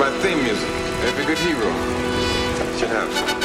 my 0.00 0.10
theme 0.20 0.42
music. 0.42 0.66
Every 1.04 1.26
good 1.26 1.36
hero 1.36 1.70
should 2.78 2.88
have 2.88 3.12
some. 3.12 3.40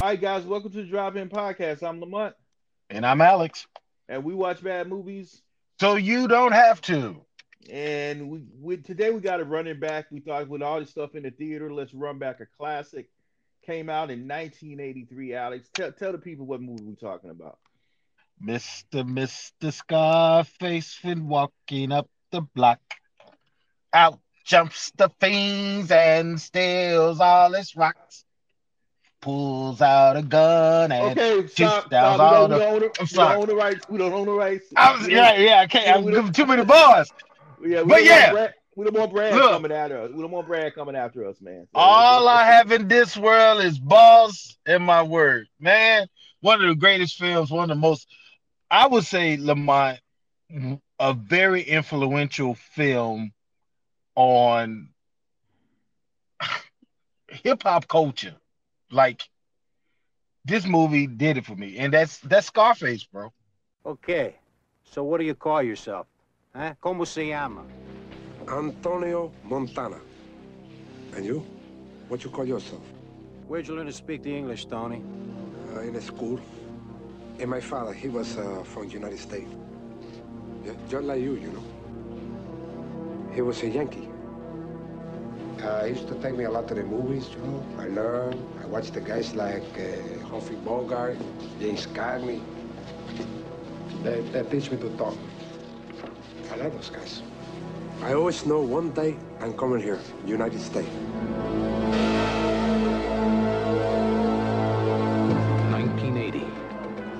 All 0.00 0.12
right, 0.14 0.20
guys, 0.20 0.44
welcome 0.44 0.70
to 0.70 0.78
the 0.78 0.84
Drive 0.84 1.16
In 1.16 1.28
Podcast. 1.28 1.82
I'm 1.82 2.00
Lamont, 2.00 2.34
And 2.88 3.04
I'm 3.04 3.20
Alex. 3.20 3.66
and 4.08 4.24
we 4.24 4.32
watch 4.32 4.62
bad 4.62 4.88
movies. 4.88 5.42
So 5.80 5.96
you 5.96 6.28
don't 6.28 6.52
have 6.52 6.80
to. 6.82 7.20
And 7.70 8.30
we, 8.30 8.44
we 8.58 8.76
today 8.78 9.10
we 9.10 9.20
got 9.20 9.40
a 9.40 9.44
running 9.44 9.78
back. 9.80 10.06
We 10.10 10.20
thought 10.20 10.48
with 10.48 10.62
all 10.62 10.80
this 10.80 10.90
stuff 10.90 11.14
in 11.14 11.24
the 11.24 11.30
theater, 11.30 11.72
let's 11.72 11.92
run 11.92 12.18
back 12.18 12.40
a 12.40 12.46
classic. 12.46 13.10
Came 13.68 13.90
out 13.90 14.10
in 14.10 14.26
1983. 14.26 15.34
Alex, 15.34 15.68
tell 15.74 15.92
tell 15.92 16.12
the 16.12 16.16
people 16.16 16.46
what 16.46 16.62
movie 16.62 16.84
we're 16.84 16.94
talking 16.94 17.28
about. 17.28 17.58
Mr. 18.42 19.04
Mr. 19.06 19.70
Scarface 19.70 20.98
been 21.04 21.28
walking 21.28 21.92
up 21.92 22.08
the 22.30 22.40
block. 22.40 22.80
Out 23.92 24.20
jumps 24.46 24.90
the 24.96 25.10
fiends 25.20 25.90
and 25.90 26.40
steals 26.40 27.20
all 27.20 27.52
his 27.52 27.76
rocks. 27.76 28.24
Pulls 29.20 29.82
out 29.82 30.16
a 30.16 30.22
gun 30.22 30.90
and 30.90 31.18
Okay, 31.18 31.40
shoots 31.42 31.52
stop. 31.52 31.90
down 31.90 32.18
all 32.18 32.48
We, 32.48 32.48
don't, 32.48 32.50
the. 32.50 32.58
don't 32.58 32.72
own 32.72 32.80
the, 32.80 32.90
I'm 33.00 33.06
we 33.10 33.16
don't 33.18 33.36
own 33.42 33.46
the 33.48 33.54
rights. 33.54 33.86
We 33.90 33.98
don't 33.98 34.12
own 34.14 34.24
the 34.24 34.32
rights. 34.32 34.64
I 34.78 34.96
was, 34.96 35.08
yeah, 35.08 35.36
yeah, 35.36 35.60
I 35.60 35.66
can't. 35.66 35.94
I'm 35.94 36.10
giving 36.10 36.32
too 36.32 36.46
many 36.46 36.64
bars. 36.64 37.12
yeah, 37.62 37.82
we 37.82 37.88
but 37.90 38.04
yeah. 38.04 38.48
Want 38.84 38.84
Brad, 38.84 38.84
we 38.84 38.84
don't 38.84 39.00
want 39.00 39.12
Brad 39.12 39.34
Look. 39.34 39.50
coming 39.50 39.72
after 39.72 40.00
us. 40.02 40.10
We 40.12 40.22
don't 40.22 40.30
want 40.30 40.46
Brad 40.46 40.74
coming 40.74 40.96
after 40.96 41.26
us, 41.26 41.40
man. 41.40 41.64
So- 41.72 41.78
All 41.78 42.28
I 42.28 42.44
have 42.44 42.72
in 42.72 42.88
this 42.88 43.16
world 43.16 43.62
is 43.62 43.78
balls 43.78 44.56
and 44.66 44.84
my 44.84 45.02
word. 45.02 45.48
Man, 45.58 46.06
one 46.40 46.62
of 46.62 46.68
the 46.68 46.74
greatest 46.76 47.16
films, 47.16 47.50
one 47.50 47.70
of 47.70 47.76
the 47.76 47.80
most, 47.80 48.06
I 48.70 48.86
would 48.86 49.04
say, 49.04 49.36
Lamont, 49.36 49.98
a 50.98 51.12
very 51.14 51.62
influential 51.62 52.54
film 52.54 53.32
on 54.14 54.88
hip 57.28 57.62
hop 57.62 57.86
culture. 57.88 58.34
Like, 58.90 59.22
this 60.44 60.64
movie 60.66 61.06
did 61.06 61.36
it 61.36 61.44
for 61.44 61.54
me. 61.54 61.76
And 61.78 61.92
that's 61.92 62.18
that's 62.18 62.46
Scarface, 62.46 63.04
bro. 63.04 63.32
Okay, 63.84 64.36
so 64.84 65.02
what 65.04 65.18
do 65.20 65.26
you 65.26 65.34
call 65.34 65.62
yourself? 65.62 66.06
Huh? 66.54 66.74
¿Cómo 66.82 67.06
se 67.06 67.28
llama? 67.28 67.62
Antonio 68.50 69.30
Montana. 69.44 69.98
And 71.14 71.24
you? 71.24 71.44
What 72.08 72.24
you 72.24 72.30
call 72.30 72.46
yourself? 72.46 72.82
Where'd 73.46 73.68
you 73.68 73.76
learn 73.76 73.86
to 73.86 73.92
speak 73.92 74.22
the 74.22 74.34
English, 74.34 74.66
Tony? 74.66 75.02
Uh, 75.74 75.80
in 75.80 75.96
a 75.96 76.00
school. 76.00 76.40
And 77.38 77.50
my 77.50 77.60
father, 77.60 77.92
he 77.92 78.08
was 78.08 78.36
uh, 78.36 78.62
from 78.64 78.88
United 78.88 79.18
States. 79.18 79.50
Yeah, 80.64 80.72
just 80.88 81.04
like 81.04 81.20
you, 81.20 81.34
you 81.34 81.52
know. 81.52 81.64
He 83.34 83.42
was 83.42 83.62
a 83.62 83.68
Yankee. 83.68 84.08
Uh, 85.62 85.84
he 85.84 85.90
used 85.90 86.08
to 86.08 86.14
take 86.16 86.34
me 86.36 86.44
a 86.44 86.50
lot 86.50 86.68
to 86.68 86.74
the 86.74 86.82
movies, 86.82 87.28
you 87.30 87.38
know. 87.38 87.64
I 87.78 87.88
learned. 87.88 88.40
I 88.62 88.66
watched 88.66 88.94
the 88.94 89.00
guys 89.00 89.34
like 89.34 89.62
uh, 89.78 90.26
Humphrey 90.28 90.56
Bogart, 90.56 91.16
James 91.60 91.86
Cagney. 91.86 92.40
They, 94.02 94.20
they 94.20 94.42
teach 94.44 94.70
me 94.70 94.78
to 94.78 94.88
talk. 94.96 95.16
I 96.52 96.56
love 96.56 96.72
those 96.72 96.90
guys. 96.90 97.22
I 98.00 98.14
always 98.14 98.46
know 98.46 98.60
one 98.60 98.92
day 98.92 99.16
I'm 99.40 99.52
coming 99.54 99.82
here, 99.82 99.98
United 100.24 100.60
States. 100.60 100.88
1980, 105.72 106.46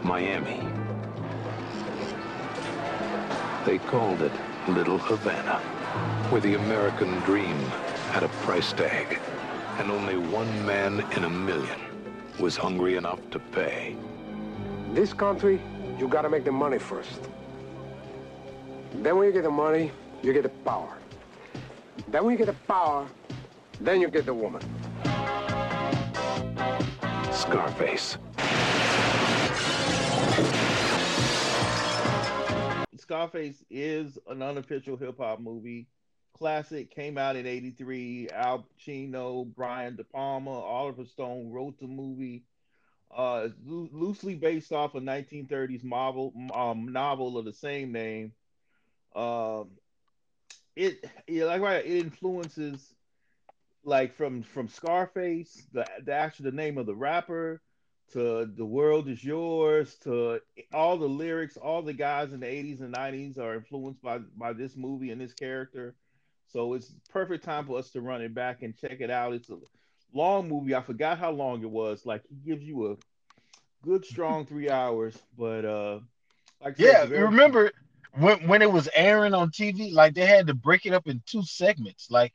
Miami. 0.05 0.61
They 3.67 3.79
called 3.79 4.23
it 4.23 4.31
Little 4.69 4.99
Havana, 4.99 5.59
where 6.31 6.41
the 6.41 6.55
American 6.55 7.11
dream 7.21 7.57
had 8.13 8.23
a 8.23 8.29
price 8.47 8.73
tag, 8.73 9.19
and 9.79 9.91
only 9.91 10.17
one 10.17 10.65
man 10.65 11.05
in 11.17 11.25
a 11.25 11.31
million 11.31 11.81
was 12.39 12.57
hungry 12.57 12.95
enough 12.95 13.19
to 13.33 13.41
pay. 13.41 13.97
This 14.93 15.13
country, 15.13 15.61
you 15.99 16.07
gotta 16.07 16.31
make 16.31 16.45
the 16.45 16.53
money 16.53 16.79
first. 16.79 17.29
Then 18.95 19.17
when 19.17 19.27
you 19.27 19.33
get 19.33 19.43
the 19.43 19.51
money, 19.51 19.91
you 20.23 20.33
get 20.33 20.43
the 20.43 20.49
power. 20.49 20.99
Then 22.09 22.25
when 22.25 22.33
you 22.33 22.39
get 22.39 22.47
the 22.47 22.65
power, 22.67 23.07
then 23.81 24.01
you 24.01 24.09
get 24.09 24.27
the 24.27 24.35
woman. 24.35 24.63
Scarface. 27.33 28.19
Scarface 32.97 33.65
is 33.71 34.19
an 34.27 34.43
unofficial 34.43 34.97
hip 34.97 35.19
hop 35.19 35.41
movie. 35.41 35.87
Classic 36.35 36.91
came 36.91 37.17
out 37.19 37.37
in 37.37 37.47
'83. 37.47 38.29
Al 38.31 38.67
Pacino, 38.79 39.47
Brian 39.57 39.97
De 39.97 40.05
Palma, 40.05 40.51
Oliver 40.51 41.05
Stone 41.05 41.51
wrote 41.51 41.79
the 41.81 41.87
movie. 41.87 42.45
Uh, 43.11 43.49
loo- 43.65 43.89
loosely 43.93 44.35
based 44.35 44.71
off 44.71 44.95
a 44.95 45.01
1930s 45.01 45.83
novel, 45.83 46.33
um, 46.53 46.93
novel 46.93 47.39
of 47.39 47.47
the 47.47 47.53
same 47.53 47.91
name. 47.91 48.33
Um, 49.17 49.71
it, 50.79 51.05
yeah, 51.29 51.45
like 51.47 51.61
right, 51.63 51.85
it 51.85 51.99
influences 52.07 52.95
like 53.85 54.15
from 54.15 54.43
from 54.43 54.69
Scarface, 54.69 55.67
the 55.73 55.87
the 56.05 56.13
actual 56.13 56.45
the 56.45 56.53
name 56.53 56.79
of 56.79 56.87
the 56.87 56.95
rapper, 56.95 57.63
to 58.13 58.47
the 58.47 58.65
world 58.67 59.09
is 59.09 59.25
yours 59.25 59.97
to 60.05 60.41
all 60.73 60.97
the 60.99 61.09
lyrics 61.09 61.57
all 61.57 61.83
the 61.83 61.93
guys 61.93 62.33
in 62.33 62.41
the 62.41 62.47
80s 62.47 62.81
and 62.81 62.93
90s 62.95 63.39
are 63.39 63.55
influenced 63.55 64.03
by 64.03 64.19
by 64.37 64.53
this 64.53 64.77
movie 64.77 65.11
and 65.11 65.21
this 65.21 65.35
character. 65.35 65.95
So 66.47 66.75
it's 66.75 66.95
perfect 67.11 67.45
time 67.45 67.67
for 67.67 67.79
us 67.79 67.91
to 67.93 68.01
run 68.01 68.23
it 68.23 68.35
back 68.35 68.63
and 68.63 68.77
check 68.77 69.01
it 69.01 69.11
out. 69.11 69.35
It's 69.35 69.51
a 69.51 69.59
long 70.15 70.49
movie. 70.49 70.75
I 70.75 70.83
forgot 70.83 71.19
how 71.19 71.31
long 71.33 71.63
it 71.63 71.71
was. 71.71 72.07
Like 72.07 72.23
he 72.29 72.37
gives 72.37 72.65
you 72.65 72.93
a 72.93 72.97
good 73.83 74.05
strong 74.05 74.47
three 74.47 74.71
hours 74.71 75.17
but 75.37 75.65
uh 75.65 76.01
like 76.63 76.75
I 76.75 76.77
said, 76.77 76.85
Yeah, 76.85 77.05
very- 77.07 77.25
remember 77.25 77.73
when 78.13 78.47
when 78.49 78.63
it 78.63 78.73
was 78.73 78.89
airing 78.95 79.35
on 79.35 79.51
TV, 79.51 79.93
like 79.93 80.15
they 80.15 80.27
had 80.27 80.47
to 80.49 80.55
break 80.55 80.87
it 80.87 80.93
up 80.93 81.07
in 81.07 81.23
two 81.27 81.43
segments. 81.43 82.11
Like 82.11 82.33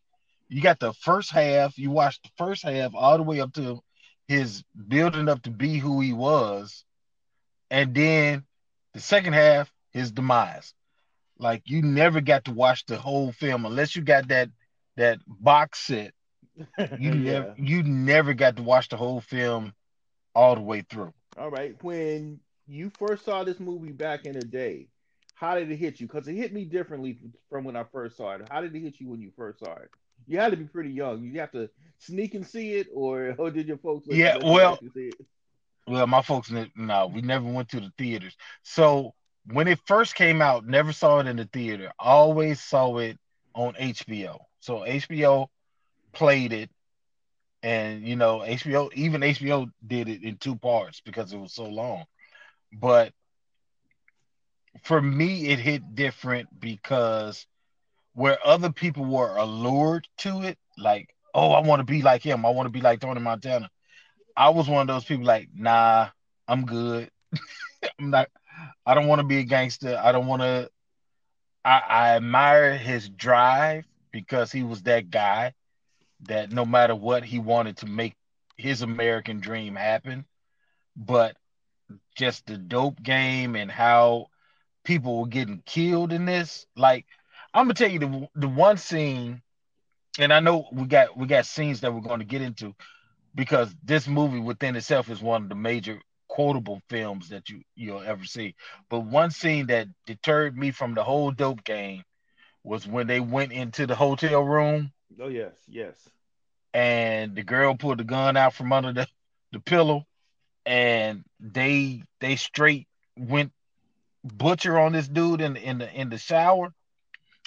you 0.49 0.61
got 0.61 0.79
the 0.79 0.93
first 0.93 1.31
half, 1.31 1.77
you 1.77 1.91
watched 1.91 2.23
the 2.23 2.29
first 2.37 2.63
half 2.63 2.91
all 2.95 3.17
the 3.17 3.23
way 3.23 3.39
up 3.41 3.53
to 3.53 3.81
his 4.27 4.63
building 4.87 5.29
up 5.29 5.43
to 5.43 5.51
be 5.51 5.77
who 5.77 5.99
he 6.01 6.13
was, 6.13 6.85
and 7.69 7.93
then 7.93 8.45
the 8.93 8.99
second 8.99 9.33
half, 9.33 9.71
his 9.91 10.11
demise. 10.11 10.73
Like 11.37 11.63
you 11.65 11.81
never 11.81 12.21
got 12.21 12.45
to 12.45 12.53
watch 12.53 12.85
the 12.85 12.97
whole 12.97 13.31
film 13.31 13.65
unless 13.65 13.95
you 13.95 14.01
got 14.01 14.27
that 14.29 14.49
that 14.97 15.19
box 15.27 15.79
set. 15.79 16.13
You 16.95 17.11
Yeah. 17.11 17.15
never 17.15 17.47
you 17.57 17.83
never 17.83 18.33
got 18.33 18.57
to 18.57 18.63
watch 18.63 18.89
the 18.89 18.97
whole 18.97 19.21
film 19.21 19.73
all 20.35 20.55
the 20.55 20.61
way 20.61 20.81
through. 20.81 21.13
All 21.37 21.49
right. 21.49 21.75
When 21.83 22.39
you 22.67 22.89
first 22.89 23.25
saw 23.25 23.43
this 23.43 23.59
movie 23.59 23.91
back 23.91 24.25
in 24.25 24.33
the 24.33 24.43
day, 24.43 24.87
how 25.43 25.55
did 25.55 25.69
it 25.69 25.75
hit 25.75 25.99
you? 25.99 26.07
Because 26.07 26.25
it 26.29 26.35
hit 26.35 26.53
me 26.53 26.63
differently 26.63 27.17
from 27.49 27.65
when 27.65 27.75
I 27.75 27.83
first 27.83 28.15
saw 28.15 28.31
it. 28.31 28.47
How 28.49 28.61
did 28.61 28.73
it 28.73 28.79
hit 28.79 29.01
you 29.01 29.09
when 29.09 29.19
you 29.19 29.29
first 29.35 29.59
saw 29.59 29.73
it? 29.73 29.89
You 30.25 30.39
had 30.39 30.51
to 30.51 30.57
be 30.57 30.63
pretty 30.63 30.91
young. 30.91 31.21
You 31.21 31.37
have 31.41 31.51
to 31.51 31.69
sneak 31.97 32.33
and 32.33 32.47
see 32.47 32.75
it, 32.75 32.87
or, 32.93 33.35
or 33.37 33.51
did 33.51 33.67
your 33.67 33.77
folks? 33.77 34.07
Yeah, 34.09 34.37
well- 34.41 34.73
actually 34.73 34.89
see 34.95 35.07
it? 35.09 35.25
Well, 35.85 36.07
my 36.07 36.21
folks, 36.21 36.49
no, 36.77 37.07
we 37.07 37.21
never 37.21 37.45
went 37.45 37.67
to 37.71 37.81
the 37.81 37.91
theaters. 37.97 38.37
So 38.61 39.13
when 39.51 39.67
it 39.67 39.79
first 39.85 40.15
came 40.15 40.41
out, 40.41 40.65
never 40.65 40.93
saw 40.93 41.19
it 41.19 41.27
in 41.27 41.35
the 41.35 41.49
theater. 41.51 41.91
Always 41.99 42.61
saw 42.61 42.99
it 42.99 43.17
on 43.53 43.73
HBO. 43.73 44.39
So 44.61 44.85
HBO 44.85 45.47
played 46.13 46.53
it, 46.53 46.69
and 47.63 48.07
you 48.07 48.15
know, 48.15 48.39
HBO, 48.39 48.93
even 48.93 49.19
HBO 49.19 49.69
did 49.85 50.07
it 50.07 50.23
in 50.23 50.37
two 50.37 50.55
parts 50.55 51.01
because 51.01 51.33
it 51.33 51.37
was 51.37 51.53
so 51.53 51.65
long. 51.65 52.05
But 52.71 53.11
for 54.81 55.01
me, 55.01 55.47
it 55.49 55.59
hit 55.59 55.95
different 55.95 56.59
because 56.59 57.45
where 58.13 58.37
other 58.45 58.71
people 58.71 59.05
were 59.05 59.35
allured 59.37 60.07
to 60.19 60.43
it, 60.43 60.57
like, 60.77 61.09
oh, 61.33 61.51
I 61.51 61.61
want 61.61 61.79
to 61.79 61.85
be 61.85 62.01
like 62.01 62.23
him, 62.23 62.45
I 62.45 62.49
want 62.49 62.67
to 62.67 62.71
be 62.71 62.81
like 62.81 62.99
Tony 62.99 63.21
Montana. 63.21 63.69
I 64.35 64.49
was 64.49 64.67
one 64.69 64.81
of 64.89 64.93
those 64.93 65.05
people 65.05 65.25
like, 65.25 65.49
nah, 65.55 66.09
I'm 66.47 66.65
good. 66.65 67.09
I'm 67.99 68.09
not. 68.09 68.29
I 68.85 68.93
don't 68.93 69.07
want 69.07 69.19
to 69.21 69.27
be 69.27 69.39
a 69.39 69.43
gangster. 69.43 69.99
I 70.01 70.11
don't 70.11 70.27
want 70.27 70.41
to. 70.41 70.69
I, 71.65 71.81
I 71.87 72.09
admire 72.15 72.77
his 72.77 73.09
drive 73.09 73.85
because 74.11 74.51
he 74.51 74.63
was 74.63 74.83
that 74.83 75.09
guy 75.09 75.53
that 76.21 76.51
no 76.51 76.65
matter 76.65 76.95
what 76.95 77.23
he 77.23 77.39
wanted 77.39 77.77
to 77.77 77.85
make 77.85 78.15
his 78.57 78.81
American 78.81 79.39
dream 79.39 79.75
happen. 79.75 80.25
But 80.95 81.35
just 82.15 82.45
the 82.45 82.57
dope 82.57 83.01
game 83.01 83.55
and 83.55 83.71
how 83.71 84.27
people 84.83 85.19
were 85.19 85.27
getting 85.27 85.61
killed 85.65 86.13
in 86.13 86.25
this, 86.25 86.65
like 86.75 87.05
I'm 87.53 87.65
gonna 87.65 87.73
tell 87.75 87.89
you 87.89 87.99
the 87.99 88.27
the 88.35 88.47
one 88.47 88.77
scene, 88.77 89.41
and 90.19 90.33
I 90.33 90.39
know 90.39 90.67
we 90.71 90.85
got 90.85 91.17
we 91.17 91.27
got 91.27 91.45
scenes 91.45 91.81
that 91.81 91.93
we're 91.93 92.01
going 92.01 92.19
to 92.19 92.25
get 92.25 92.41
into, 92.41 92.75
because 93.35 93.73
this 93.83 94.07
movie 94.07 94.39
within 94.39 94.75
itself 94.75 95.09
is 95.09 95.21
one 95.21 95.43
of 95.43 95.49
the 95.49 95.55
major 95.55 95.99
quotable 96.27 96.81
films 96.89 97.29
that 97.29 97.49
you 97.49 97.61
you'll 97.75 98.01
ever 98.01 98.25
see. 98.25 98.55
But 98.89 99.01
one 99.01 99.31
scene 99.31 99.67
that 99.67 99.87
deterred 100.05 100.57
me 100.57 100.71
from 100.71 100.93
the 100.95 101.03
whole 101.03 101.31
dope 101.31 101.63
game 101.63 102.03
was 102.63 102.87
when 102.87 103.07
they 103.07 103.19
went 103.19 103.51
into 103.51 103.85
the 103.87 103.95
hotel 103.95 104.41
room 104.43 104.91
Oh 105.19 105.27
yes, 105.29 105.55
yes. 105.67 106.09
and 106.73 107.35
the 107.35 107.43
girl 107.43 107.75
pulled 107.75 107.99
the 107.99 108.03
gun 108.03 108.37
out 108.37 108.53
from 108.53 108.71
under 108.73 108.93
the, 108.93 109.07
the 109.51 109.59
pillow 109.59 110.05
and 110.65 111.23
they 111.39 112.03
they 112.19 112.35
straight 112.35 112.87
went 113.17 113.51
butcher 114.23 114.79
on 114.79 114.93
this 114.93 115.07
dude 115.07 115.41
in 115.41 115.55
in 115.57 115.79
the 115.79 115.91
in 115.93 116.09
the 116.09 116.17
shower. 116.17 116.73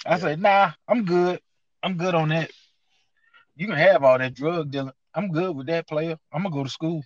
I 0.05 0.17
Yeah. 0.17 0.19
said, 0.19 0.41
nah, 0.41 0.71
I'm 0.87 1.05
good. 1.05 1.39
I'm 1.83 1.97
good 1.97 2.15
on 2.15 2.29
that. 2.29 2.51
You 3.55 3.67
can 3.67 3.75
have 3.77 4.03
all 4.03 4.17
that 4.17 4.33
drug 4.33 4.71
dealing. 4.71 4.93
I'm 5.13 5.31
good 5.31 5.55
with 5.55 5.67
that 5.67 5.87
player. 5.87 6.17
I'm 6.31 6.43
gonna 6.43 6.55
go 6.55 6.63
to 6.63 6.69
school. 6.69 7.03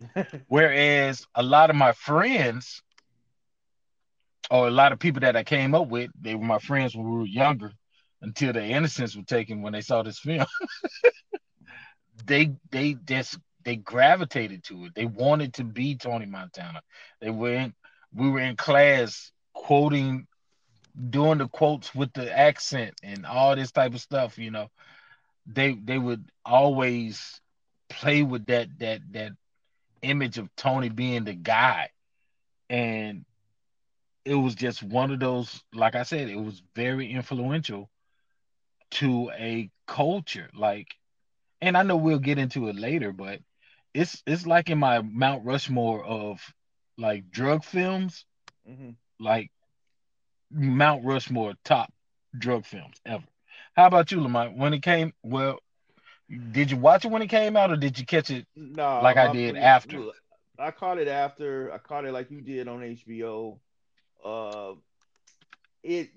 Whereas 0.46 1.26
a 1.34 1.42
lot 1.42 1.70
of 1.70 1.76
my 1.76 1.92
friends, 1.92 2.82
or 4.50 4.68
a 4.68 4.70
lot 4.70 4.92
of 4.92 4.98
people 4.98 5.20
that 5.20 5.36
I 5.36 5.44
came 5.44 5.74
up 5.74 5.88
with, 5.88 6.10
they 6.20 6.34
were 6.34 6.44
my 6.44 6.58
friends 6.58 6.94
when 6.94 7.10
we 7.10 7.18
were 7.18 7.26
younger, 7.26 7.72
until 8.22 8.52
their 8.52 8.64
innocence 8.64 9.16
was 9.16 9.26
taken 9.26 9.62
when 9.62 9.72
they 9.72 9.80
saw 9.80 10.02
this 10.02 10.18
film. 10.18 10.46
they 12.26 12.52
they 12.70 12.94
just 13.04 13.38
they 13.64 13.76
gravitated 13.76 14.64
to 14.64 14.86
it. 14.86 14.94
They 14.94 15.06
wanted 15.06 15.54
to 15.54 15.64
be 15.64 15.96
Tony 15.96 16.26
Montana. 16.26 16.82
They 17.20 17.28
in 17.28 17.74
we 18.14 18.30
were 18.30 18.40
in 18.40 18.56
class 18.56 19.32
quoting 19.52 20.26
doing 21.10 21.38
the 21.38 21.48
quotes 21.48 21.94
with 21.94 22.12
the 22.12 22.36
accent 22.36 22.94
and 23.02 23.26
all 23.26 23.56
this 23.56 23.72
type 23.72 23.94
of 23.94 24.00
stuff, 24.00 24.38
you 24.38 24.50
know. 24.50 24.68
They 25.46 25.72
they 25.74 25.98
would 25.98 26.30
always 26.44 27.40
play 27.88 28.22
with 28.22 28.46
that 28.46 28.68
that 28.78 29.00
that 29.12 29.32
image 30.02 30.38
of 30.38 30.54
Tony 30.56 30.88
being 30.88 31.24
the 31.24 31.34
guy. 31.34 31.90
And 32.70 33.24
it 34.24 34.34
was 34.34 34.54
just 34.54 34.82
one 34.82 35.10
of 35.10 35.20
those, 35.20 35.62
like 35.74 35.94
I 35.94 36.02
said, 36.02 36.28
it 36.30 36.36
was 36.40 36.62
very 36.74 37.10
influential 37.10 37.90
to 38.92 39.30
a 39.38 39.70
culture. 39.86 40.48
Like, 40.54 40.88
and 41.60 41.76
I 41.76 41.82
know 41.82 41.96
we'll 41.96 42.18
get 42.18 42.38
into 42.38 42.68
it 42.68 42.76
later, 42.76 43.12
but 43.12 43.40
it's 43.92 44.22
it's 44.26 44.46
like 44.46 44.70
in 44.70 44.78
my 44.78 45.02
Mount 45.02 45.44
Rushmore 45.44 46.04
of 46.04 46.40
like 46.98 47.30
drug 47.30 47.64
films, 47.64 48.24
hmm 48.66 48.90
like 49.18 49.50
Mount 50.50 51.04
Rushmore 51.04 51.54
top 51.64 51.92
drug 52.38 52.64
films 52.64 53.00
ever. 53.04 53.24
How 53.74 53.86
about 53.86 54.10
you, 54.10 54.20
Lamont? 54.20 54.56
When 54.56 54.72
it 54.74 54.82
came, 54.82 55.12
well, 55.22 55.58
did 56.52 56.70
you 56.70 56.76
watch 56.76 57.04
it 57.04 57.10
when 57.10 57.22
it 57.22 57.28
came 57.28 57.56
out, 57.56 57.70
or 57.70 57.76
did 57.76 57.98
you 57.98 58.04
catch 58.06 58.30
it? 58.30 58.46
No, 58.56 58.84
Like 59.00 59.16
I 59.16 59.28
my- 59.28 59.32
did 59.32 59.56
after. 59.56 60.04
I 60.58 60.70
caught 60.70 60.98
it 60.98 61.08
after. 61.08 61.72
I 61.72 61.78
caught 61.78 62.04
it 62.04 62.12
like 62.12 62.30
you 62.30 62.40
did 62.40 62.68
on 62.68 62.82
HBO. 62.82 63.60
Uh, 64.24 64.74
it 65.82 66.10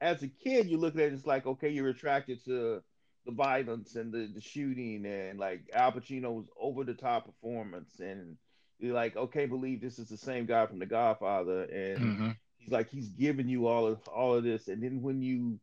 as 0.00 0.22
a 0.22 0.28
kid, 0.28 0.68
you 0.68 0.78
look 0.78 0.94
at 0.94 1.00
it, 1.00 1.12
it's 1.12 1.26
like 1.26 1.46
okay, 1.46 1.68
you're 1.68 1.88
attracted 1.88 2.44
to 2.44 2.82
the 3.26 3.32
violence 3.32 3.94
and 3.96 4.12
the, 4.12 4.30
the 4.34 4.40
shooting 4.40 5.04
and 5.06 5.38
like 5.38 5.68
Al 5.74 5.92
Pacino's 5.92 6.48
over 6.58 6.84
the 6.84 6.94
top 6.94 7.26
performance, 7.26 8.00
and 8.00 8.36
you're 8.82 8.94
like, 8.94 9.16
okay, 9.16 9.46
believe 9.46 9.80
this 9.80 9.98
is 9.98 10.08
the 10.08 10.16
same 10.18 10.46
guy 10.46 10.66
from 10.66 10.78
The 10.78 10.86
Godfather, 10.86 11.62
and 11.64 12.12
Mhm. 12.12 12.36
he's 12.58 12.72
like 12.72 12.88
he's 12.90 13.08
giving 13.10 13.48
you 13.48 13.66
all 13.66 13.86
of 13.86 14.06
all 14.08 14.34
of 14.34 14.44
this, 14.44 14.68
and 14.68 14.82
then 14.82 15.02
when 15.02 15.22
you 15.22 15.58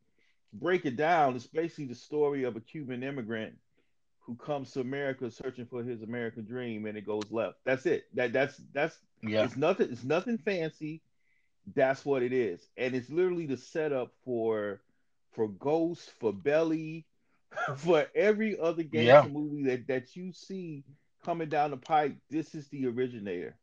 break 0.54 0.86
it 0.86 0.98
down, 0.98 1.36
it's 1.36 1.48
basically 1.48 1.86
the 1.86 1.96
story 1.96 2.44
of 2.44 2.56
a 2.56 2.62
Cuban 2.62 3.04
immigrant 3.04 3.56
who 4.26 4.36
comes 4.36 4.72
to 4.74 4.82
America 4.82 5.30
searching 5.32 5.66
for 5.66 5.84
his 5.84 6.02
American 6.04 6.46
dream, 6.46 6.86
and 6.86 6.98
it 6.98 7.06
goes 7.06 7.32
left. 7.32 7.58
That's 7.66 7.86
it. 7.86 8.04
That 8.16 8.34
that's 8.34 8.58
that's 8.74 8.98
Yeah, 9.24 9.42
it's 9.42 9.56
nothing. 9.58 9.90
It's 9.92 10.04
nothing 10.04 10.38
fancy. 10.38 11.02
That's 11.76 12.06
what 12.06 12.24
it 12.24 12.34
is, 12.34 12.70
and 12.78 12.96
it's 12.96 13.10
literally 13.10 13.46
the 13.46 13.58
setup 13.58 14.12
for 14.24 14.82
for 15.32 15.48
Ghost, 15.50 16.12
for 16.20 16.34
Belly, 16.34 17.06
for 17.78 18.06
every 18.16 18.60
other 18.60 18.84
gangster 18.84 19.28
Yeah. 19.28 19.30
movie 19.30 19.64
that 19.64 19.88
that 19.88 20.16
you 20.16 20.32
see 20.32 20.84
coming 21.30 21.50
down 21.50 21.72
the 21.72 21.78
pipe. 21.78 22.18
This 22.30 22.56
is 22.56 22.70
the 22.70 22.88
originator. 22.88 23.58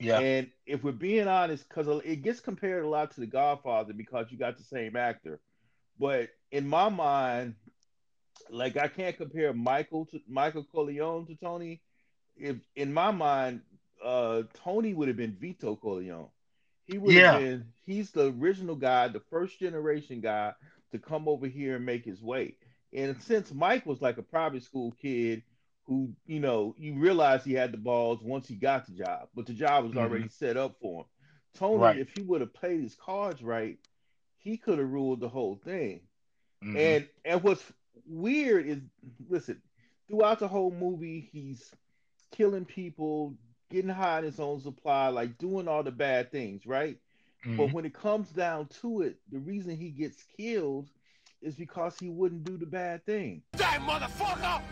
yeah, 0.00 0.22
And 0.22 0.50
if 0.66 0.84
we're 0.84 0.92
being 0.92 1.28
honest, 1.28 1.68
because 1.68 1.88
it 2.04 2.22
gets 2.22 2.40
compared 2.40 2.84
a 2.84 2.88
lot 2.88 3.12
to 3.12 3.20
The 3.20 3.26
Godfather 3.26 3.94
because 3.94 4.30
you 4.30 4.38
got 4.38 4.58
the 4.58 4.64
same 4.64 4.96
actor, 4.96 5.40
but 5.98 6.30
in 6.50 6.68
my 6.68 6.88
mind, 6.88 7.54
like 8.50 8.76
I 8.76 8.88
can't 8.88 9.16
compare 9.16 9.52
Michael 9.54 10.06
to 10.06 10.20
Michael 10.28 10.64
Corleone 10.64 11.26
to 11.26 11.36
Tony. 11.36 11.82
If 12.36 12.56
in 12.76 12.92
my 12.92 13.10
mind, 13.10 13.62
uh, 14.04 14.44
Tony 14.54 14.94
would 14.94 15.08
have 15.08 15.16
been 15.16 15.36
Vito 15.40 15.76
Corleone. 15.76 16.28
He 16.86 16.98
would 16.98 17.16
Yeah. 17.16 17.26
have 17.26 17.28
been. 17.28 17.72
He's 17.86 18.12
the 18.12 18.32
original 18.32 18.76
guy, 18.76 19.08
the 19.08 19.20
first 19.30 19.58
generation 19.58 20.20
guy 20.20 20.54
to 20.92 20.98
come 20.98 21.28
over 21.28 21.46
here 21.46 21.76
and 21.76 21.86
make 21.86 22.04
his 22.04 22.22
way. 22.22 22.56
And 22.92 23.20
since 23.22 23.52
Mike 23.54 23.86
was 23.86 24.02
like 24.02 24.18
a 24.18 24.22
private 24.22 24.64
school 24.64 24.92
kid 24.92 25.42
who, 25.90 26.08
you 26.24 26.38
know, 26.38 26.72
you 26.78 26.94
realize 26.94 27.42
he 27.42 27.52
had 27.52 27.72
the 27.72 27.76
balls 27.76 28.22
once 28.22 28.46
he 28.46 28.54
got 28.54 28.86
the 28.86 28.92
job, 28.92 29.26
but 29.34 29.44
the 29.44 29.52
job 29.52 29.84
was 29.84 29.96
already 29.96 30.28
set 30.28 30.56
up 30.56 30.76
for 30.80 31.00
him. 31.00 31.06
Tony, 31.54 31.78
Right. 31.82 31.98
if 31.98 32.16
he 32.16 32.22
would 32.22 32.40
have 32.42 32.54
played 32.54 32.80
his 32.80 32.94
cards 32.94 33.42
right, 33.42 33.76
he 34.38 34.56
could 34.56 34.78
have 34.78 34.88
ruled 34.88 35.18
the 35.18 35.28
whole 35.28 35.56
thing. 35.56 36.02
Mhm. 36.62 36.76
And 36.76 37.08
and 37.24 37.42
what's 37.42 37.64
weird 38.06 38.66
is, 38.66 38.78
listen, 39.28 39.60
throughout 40.06 40.38
the 40.38 40.46
whole 40.46 40.70
movie, 40.70 41.28
he's 41.32 41.74
killing 42.30 42.64
people, 42.66 43.34
getting 43.68 43.90
high 43.90 44.18
on 44.18 44.22
his 44.22 44.38
own 44.38 44.60
supply, 44.60 45.08
like 45.08 45.38
doing 45.38 45.66
all 45.66 45.82
the 45.82 45.90
bad 45.90 46.30
things, 46.30 46.66
right? 46.66 46.98
But 47.44 47.66
Mhm. 47.66 47.72
when 47.72 47.84
it 47.84 47.94
comes 47.94 48.30
down 48.30 48.68
to 48.80 49.02
it, 49.02 49.18
the 49.32 49.40
reason 49.40 49.76
he 49.76 49.90
gets 49.90 50.22
killed 50.22 50.88
is 51.42 51.56
because 51.56 51.98
he 51.98 52.10
wouldn't 52.10 52.44
do 52.44 52.56
the 52.56 52.66
bad 52.66 53.04
thing. 53.04 53.42
Die, 53.56 53.78
motherfucker! 53.78 54.62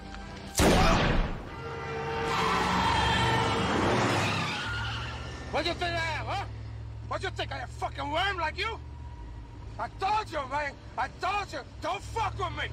What 5.50 5.66
you 5.66 5.72
think 5.74 5.90
I 5.92 6.20
am, 6.20 6.26
huh? 6.26 6.44
What 7.08 7.22
you 7.22 7.30
think 7.30 7.52
I 7.52 7.58
am, 7.58 7.68
fucking 7.68 8.10
worm 8.12 8.36
like 8.38 8.58
you? 8.58 8.78
I 9.78 9.88
told 9.98 10.30
you, 10.30 10.38
man. 10.50 10.72
I 10.96 11.08
told 11.20 11.52
you, 11.52 11.60
don't 11.80 12.02
fuck 12.02 12.38
with 12.38 12.56
me. 12.56 12.68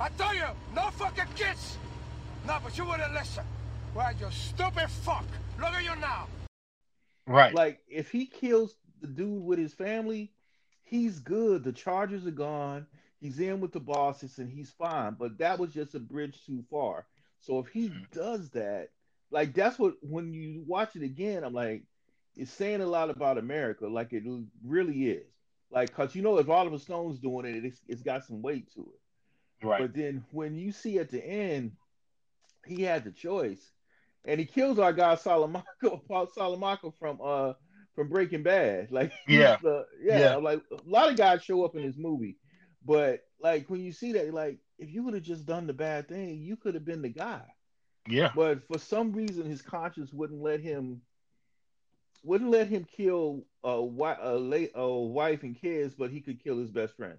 I 0.00 0.08
told 0.10 0.34
you, 0.34 0.46
no 0.74 0.82
fucking 0.90 1.24
kids. 1.34 1.78
No, 2.46 2.58
but 2.62 2.76
you 2.76 2.84
wouldn't 2.84 3.12
listen. 3.12 3.44
Well, 3.94 4.10
you 4.20 4.26
stupid 4.30 4.90
fuck. 4.90 5.24
Look 5.58 5.70
at 5.72 5.84
you 5.84 5.96
now. 6.00 6.26
right, 7.26 7.54
Like 7.54 7.80
if 7.88 8.10
he 8.10 8.26
kills 8.26 8.74
the 9.00 9.06
dude 9.06 9.44
with 9.44 9.58
his 9.58 9.72
family, 9.74 10.32
he's 10.82 11.18
good. 11.18 11.64
The 11.64 11.72
charges 11.72 12.26
are 12.26 12.30
gone. 12.30 12.86
He's 13.20 13.38
in 13.38 13.60
with 13.60 13.72
the 13.72 13.80
bosses 13.80 14.38
and 14.38 14.50
he's 14.50 14.70
fine. 14.70 15.16
But 15.18 15.38
that 15.38 15.58
was 15.58 15.72
just 15.72 15.94
a 15.94 16.00
bridge 16.00 16.38
too 16.44 16.64
far. 16.70 17.06
So 17.42 17.58
if 17.58 17.68
he 17.68 17.90
Mhm. 17.90 18.10
does 18.12 18.50
that, 18.50 18.88
like 19.30 19.52
that's 19.54 19.78
what 19.78 19.94
when 20.02 20.32
you 20.32 20.64
watch 20.66 20.96
it 20.96 21.02
again, 21.02 21.44
I'm 21.44 21.52
like, 21.52 21.82
it's 22.36 22.50
saying 22.50 22.80
a 22.80 22.86
lot 22.86 23.10
about 23.10 23.36
America, 23.38 23.86
like 23.86 24.12
it 24.12 24.22
really 24.64 25.10
is. 25.10 25.26
Like, 25.70 25.92
cause 25.94 26.14
you 26.14 26.22
know, 26.22 26.38
if 26.38 26.48
Oliver 26.48 26.78
Stone's 26.78 27.18
doing 27.18 27.46
it, 27.46 27.64
it's, 27.64 27.80
it's 27.88 28.02
got 28.02 28.24
some 28.24 28.42
weight 28.42 28.72
to 28.74 28.80
it. 28.82 29.66
right, 29.66 29.80
But 29.80 29.94
then 29.94 30.24
when 30.32 30.54
you 30.56 30.70
see 30.72 30.98
at 30.98 31.10
the 31.10 31.24
end, 31.24 31.72
he 32.66 32.82
had 32.82 33.04
the 33.04 33.10
choice, 33.10 33.70
and 34.24 34.38
he 34.38 34.46
kills 34.46 34.78
our 34.78 34.92
guy 34.92 35.14
Salamanca, 35.16 35.64
Paul 36.08 36.26
Salamanca 36.28 36.90
from 36.98 37.18
uh 37.22 37.54
from 37.94 38.08
Breaking 38.08 38.42
Bad. 38.42 38.90
Like 38.92 39.12
Yeah. 39.28 39.56
the- 39.62 39.86
yeah, 40.02 40.18
Yeah. 40.18 40.36
like 40.36 40.62
a 40.70 40.76
lot 40.88 41.10
of 41.10 41.16
guys 41.16 41.42
show 41.42 41.64
up 41.64 41.74
in 41.74 41.82
this 41.86 41.96
movie, 41.98 42.36
but 42.84 43.20
like 43.40 43.68
when 43.68 43.80
you 43.80 43.92
see 43.92 44.12
that, 44.12 44.32
like 44.32 44.58
if 44.82 44.92
you 44.92 45.02
would 45.04 45.14
have 45.14 45.22
just 45.22 45.46
done 45.46 45.66
the 45.66 45.72
bad 45.72 46.08
thing, 46.08 46.40
you 46.42 46.56
could 46.56 46.74
have 46.74 46.84
been 46.84 47.02
the 47.02 47.08
guy. 47.08 47.42
yeah, 48.08 48.32
But 48.34 48.66
for 48.66 48.78
some 48.78 49.12
reason, 49.12 49.46
his 49.46 49.62
conscience 49.62 50.12
wouldn't 50.12 50.42
let 50.42 50.60
him 50.60 51.02
wouldn't 52.24 52.50
let 52.50 52.68
him 52.68 52.84
kill 52.84 53.46
a, 53.64 53.72
wi- 53.76 54.18
a, 54.20 54.36
late, 54.36 54.70
a 54.74 54.88
wife 54.90 55.42
and 55.42 55.58
kids, 55.60 55.94
but 55.94 56.10
he 56.10 56.20
could 56.20 56.42
kill 56.42 56.58
his 56.58 56.70
best 56.70 56.96
friend. 56.96 57.18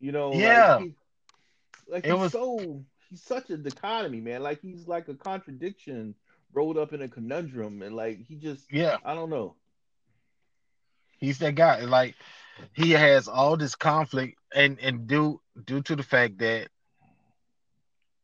You 0.00 0.12
know, 0.12 0.36
like, 0.36 0.42
Yeah. 0.42 0.78
he- 0.78 0.94
like 1.88 2.04
It 2.04 2.12
he's 2.12 2.18
was- 2.20 2.32
so 2.32 2.84
he's 3.08 3.22
such 3.22 3.50
a 3.50 3.56
dichotomy, 3.56 4.20
man. 4.20 4.42
Like 4.42 4.60
he's 4.60 4.86
like 4.88 5.08
a 5.08 5.14
contradiction 5.14 6.14
rolled 6.52 6.78
up 6.78 6.92
in 6.92 7.02
a 7.02 7.08
conundrum, 7.08 7.82
and 7.82 7.94
like 7.94 8.24
he 8.26 8.36
just 8.36 8.66
yeah. 8.70 8.98
I 9.04 9.14
don't 9.14 9.30
know. 9.30 9.56
He's 11.18 11.38
that 11.38 11.54
guy. 11.54 11.80
Like 11.84 12.16
he 12.72 12.92
has 12.92 13.28
all 13.28 13.56
this 13.56 13.74
conflict, 13.74 14.38
and 14.54 14.78
and 14.80 15.06
due 15.06 15.40
due 15.64 15.82
to 15.82 15.96
the 15.96 16.02
fact 16.02 16.38
that 16.38 16.68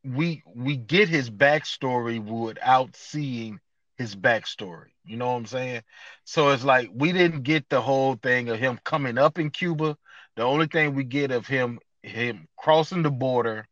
we 0.05 0.43
we 0.55 0.77
get 0.77 1.09
his 1.09 1.31
backstory 1.31 2.23
without 2.23 2.97
seeing 2.97 3.61
his 3.99 4.17
backstory. 4.17 4.89
You 5.05 5.17
know 5.17 5.31
what 5.31 5.37
I'm 5.37 5.47
saying? 5.47 5.83
So 6.25 6.51
it's 6.51 6.65
like 6.65 6.91
we 6.93 7.13
didn't 7.13 7.43
get 7.43 7.69
the 7.69 7.81
whole 7.81 8.17
thing 8.17 8.49
of 8.49 8.59
him 8.59 8.81
coming 8.85 9.19
up 9.19 9.39
in 9.39 9.51
Cuba. 9.51 9.97
The 10.37 10.43
only 10.43 10.67
thing 10.67 10.95
we 10.95 11.05
get 11.05 11.31
of 11.31 11.47
him 11.47 11.79
him 12.03 12.49
crossing 12.57 13.03
the 13.03 13.11
border, 13.11 13.67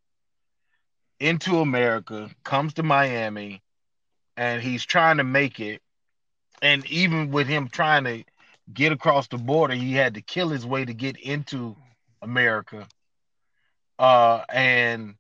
into 1.18 1.60
America, 1.60 2.30
comes 2.44 2.74
to 2.74 2.82
Miami, 2.82 3.62
and 4.36 4.62
he's 4.62 4.84
trying 4.84 5.18
to 5.18 5.24
make 5.24 5.60
it. 5.60 5.82
And 6.62 6.86
even 6.86 7.30
with 7.30 7.46
him 7.46 7.68
trying 7.68 8.04
to 8.04 8.24
get 8.72 8.92
across 8.92 9.28
the 9.28 9.38
border, 9.38 9.74
he 9.74 9.94
had 9.94 10.14
to 10.14 10.22
kill 10.22 10.48
his 10.48 10.64
way 10.64 10.84
to 10.84 10.94
get 10.94 11.16
into 11.16 11.76
America. 12.22 12.86
Uh, 13.98 14.44
and 14.48 15.14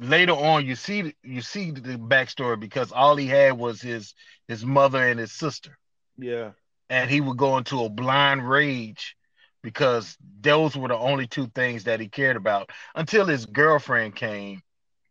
later 0.00 0.32
on, 0.32 0.66
you 0.66 0.74
see 0.74 1.14
you 1.22 1.42
see 1.42 1.70
the 1.70 1.98
backstory 1.98 2.58
because 2.58 2.92
all 2.92 3.16
he 3.16 3.26
had 3.26 3.58
was 3.58 3.80
his 3.80 4.14
his 4.48 4.64
mother 4.64 5.02
and 5.06 5.20
his 5.20 5.32
sister, 5.32 5.78
Yeah. 6.18 6.52
and 6.88 7.10
he 7.10 7.20
would 7.20 7.36
go 7.36 7.58
into 7.58 7.84
a 7.84 7.90
blind 7.90 8.48
rage 8.48 9.16
because 9.62 10.16
those 10.40 10.76
were 10.76 10.88
the 10.88 10.96
only 10.96 11.26
two 11.26 11.46
things 11.48 11.84
that 11.84 12.00
he 12.00 12.08
cared 12.08 12.36
about 12.36 12.70
until 12.94 13.26
his 13.26 13.46
girlfriend 13.46 14.16
came, 14.16 14.62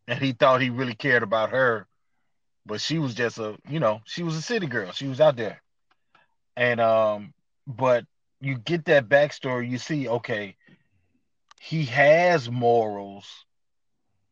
and 0.07 0.19
he 0.19 0.33
thought 0.33 0.61
he 0.61 0.71
really 0.71 0.95
cared 0.95 1.23
about 1.23 1.51
her, 1.51 1.87
but 2.65 2.81
she 2.81 2.97
was 2.99 3.13
just 3.13 3.37
a 3.37 3.57
you 3.69 3.79
know 3.79 4.01
she 4.05 4.23
was 4.23 4.35
a 4.35 4.41
city 4.41 4.67
girl, 4.67 4.91
she 4.91 5.07
was 5.07 5.21
out 5.21 5.37
there, 5.37 5.61
and 6.57 6.81
um, 6.81 7.33
but 7.67 8.05
you 8.41 8.57
get 8.57 8.85
that 8.85 9.07
backstory, 9.07 9.69
you 9.69 9.77
see 9.77 10.07
okay, 10.07 10.55
he 11.61 11.85
has 11.85 12.49
morals 12.49 13.45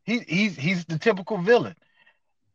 he 0.08 0.22
he's 0.22 0.58
he's 0.58 0.86
the 0.88 1.00
typical 1.00 1.38
villain. 1.40 1.78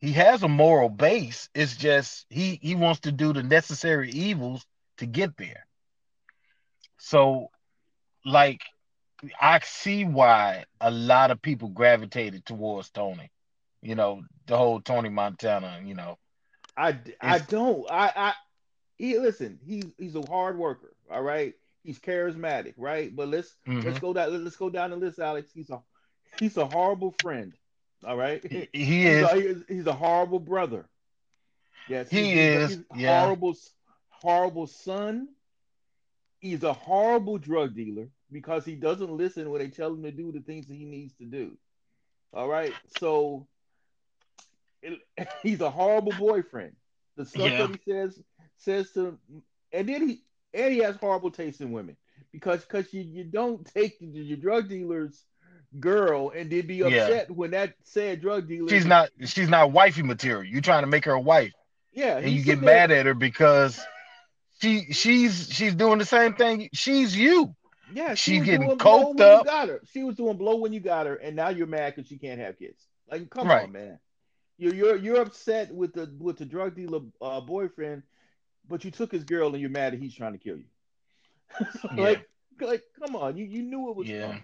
He 0.01 0.13
has 0.15 0.43
a 0.43 0.49
moral 0.49 0.91
base. 0.91 1.51
It's 1.55 1.77
just 1.77 2.27
he 2.31 2.59
he 2.63 2.75
wants 2.77 3.01
to 3.03 3.13
do 3.13 3.33
the 3.35 3.45
necessary 3.45 4.11
evils 4.11 4.67
to 4.99 5.07
get 5.07 5.37
there. 5.39 5.67
So, 6.99 7.51
like, 8.25 8.63
I 9.41 9.61
see 9.61 10.05
why 10.05 10.67
a 10.81 10.91
lot 10.91 11.31
of 11.31 11.43
people 11.43 11.69
gravitated 11.71 12.47
towards 12.47 12.91
Tony. 12.91 13.31
You 13.83 13.97
know, 13.97 14.23
the 14.47 14.59
whole 14.59 14.81
Tony 14.81 15.11
Montana. 15.11 15.81
You 15.85 15.95
know, 15.95 16.19
I, 16.77 16.99
I 17.21 17.39
don't 17.41 17.91
I 17.91 18.13
I 18.17 18.35
he 18.99 19.19
listen 19.19 19.59
he's 19.65 19.95
he's 19.99 20.17
a 20.17 20.23
hard 20.23 20.59
worker 20.59 20.95
all 21.11 21.23
right 21.23 21.55
he's 21.83 21.99
charismatic 22.01 22.75
right 22.77 23.15
but 23.15 23.29
let's 23.29 23.57
Mhm. 23.67 23.83
let's 23.83 23.99
go 23.99 24.13
down 24.15 24.43
let's 24.45 24.57
go 24.57 24.71
down 24.71 24.91
the 24.91 24.97
list 24.97 25.19
Alex 25.21 25.53
he's 25.53 25.71
a 25.71 25.83
he's 26.39 26.57
a 26.57 26.67
horrible 26.67 27.11
friend 27.13 27.55
all 28.05 28.17
right 28.17 28.45
he, 28.51 28.69
he 28.73 29.07
is. 29.07 29.33
A, 29.33 29.65
he's 29.69 29.87
a 29.87 29.93
horrible 29.93 30.41
brother 30.41 30.89
yes 31.87 32.11
He 32.11 32.33
he's, 32.33 32.35
he's 32.35 32.55
is, 32.55 32.65
he's 32.65 32.85
yeah. 32.93 33.33
horrible 33.33 33.55
horrible 34.11 34.67
son 34.67 35.29
he's 36.41 36.63
a 36.63 36.73
horrible 36.73 37.39
drug 37.39 37.75
dealer 37.75 38.09
because 38.31 38.65
he 38.65 38.75
doesn't 38.77 39.11
listen 39.17 39.51
when 39.51 39.61
they 39.61 39.69
tell 39.71 39.93
him 39.93 40.03
to 40.03 40.11
do 40.13 40.33
the 40.33 40.41
things 40.41 40.67
that 40.69 40.75
he 40.75 40.85
needs 40.85 41.15
to 41.15 41.25
do 41.25 41.57
all 42.33 42.49
right 42.49 42.77
so 42.87 43.47
it, 44.83 45.01
he's 45.43 45.61
a 45.61 45.71
horrible 45.71 46.13
boyfriend. 46.13 46.77
The 47.17 47.25
stuff 47.25 47.57
Yeah. 47.57 47.59
that 47.59 47.71
he 47.71 47.79
says 47.89 48.21
says 48.57 48.93
to, 48.93 49.19
and 49.73 49.89
then 49.89 50.09
he 50.09 50.25
and 50.55 50.73
he 50.73 50.79
has 50.81 50.97
horrible 50.97 51.31
taste 51.31 51.61
in 51.61 51.73
women 51.73 51.97
because 52.33 52.63
because 52.65 52.93
you, 52.93 53.03
you 53.03 53.25
don't 53.25 53.65
take 53.75 53.97
your 54.01 54.37
drug 54.37 54.69
dealer's 54.69 55.25
girl 55.81 56.31
and 56.31 56.51
then 56.51 56.67
be 56.67 56.77
Yeah. 56.77 56.87
upset 56.87 57.31
when 57.31 57.51
that 57.53 57.75
said 57.85 58.21
drug 58.21 58.49
dealer. 58.49 58.69
She's 58.69 58.87
not. 58.87 59.11
She's 59.25 59.49
not 59.49 59.73
wifey 59.73 60.03
material. 60.03 60.45
You're 60.45 60.61
trying 60.61 60.83
to 60.83 60.87
make 60.89 61.05
her 61.07 61.13
a 61.13 61.21
wife, 61.21 61.53
Yeah, 61.93 62.19
and 62.19 62.31
you 62.31 62.43
get 62.43 62.61
there- 62.61 62.75
mad 62.75 62.91
at 62.91 63.07
her 63.07 63.15
because 63.15 63.81
she 64.61 64.93
she's 64.93 65.49
she's 65.51 65.75
doing 65.75 65.99
the 65.99 66.05
same 66.05 66.35
thing. 66.35 66.69
She's 66.73 67.17
you. 67.17 67.55
Yeah, 67.95 68.15
she's 68.15 68.43
getting 68.45 68.69
coked 68.79 69.21
up. 69.21 69.45
got 69.45 69.69
her. 69.69 69.81
She 69.93 70.03
was 70.03 70.17
doing 70.17 70.37
blow 70.39 70.57
when 70.57 70.73
you 70.73 70.81
got 70.81 71.07
her, 71.07 71.17
and 71.17 71.37
now 71.37 71.51
you're 71.51 71.67
mad 71.67 71.95
because 71.95 72.09
she 72.09 72.17
can't 72.17 72.41
have 72.41 72.59
kids. 72.59 72.87
Like, 73.11 73.29
come 73.29 73.47
Right. 73.49 73.65
on, 73.65 73.73
man. 73.73 73.99
You're 74.57 74.75
you're 74.75 74.97
you're 74.97 75.21
upset 75.21 75.75
with 75.75 75.93
the 75.93 76.11
with 76.19 76.39
the 76.39 76.47
drug 76.47 76.75
dealer 76.75 77.01
uh, 77.21 77.41
boyfriend, 77.41 78.03
but 78.69 78.85
you 78.85 78.91
took 78.91 79.11
his 79.13 79.25
girl 79.25 79.53
and 79.53 79.61
you're 79.61 79.69
mad 79.71 79.93
that 79.93 80.01
he's 80.01 80.15
trying 80.15 80.33
to 80.33 80.39
kill 80.39 80.57
you. 80.57 80.65
like, 81.97 82.27
like, 82.61 82.83
come 83.05 83.17
on, 83.17 83.37
you 83.37 83.45
you 83.45 83.63
knew 83.63 83.91
it 83.91 83.97
was 83.97 84.09
Yeah. 84.09 84.39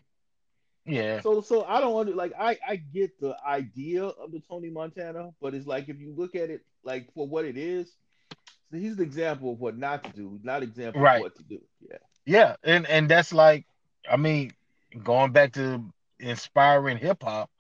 Yeah. 0.89 1.21
So 1.21 1.41
so 1.41 1.65
I 1.65 1.81
don't 1.81 1.99
under 1.99 2.15
like 2.15 2.33
I 2.39 2.59
I 2.67 2.77
get 2.77 3.19
the 3.21 3.37
idea 3.47 4.05
of 4.05 4.33
the 4.33 4.41
Tony 4.41 4.71
Montana, 4.71 5.31
but 5.41 5.55
it's 5.55 5.67
like 5.67 5.89
if 5.89 6.01
you 6.01 6.15
look 6.17 6.35
at 6.35 6.51
it 6.51 6.65
like 6.83 7.13
for 7.15 7.27
what 7.27 7.45
it 7.45 7.57
is, 7.57 7.93
he's 8.73 8.99
an 8.99 9.03
example 9.03 9.53
of 9.53 9.61
what 9.61 9.77
not 9.77 10.05
to 10.05 10.11
do, 10.13 10.39
not 10.43 10.63
example 10.63 11.01
Right. 11.01 11.17
of 11.17 11.23
what 11.23 11.37
to 11.37 11.43
do. 11.43 11.61
Yeah. 11.89 11.99
Yeah, 12.27 12.57
and 12.63 12.87
and 12.87 13.09
that's 13.09 13.33
like, 13.33 13.67
I 14.11 14.17
mean, 14.19 14.53
going 15.03 15.33
back 15.33 15.53
to 15.55 15.83
inspiring 16.21 16.99
hip 16.99 17.23
hop, 17.23 17.51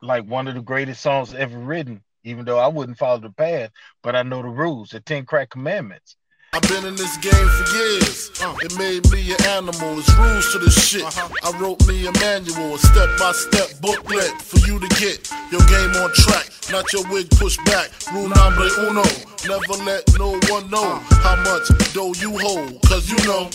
like 0.00 0.24
one 0.24 0.48
of 0.48 0.54
the 0.54 0.62
greatest 0.62 1.02
songs 1.02 1.34
ever 1.34 1.58
written. 1.58 2.02
Even 2.22 2.44
though 2.44 2.58
I 2.58 2.68
wouldn't 2.68 2.98
follow 2.98 3.18
the 3.18 3.30
path, 3.30 3.70
but 4.02 4.14
I 4.14 4.22
know 4.22 4.42
the 4.42 4.48
rules, 4.48 4.90
the 4.90 5.00
Ten 5.00 5.24
Crack 5.24 5.48
Commandments. 5.48 6.16
I've 6.52 6.62
been 6.62 6.84
in 6.84 6.96
this 6.96 7.16
game 7.18 7.32
for 7.32 7.76
years. 7.76 8.30
Uh. 8.42 8.54
It 8.62 8.76
made 8.76 9.08
me 9.12 9.30
an 9.30 9.40
animal. 9.46 9.98
It's 10.00 10.12
rules 10.16 10.50
to 10.52 10.58
this 10.58 10.74
shit. 10.74 11.02
Uh-huh. 11.04 11.28
I 11.44 11.56
wrote 11.60 11.86
me 11.86 12.06
a 12.08 12.12
manual, 12.18 12.74
a 12.74 12.78
step 12.78 13.08
by 13.18 13.30
step 13.32 13.80
booklet 13.80 14.30
for 14.42 14.58
you 14.66 14.80
to 14.80 14.88
get 14.98 15.30
your 15.52 15.62
game 15.70 15.94
on 16.02 16.10
track. 16.12 16.50
Not 16.72 16.92
your 16.92 17.06
wig 17.08 17.30
pushed 17.30 17.64
back. 17.66 17.90
Rule 18.12 18.28
number 18.28 18.66
uno. 18.80 19.04
Never 19.46 19.84
let 19.84 20.02
no 20.18 20.40
one 20.50 20.68
know 20.70 20.82
uh. 20.82 21.14
how 21.22 21.36
much 21.36 21.68
dough 21.94 22.14
you 22.14 22.36
hold. 22.38 22.82
Cause 22.82 23.08
you 23.08 23.18
know. 23.28 23.48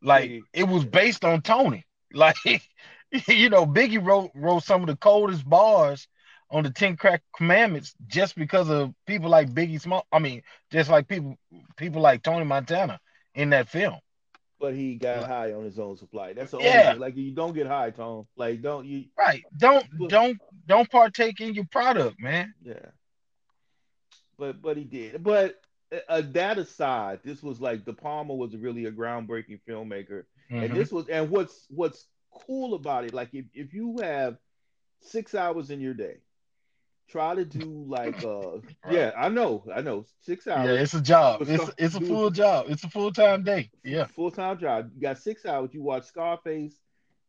Like 0.00 0.42
it 0.54 0.64
was 0.64 0.84
based 0.84 1.24
on 1.24 1.42
Tony. 1.42 1.84
Like 2.16 2.36
you 3.26 3.50
know, 3.50 3.66
Biggie 3.66 4.04
wrote 4.04 4.30
wrote 4.36 4.62
some 4.62 4.82
of 4.82 4.86
the 4.86 4.94
coldest 4.94 5.48
bars 5.48 6.06
on 6.54 6.62
the 6.62 6.70
Ten 6.70 6.96
Crack 6.96 7.22
Commandments 7.36 7.94
just 8.06 8.36
because 8.36 8.70
of 8.70 8.94
people 9.06 9.28
like 9.28 9.50
Biggie 9.50 9.80
Small. 9.80 10.06
I 10.12 10.20
mean, 10.20 10.42
just 10.70 10.88
like 10.88 11.08
people 11.08 11.36
people 11.76 12.00
like 12.00 12.22
Tony 12.22 12.44
Montana 12.44 13.00
in 13.34 13.50
that 13.50 13.68
film. 13.68 13.98
But 14.60 14.74
he 14.74 14.94
got 14.94 15.26
high 15.26 15.52
on 15.52 15.64
his 15.64 15.78
own 15.80 15.96
supply. 15.96 16.32
That's 16.32 16.52
the 16.52 16.60
Yeah. 16.60 16.68
only 16.70 16.92
thing. 16.92 17.00
Like 17.00 17.16
you 17.16 17.32
don't 17.32 17.54
get 17.54 17.66
high, 17.66 17.90
Tone. 17.90 18.26
Like 18.36 18.62
don't 18.62 18.86
you? 18.86 19.06
Right. 19.18 19.42
Don't 19.58 19.84
don't 20.08 20.38
don't 20.66 20.88
partake 20.88 21.40
in 21.40 21.54
your 21.54 21.66
product, 21.66 22.20
man. 22.20 22.54
Yeah. 22.62 22.86
But 24.38 24.62
but 24.62 24.76
he 24.76 24.84
did. 24.84 25.22
But 25.24 25.60
uh, 26.08 26.22
that 26.32 26.58
aside, 26.58 27.20
this 27.24 27.42
was 27.42 27.60
like 27.60 27.84
De 27.84 27.92
Palma 27.92 28.34
was 28.34 28.56
really 28.56 28.84
a 28.86 28.92
groundbreaking 28.92 29.60
filmmaker, 29.68 30.24
and 30.50 30.70
Mhm. 30.70 30.74
this 30.74 30.92
was 30.92 31.08
and 31.08 31.30
what's 31.30 31.66
what's 31.68 32.06
cool 32.46 32.74
about 32.74 33.04
it, 33.04 33.12
like 33.12 33.30
if 33.32 33.44
if 33.54 33.74
you 33.74 33.98
have 34.00 34.38
six 35.00 35.34
hours 35.34 35.70
in 35.70 35.80
your 35.80 35.94
day, 35.94 36.16
try 37.08 37.34
to 37.34 37.44
do 37.44 37.84
like 37.86 38.24
uh 38.24 38.58
yeah 38.90 39.12
I 39.16 39.28
know 39.28 39.64
I 39.74 39.80
know 39.82 40.06
six 40.20 40.46
hours. 40.46 40.68
Yeah, 40.68 40.74
it's 40.82 40.94
a 40.94 41.00
job. 41.00 41.42
It's 41.48 41.70
it's 41.78 41.94
a 41.94 42.00
full 42.00 42.30
job. 42.30 42.66
It's 42.68 42.84
a 42.84 42.90
full 42.90 43.12
time 43.12 43.42
day. 43.42 43.70
Yeah. 43.84 44.06
full 44.06 44.30
time 44.30 44.58
job. 44.58 44.90
You 44.94 45.00
got 45.02 45.18
six 45.18 45.44
hours. 45.46 45.70
You 45.74 45.82
watch 45.82 46.04
Scarface, 46.04 46.78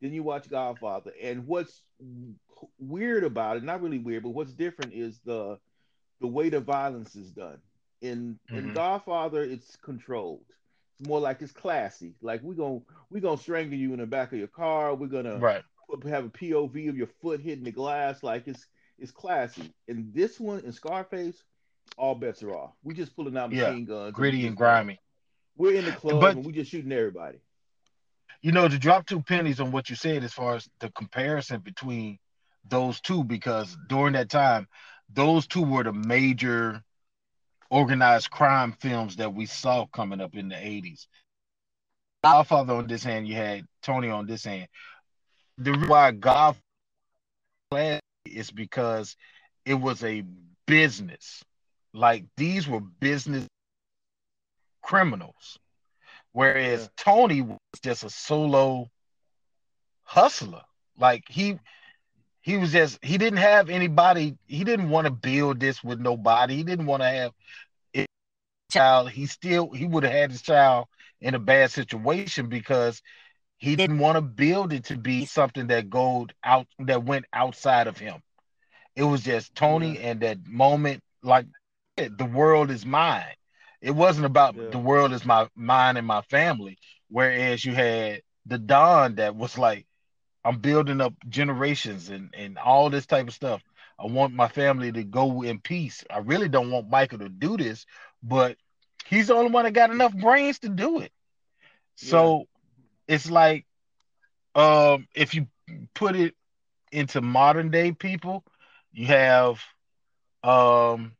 then 0.01 0.13
you 0.13 0.24
watch 0.24 0.50
Godfather. 0.50 1.12
And 1.22 1.46
what's 1.48 1.84
weird 2.79 3.24
about 3.24 3.58
it, 3.58 3.63
not 3.63 3.82
really 3.82 4.00
weird, 4.00 4.24
but 4.24 4.29
what's 4.29 4.53
different 4.53 4.94
is 4.94 5.20
the 5.25 5.60
the 6.22 6.27
way 6.27 6.50
the 6.50 6.60
violence 6.62 7.15
is 7.15 7.32
done. 7.32 7.60
In 8.01 8.39
in 8.50 8.70
Mhm. 8.70 8.74
Godfather, 8.75 9.44
it's 9.44 9.75
controlled. 9.77 10.46
It's 11.00 11.08
more 11.08 11.20
like 11.20 11.41
it's 11.41 11.51
classy. 11.51 12.15
Like 12.22 12.41
we're 12.41 12.53
gonna 12.53 12.79
we're 13.10 13.22
gonna 13.22 13.38
strangle 13.38 13.77
you 13.77 13.94
in 13.94 14.00
the 14.00 14.05
back 14.05 14.32
of 14.32 14.39
your 14.39 14.48
car. 14.48 14.96
We're 14.96 15.08
gonna 15.08 15.38
Right. 15.38 15.63
have 16.08 16.25
a 16.25 16.29
POV 16.29 16.88
of 16.89 16.98
your 16.98 17.08
foot 17.22 17.41
hitting 17.41 17.65
the 17.65 17.72
glass. 17.72 18.24
Like 18.24 18.48
it's 18.48 18.65
it's 18.98 19.12
classy. 19.12 19.74
And 19.88 20.14
this 20.14 20.40
one, 20.40 20.60
in 20.60 20.72
Scarface, 20.72 21.44
all 21.98 22.16
bets 22.16 22.44
are 22.44 22.54
off. 22.56 22.72
We 22.84 22.94
just 22.94 23.16
pulling 23.16 23.38
out 23.38 23.52
Yeah, 23.52 23.70
machine 23.70 23.86
guns. 23.86 24.14
Gritty 24.14 24.40
just- 24.40 24.48
and 24.48 24.58
grimy. 24.58 25.00
We're 25.58 25.75
in 25.75 25.86
the 25.86 25.92
club 25.94 26.22
But- 26.22 26.36
and 26.36 26.46
we 26.46 26.52
just 26.52 26.72
shooting 26.72 26.92
everybody. 26.92 27.40
You 28.42 28.52
know, 28.52 28.68
to 28.68 28.78
drop 28.78 29.08
two 29.08 29.22
pennies 29.22 29.60
on 29.60 29.72
what 29.72 29.90
you 29.90 29.96
said 29.96 30.24
as 30.24 30.34
far 30.34 30.56
as 30.56 30.70
the 30.80 30.92
comparison 30.92 31.62
between 31.62 32.20
those 32.68 33.00
two, 33.02 33.24
because 33.24 33.78
during 33.88 34.14
that 34.14 34.30
time, 34.30 34.68
those 35.10 35.48
two 35.48 35.64
were 35.64 35.84
the 35.84 35.94
major 35.94 36.84
organized 37.70 38.30
crime 38.30 38.74
films 38.74 39.16
that 39.16 39.34
we 39.34 39.46
saw 39.46 39.86
coming 39.88 40.22
up 40.22 40.36
in 40.36 40.50
the 40.50 40.56
80s. 40.56 41.08
Godfather 42.24 42.74
on 42.74 42.88
this 42.88 43.04
hand, 43.04 43.28
you 43.28 43.36
had 43.36 43.66
Tony 43.82 44.10
on 44.10 44.25
this 44.25 44.44
hand. 44.46 44.68
The 45.58 45.72
reason 45.72 45.88
why 45.88 46.12
God 46.12 46.58
is 48.36 48.51
because 48.51 49.15
it 49.65 49.75
was 49.75 50.04
a 50.04 50.24
business. 50.68 51.44
Like 51.94 52.25
these 52.38 52.68
were 52.68 52.82
business 52.82 53.48
criminals. 54.82 55.60
Whereas 56.32 56.82
Yeah. 56.82 56.88
Tony 56.98 57.42
was 57.42 57.60
just 57.84 58.04
a 58.04 58.10
solo 58.10 58.89
hustler. 60.04 60.63
Like 60.98 61.24
he 61.30 61.60
he 62.42 62.58
was 62.58 62.72
just 62.72 63.04
he 63.04 63.18
didn't 63.18 63.39
have 63.39 63.70
anybody, 63.70 64.38
he 64.48 64.63
didn't 64.63 64.89
want 64.89 65.06
to 65.06 65.12
build 65.12 65.60
this 65.60 65.84
with 65.84 66.00
nobody. 66.00 66.58
He 66.58 66.63
didn't 66.63 66.86
want 66.86 67.04
to 67.04 67.10
have 67.10 67.32
a 67.96 68.06
child. 68.72 69.12
He 69.12 69.25
still 69.27 69.72
he 69.72 69.86
would 69.86 70.04
have 70.04 70.13
had 70.13 70.32
his 70.32 70.42
child 70.42 70.88
in 71.22 71.36
a 71.36 71.39
bad 71.39 71.72
situation 71.72 72.50
because 72.50 73.01
he 73.65 73.86
didn't 73.86 74.00
want 74.00 74.17
to 74.17 74.22
build 74.22 74.74
it 74.74 74.86
to 74.86 74.98
be 74.98 75.25
something 75.25 75.67
that 75.67 75.89
go 75.89 76.27
out 76.43 76.67
that 76.79 77.03
went 77.05 77.25
outside 77.34 77.88
of 77.88 77.98
him. 77.98 78.22
It 78.95 79.03
was 79.03 79.24
just 79.24 79.55
Tony 79.55 80.00
and 80.00 80.22
that 80.22 80.48
moment, 80.48 81.03
like 81.24 81.48
the 81.95 82.25
world 82.25 82.72
is 82.72 82.86
mine. 82.86 83.34
It 83.81 83.91
wasn't 83.91 84.25
about 84.25 84.55
Yeah. 84.55 84.69
the 84.72 84.77
world 84.79 85.13
is 85.13 85.25
my 85.25 85.50
mine 85.55 85.98
and 85.98 86.07
my 86.07 86.22
family. 86.22 86.77
Whereas 87.10 87.65
you 87.65 87.74
had 87.74 88.22
the 88.45 88.57
Don 88.60 89.15
that 89.15 89.36
was 89.36 89.57
like, 89.57 89.86
I'm 90.43 90.60
building 90.60 91.01
up 91.01 91.13
generations 91.29 92.10
and 92.10 92.34
and 92.36 92.57
all 92.57 92.89
this 92.89 93.05
type 93.07 93.27
of 93.27 93.34
stuff. 93.34 93.63
I 94.00 94.07
want 94.07 94.34
my 94.34 94.48
family 94.48 94.91
to 94.93 95.03
go 95.03 95.43
in 95.43 95.60
peace. 95.60 96.03
I 96.10 96.19
really 96.19 96.50
don't 96.50 96.72
want 96.72 96.89
Michael 96.89 97.19
to 97.19 97.29
do 97.29 97.57
this, 97.57 97.86
but 98.24 98.57
he's 99.05 99.27
the 99.27 99.36
only 99.36 99.51
one 99.51 99.65
that 99.65 99.72
got 99.74 99.91
enough 99.91 100.15
brains 100.15 100.60
to 100.60 100.69
do 100.69 101.00
it. 101.01 101.12
So 101.95 102.48
it's 103.07 103.29
like 103.29 103.65
um 104.55 105.07
if 105.15 105.33
you 105.33 105.47
put 105.93 106.15
it 106.15 106.33
into 106.91 107.21
modern 107.21 107.69
day 107.71 107.91
people, 107.91 108.43
you 108.91 109.07
have 109.07 109.62
um 110.43 111.13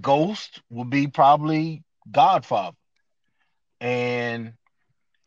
Ghost 0.00 0.62
will 0.70 0.84
be 0.84 1.06
probably 1.08 1.82
Godfather. 2.10 2.76
And 3.80 4.54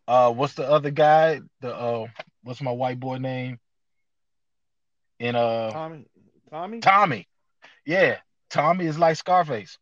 uh 0.07 0.31
what's 0.31 0.53
the 0.55 0.69
other 0.69 0.91
guy? 0.91 1.41
The 1.61 1.75
uh 1.75 2.07
what's 2.43 2.61
my 2.61 2.71
white 2.71 2.99
boy 2.99 3.17
name? 3.17 3.59
In 5.19 5.35
uh 5.35 5.71
Tommy, 5.71 6.05
Tommy, 6.49 6.81
Tommy. 6.81 7.27
Yeah, 7.85 8.19
Tommy 8.49 8.85
is 8.85 8.97
like 8.99 9.15
Scarface. 9.17 9.77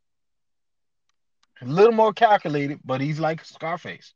A 1.62 1.65
little 1.65 1.94
more 1.94 2.13
calculated, 2.13 2.79
but 2.84 3.01
he's 3.01 3.20
like 3.20 3.44
Scarface. 3.44 4.13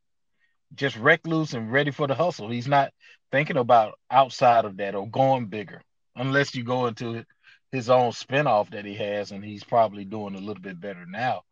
Just 0.75 0.97
recluse 0.97 1.53
and 1.53 1.71
ready 1.71 1.91
for 1.91 2.07
the 2.07 2.15
hustle. 2.15 2.49
He's 2.49 2.67
not 2.67 2.91
thinking 3.31 3.57
about 3.57 3.97
outside 4.09 4.65
of 4.65 4.77
that 4.77 4.95
or 4.95 5.07
going 5.07 5.47
bigger, 5.47 5.81
unless 6.15 6.55
you 6.55 6.63
go 6.63 6.87
into 6.87 7.25
his 7.71 7.89
own 7.89 8.11
spinoff 8.11 8.71
that 8.71 8.85
he 8.85 8.95
has, 8.95 9.31
and 9.31 9.43
he's 9.43 9.63
probably 9.63 10.05
doing 10.05 10.35
a 10.35 10.39
little 10.39 10.61
bit 10.61 10.79
better 10.79 11.05
now. 11.07 11.43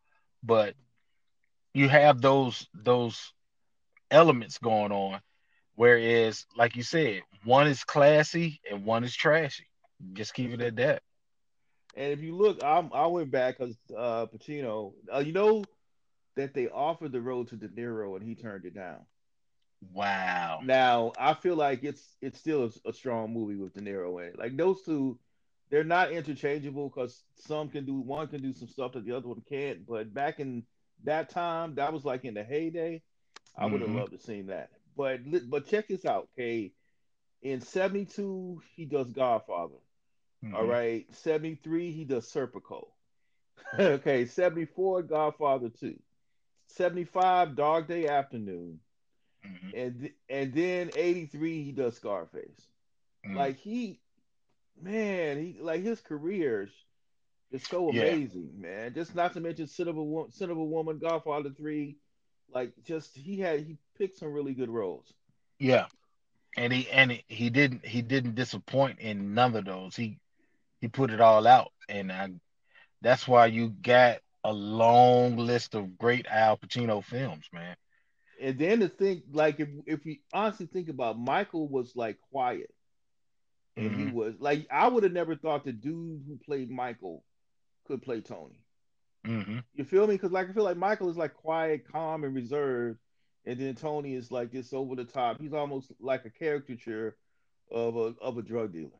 But 0.42 0.74
you 1.74 1.88
have 1.88 2.20
those 2.20 2.66
those 2.74 3.32
elements 4.10 4.58
going 4.58 4.92
on, 4.92 5.20
whereas, 5.74 6.46
like 6.56 6.76
you 6.76 6.82
said, 6.82 7.22
one 7.44 7.66
is 7.66 7.84
classy 7.84 8.60
and 8.70 8.84
one 8.84 9.04
is 9.04 9.14
trashy. 9.14 9.66
Just 10.12 10.34
keep 10.34 10.50
it 10.52 10.60
at 10.60 10.76
that. 10.76 11.02
And 11.96 12.12
if 12.12 12.20
you 12.20 12.36
look, 12.36 12.62
I'm, 12.62 12.90
I 12.92 13.06
went 13.06 13.30
back 13.30 13.58
because 13.58 13.76
uh, 13.96 14.26
Pacino, 14.26 14.92
uh, 15.12 15.18
you 15.18 15.32
know 15.32 15.64
that 16.38 16.54
they 16.54 16.68
offered 16.68 17.12
the 17.12 17.20
role 17.20 17.44
to 17.44 17.56
De 17.56 17.68
Niro 17.68 18.16
and 18.16 18.26
he 18.26 18.34
turned 18.36 18.64
it 18.64 18.74
down. 18.74 19.00
Wow. 19.92 20.60
Now 20.64 21.12
I 21.18 21.34
feel 21.34 21.56
like 21.56 21.84
it's 21.84 22.16
it's 22.22 22.38
still 22.38 22.70
a, 22.84 22.88
a 22.88 22.92
strong 22.92 23.32
movie 23.32 23.56
with 23.56 23.74
De 23.74 23.80
Niro 23.80 24.20
in 24.22 24.28
it. 24.28 24.38
Like 24.38 24.56
those 24.56 24.82
two, 24.82 25.18
they're 25.70 25.84
not 25.84 26.12
interchangeable 26.12 26.88
because 26.88 27.22
some 27.34 27.68
can 27.68 27.84
do 27.84 27.94
one 27.94 28.28
can 28.28 28.40
do 28.40 28.52
some 28.52 28.68
stuff 28.68 28.92
that 28.92 29.04
the 29.04 29.16
other 29.16 29.28
one 29.28 29.42
can't. 29.48 29.84
But 29.86 30.14
back 30.14 30.40
in 30.40 30.64
that 31.04 31.28
time, 31.28 31.74
that 31.74 31.92
was 31.92 32.04
like 32.04 32.24
in 32.24 32.34
the 32.34 32.44
heyday. 32.44 33.02
I 33.56 33.66
would 33.66 33.80
have 33.80 33.90
Mhm. 33.90 33.96
loved 33.96 34.12
to 34.12 34.18
seen 34.18 34.46
that. 34.46 34.70
But 34.96 35.20
but 35.50 35.66
check 35.66 35.88
this 35.88 36.04
out, 36.04 36.28
okay. 36.34 36.72
In 37.42 37.60
'72, 37.60 38.62
he 38.76 38.84
does 38.84 39.12
Godfather. 39.12 39.76
All 40.54 40.64
Mhm. 40.64 40.68
right, 40.68 41.14
73, 41.14 41.92
he 41.92 42.04
does 42.04 42.30
Serpico. 42.32 42.88
okay, 43.78 44.24
74, 44.26 45.02
Godfather 45.02 45.68
2. 45.68 45.98
75, 46.68 47.54
Dog 47.56 47.86
Day 47.88 48.06
Afternoon. 48.08 48.80
Mhm. 49.44 49.72
And 49.74 50.10
and 50.28 50.52
then 50.54 50.90
83, 50.94 51.62
he 51.62 51.72
does 51.72 51.96
Scarface. 51.96 52.66
Mhm. 53.26 53.36
Like 53.36 53.56
he 53.58 54.00
man, 54.80 55.38
he 55.38 55.58
like 55.60 55.82
his 55.82 56.00
career 56.00 56.68
is 57.50 57.66
so 57.66 57.92
Yeah. 57.92 58.02
amazing, 58.02 58.60
man. 58.60 58.94
Just 58.94 59.14
not 59.14 59.32
to 59.34 59.40
mention 59.40 59.66
Scent 59.66 59.88
of 59.88 59.96
a 59.96 60.02
Woman, 60.02 60.30
Scent 60.32 60.50
of 60.50 60.58
a 60.58 60.64
Woman, 60.64 60.98
Godfather 60.98 61.50
3. 61.50 61.96
Like 62.50 62.72
just 62.84 63.16
he 63.16 63.38
had 63.38 63.60
he 63.60 63.78
picked 63.96 64.18
some 64.18 64.32
really 64.32 64.54
good 64.54 64.70
roles. 64.70 65.12
Yeah. 65.58 65.86
And 66.56 66.72
he 66.72 66.88
and 66.90 67.12
he- 67.12 67.24
he 67.28 67.50
didn't 67.50 67.84
he 67.86 68.02
didn't 68.02 68.34
disappoint 68.34 68.98
in 69.00 69.34
none 69.34 69.54
of 69.54 69.64
those. 69.64 69.96
He 69.96 70.18
he 70.80 70.88
put 70.88 71.10
it 71.10 71.20
all 71.20 71.46
out, 71.46 71.72
and 71.88 72.12
I, 72.12 72.30
that's 73.00 73.26
why 73.26 73.46
you 73.46 73.70
got 73.70 74.20
a 74.48 74.52
long 74.52 75.36
list 75.36 75.74
of 75.74 75.98
great 75.98 76.26
Al 76.28 76.56
Pacino 76.58 77.04
films, 77.04 77.48
man. 77.52 77.76
And 78.40 78.58
then 78.58 78.80
to 78.80 78.88
think, 78.88 79.24
like, 79.32 79.60
if 79.60 79.68
if 79.86 80.04
we 80.04 80.22
honestly 80.32 80.66
think 80.66 80.88
about, 80.88 81.18
Michael 81.18 81.68
was 81.68 81.94
like 81.96 82.20
quiet, 82.30 82.70
and 83.76 83.94
he 83.94 84.06
Mhm. 84.06 84.08
was 84.08 84.34
like, 84.40 84.66
I 84.70 84.88
would 84.88 85.04
have 85.04 85.12
never 85.12 85.36
thought 85.36 85.64
the 85.64 85.72
dude 85.72 86.24
who 86.26 86.36
played 86.44 86.70
Michael 86.70 87.24
could 87.86 88.02
play 88.02 88.20
Tony. 88.20 88.60
hmm 89.24 89.58
You 89.74 89.84
feel 89.84 90.06
me? 90.06 90.14
Because 90.14 90.32
like 90.32 90.48
I 90.50 90.52
feel 90.52 90.64
like 90.64 90.76
Michael 90.76 91.08
is 91.10 91.16
like 91.16 91.34
quiet, 91.34 91.86
calm, 91.90 92.24
and 92.24 92.34
reserved, 92.34 92.98
and 93.44 93.58
then 93.58 93.74
Tony 93.74 94.14
is 94.14 94.30
like 94.30 94.50
this 94.50 94.72
over 94.72 94.94
the 94.96 95.04
top. 95.04 95.40
He's 95.40 95.52
almost 95.52 95.92
like 96.00 96.24
a 96.24 96.30
caricature 96.30 97.16
of 97.70 97.96
a 97.96 98.14
of 98.20 98.38
a 98.38 98.42
drug 98.42 98.72
dealer. 98.72 98.98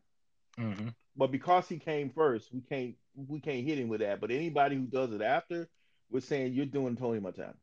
hmm 0.58 0.88
But 1.16 1.32
because 1.32 1.68
he 1.68 1.78
came 1.78 2.10
first, 2.10 2.52
we 2.52 2.60
can't 2.62 2.96
we 3.26 3.40
can't 3.40 3.66
hit 3.66 3.78
him 3.78 3.88
with 3.88 4.00
that. 4.00 4.20
But 4.20 4.30
anybody 4.30 4.76
who 4.76 4.86
does 4.86 5.12
it 5.12 5.22
after, 5.22 5.68
we're 6.10 6.20
saying 6.20 6.52
you're 6.54 6.66
doing 6.66 6.96
Tony 6.96 7.20
Montana. 7.20 7.54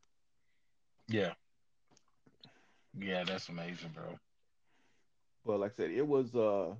Yeah. 1.08 1.34
Yeah, 2.98 3.24
that's 3.24 3.48
amazing, 3.48 3.90
bro. 3.90 4.18
But 5.44 5.60
like 5.60 5.72
I 5.72 5.76
said, 5.76 5.90
it 5.90 6.06
was 6.06 6.34
uh 6.34 6.74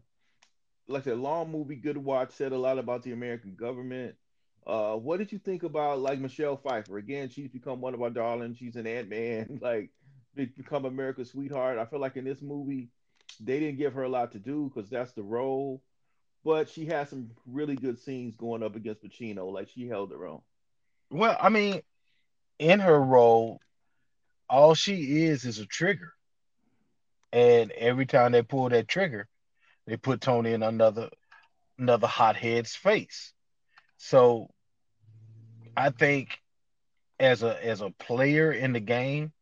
like 0.89 1.03
I 1.03 1.05
said, 1.05 1.19
long 1.19 1.51
movie, 1.51 1.77
good 1.77 1.97
watch, 1.97 2.33
said 2.33 2.53
a 2.53 2.59
lot 2.59 2.79
about 2.79 3.03
the 3.03 3.12
American 3.12 3.55
government. 3.55 4.17
Uh 4.67 4.97
what 4.97 5.19
did 5.19 5.33
you 5.33 5.39
think 5.39 5.62
about 5.62 6.01
like 6.01 6.19
Michelle 6.19 6.57
Pfeiffer? 6.57 6.99
Again, 6.99 7.29
she's 7.29 7.49
become 7.49 7.81
one 7.81 7.95
of 7.95 8.03
our 8.03 8.11
darlings. 8.11 8.59
She's 8.59 8.77
an 8.77 8.87
Ant-Man, 8.87 9.59
like 9.62 9.91
become 10.35 10.85
America's 10.85 11.31
sweetheart. 11.31 11.79
I 11.79 11.87
feel 11.87 12.01
like 12.01 12.17
in 12.17 12.25
this 12.25 12.43
movie, 12.43 12.91
they 13.41 13.61
didn't 13.61 13.79
give 13.79 13.95
her 13.95 14.03
a 14.03 14.09
lot 14.09 14.33
to 14.33 14.39
do 14.39 14.71
because 14.73 14.91
that's 14.91 15.12
the 15.12 15.23
role. 15.23 15.83
But 16.46 16.68
she 16.68 16.87
had 16.87 17.09
some 17.09 17.32
really 17.44 17.74
good 17.74 17.98
scenes 17.98 18.37
going 18.37 18.62
up 18.62 18.76
against 18.76 19.02
Pacino. 19.02 19.52
Like 19.52 19.68
she 19.68 19.88
held 19.88 20.12
her 20.12 20.28
own. 20.28 20.42
Well, 21.11 21.37
I 21.40 21.48
mean, 21.48 21.80
in 22.61 22.78
her 22.78 23.02
role, 23.02 23.61
all 24.48 24.74
she 24.74 25.24
is 25.24 25.44
is 25.44 25.59
a 25.59 25.66
trigger. 25.66 26.12
And 27.32 27.72
every 27.72 28.06
time 28.06 28.30
they 28.30 28.42
pull 28.42 28.68
that 28.68 28.87
trigger, 28.87 29.26
they 29.88 29.96
put 29.96 30.20
Tony 30.20 30.52
in 30.52 30.62
another 30.62 31.11
another 31.78 32.06
hothead's 32.06 32.76
face. 32.76 33.32
So 33.96 34.48
I 35.76 35.90
think 35.90 36.38
as 37.18 37.42
a 37.42 37.66
as 37.66 37.80
a 37.80 37.90
player 37.90 38.52
in 38.52 38.72
the 38.72 38.78
game, 38.78 39.32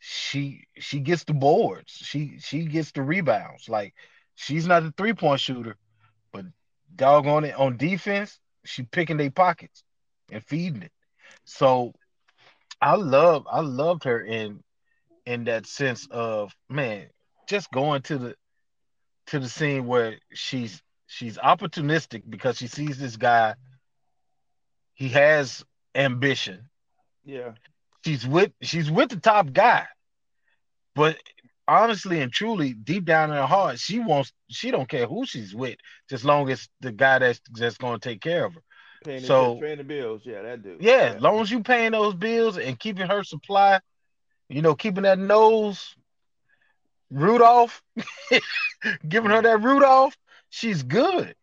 she 0.00 0.66
she 0.78 0.98
gets 0.98 1.22
the 1.22 1.32
boards. 1.32 1.92
She 1.92 2.40
she 2.40 2.64
gets 2.64 2.90
the 2.90 3.02
rebounds. 3.02 3.68
Like 3.68 3.94
she's 4.34 4.66
not 4.66 4.82
a 4.82 4.92
three-point 4.96 5.38
shooter, 5.38 5.76
but 5.76 5.83
doggone 6.96 7.44
it 7.44 7.54
on 7.54 7.76
defense, 7.76 8.38
she 8.64 8.82
picking 8.82 9.16
their 9.16 9.30
pockets 9.30 9.82
and 10.30 10.42
feeding 10.44 10.82
it. 10.82 10.92
So 11.44 11.92
I 12.80 12.96
love 12.96 13.46
I 13.50 13.60
loved 13.60 14.04
her 14.04 14.20
in 14.20 14.62
in 15.26 15.44
that 15.44 15.66
sense 15.66 16.06
of 16.10 16.52
man, 16.68 17.06
just 17.48 17.70
going 17.70 18.02
to 18.02 18.18
the 18.18 18.34
to 19.28 19.38
the 19.38 19.48
scene 19.48 19.86
where 19.86 20.18
she's 20.32 20.82
she's 21.06 21.38
opportunistic 21.38 22.22
because 22.28 22.58
she 22.58 22.66
sees 22.66 22.98
this 22.98 23.16
guy. 23.16 23.54
He 24.94 25.08
has 25.10 25.64
ambition. 25.94 26.68
Yeah. 27.24 27.52
She's 28.04 28.26
with 28.26 28.52
she's 28.60 28.90
with 28.90 29.08
the 29.08 29.16
top 29.20 29.52
guy, 29.52 29.86
but 30.94 31.16
honestly 31.66 32.20
and 32.20 32.32
truly, 32.32 32.72
deep 32.72 33.04
down 33.04 33.30
in 33.30 33.36
her 33.36 33.46
heart, 33.46 33.78
she 33.78 33.98
wants 33.98 34.32
she 34.48 34.70
don't 34.70 34.88
care 34.88 35.06
who 35.06 35.26
she's 35.26 35.54
with, 35.54 35.76
just 36.08 36.24
long 36.24 36.50
as 36.50 36.68
the 36.80 36.92
guy 36.92 37.18
that's 37.18 37.40
that's 37.52 37.78
going 37.78 37.98
to 37.98 38.08
take 38.08 38.20
care 38.20 38.44
of 38.44 38.54
her. 38.54 38.62
Paying 39.04 39.20
the, 39.22 39.26
So- 39.26 39.60
paying 39.60 39.78
the 39.78 39.84
bills. 39.84 40.22
Yeah, 40.24 40.42
that 40.42 40.62
dude. 40.62 40.82
Yeah, 40.82 41.14
as 41.16 41.22
long 41.22 41.40
as 41.40 41.50
you 41.50 41.62
paying 41.62 41.92
those 41.92 42.14
bills 42.14 42.58
and 42.58 42.78
keeping 42.78 43.06
her 43.06 43.22
supply, 43.22 43.80
you 44.48 44.62
know, 44.62 44.74
keeping 44.74 45.02
that 45.02 45.18
nose 45.18 45.94
Rudolph, 47.10 47.82
giving 49.08 49.30
her 49.30 49.40
mm. 49.40 49.44
that 49.44 49.62
Rudolph, 49.62 50.16
she's 50.50 50.82
good. 50.82 51.34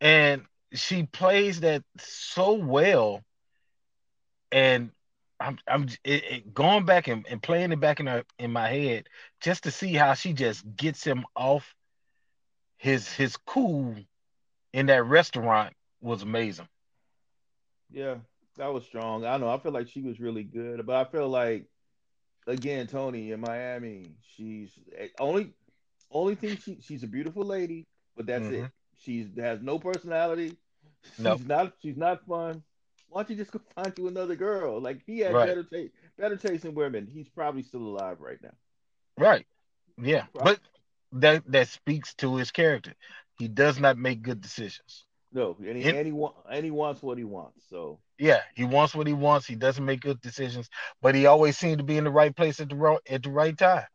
And 0.00 0.42
she 0.72 1.04
plays 1.04 1.60
that 1.60 1.82
so 1.98 2.52
well. 2.52 3.22
And 4.52 4.90
I'm 5.40 5.58
I'm 5.68 5.88
it, 6.04 6.24
it, 6.24 6.54
going 6.54 6.84
back 6.84 7.08
and, 7.08 7.26
and 7.28 7.42
playing 7.42 7.72
it 7.72 7.80
back 7.80 8.00
in 8.00 8.06
her 8.06 8.24
in 8.38 8.52
my 8.52 8.68
head 8.68 9.08
just 9.46 9.62
to 9.62 9.70
see 9.70 9.94
how 9.94 10.12
she 10.14 10.32
just 10.32 10.64
gets 10.76 11.04
him 11.04 11.24
off 11.36 11.76
his 12.78 13.12
his 13.12 13.36
cool 13.36 13.94
in 14.72 14.86
that 14.86 15.04
restaurant 15.04 15.72
was 16.00 16.22
amazing. 16.22 16.68
Yeah, 17.90 18.16
that 18.56 18.72
was 18.72 18.84
strong. 18.84 19.24
I 19.24 19.36
know. 19.38 19.48
I 19.48 19.58
feel 19.58 19.72
like 19.72 19.88
she 19.88 20.02
was 20.02 20.20
really 20.20 20.44
good, 20.44 20.84
but 20.86 20.96
I 20.96 21.10
feel 21.10 21.28
like 21.28 21.66
again, 22.46 22.86
Tony 22.86 23.32
in 23.32 23.40
Miami. 23.40 24.16
She's 24.36 24.78
eh, 24.96 25.08
only 25.18 25.54
only 26.10 26.34
thing 26.34 26.56
she 26.56 26.80
she's 26.80 27.02
a 27.04 27.08
beautiful 27.08 27.44
lady, 27.44 27.86
but 28.16 28.26
that's 28.26 28.50
it. 28.50 28.66
Mhm. 28.66 28.72
She's 28.98 29.28
has 29.38 29.62
no 29.62 29.78
personality. 29.78 30.56
She's 31.22 31.24
Nope. 31.24 31.40
not 31.46 31.74
she's 31.80 31.96
not 31.96 32.26
fun. 32.26 32.62
Why 33.08 33.22
don't 33.22 33.30
you 33.30 33.36
just 33.36 33.52
go 33.52 33.60
find 33.76 33.92
you 33.96 34.08
another 34.08 34.36
girl? 34.36 34.80
Like 34.80 35.02
he 35.06 35.20
had 35.20 35.32
Right. 35.34 35.42
better 35.42 35.64
taste 35.64 35.94
better 36.18 36.36
taste 36.36 36.64
in 36.64 36.74
women. 36.74 37.08
He's 37.12 37.28
probably 37.28 37.62
still 37.62 37.82
alive 37.82 38.20
right 38.20 38.42
now. 38.42 38.54
Right. 39.18 39.46
Yeah. 40.00 40.26
Right. 40.34 40.44
But 40.44 40.60
that 41.20 41.42
that 41.50 41.68
speaks 41.68 42.14
to 42.16 42.36
his 42.36 42.50
character. 42.50 42.94
He 43.38 43.48
does 43.48 43.78
not 43.78 43.98
make 43.98 44.22
good 44.22 44.40
decisions. 44.40 45.04
No, 45.32 45.56
and 45.58 45.76
he, 45.76 45.84
In- 45.88 45.96
and 45.96 46.06
he, 46.06 46.26
and 46.50 46.64
he 46.64 46.70
wants 46.70 47.02
what 47.02 47.18
he 47.18 47.24
wants. 47.24 47.64
So 47.68 48.00
Yeah, 48.18 48.40
he 48.54 48.64
wants 48.64 48.94
what 48.94 49.06
he 49.06 49.12
wants. 49.12 49.46
He 49.46 49.56
doesn't 49.56 49.84
make 49.84 50.00
good 50.00 50.20
decisions, 50.20 50.68
but 51.02 51.14
he 51.14 51.26
always 51.26 51.58
seems 51.58 51.78
to 51.78 51.84
be 51.84 51.96
in 51.98 52.04
the 52.04 52.10
right 52.10 52.34
place 52.34 52.60
at 52.60 52.70
the 52.70 52.76
ro- 52.76 53.00
at 53.08 53.22
the 53.22 53.30
right 53.30 53.56
time, 53.56 53.86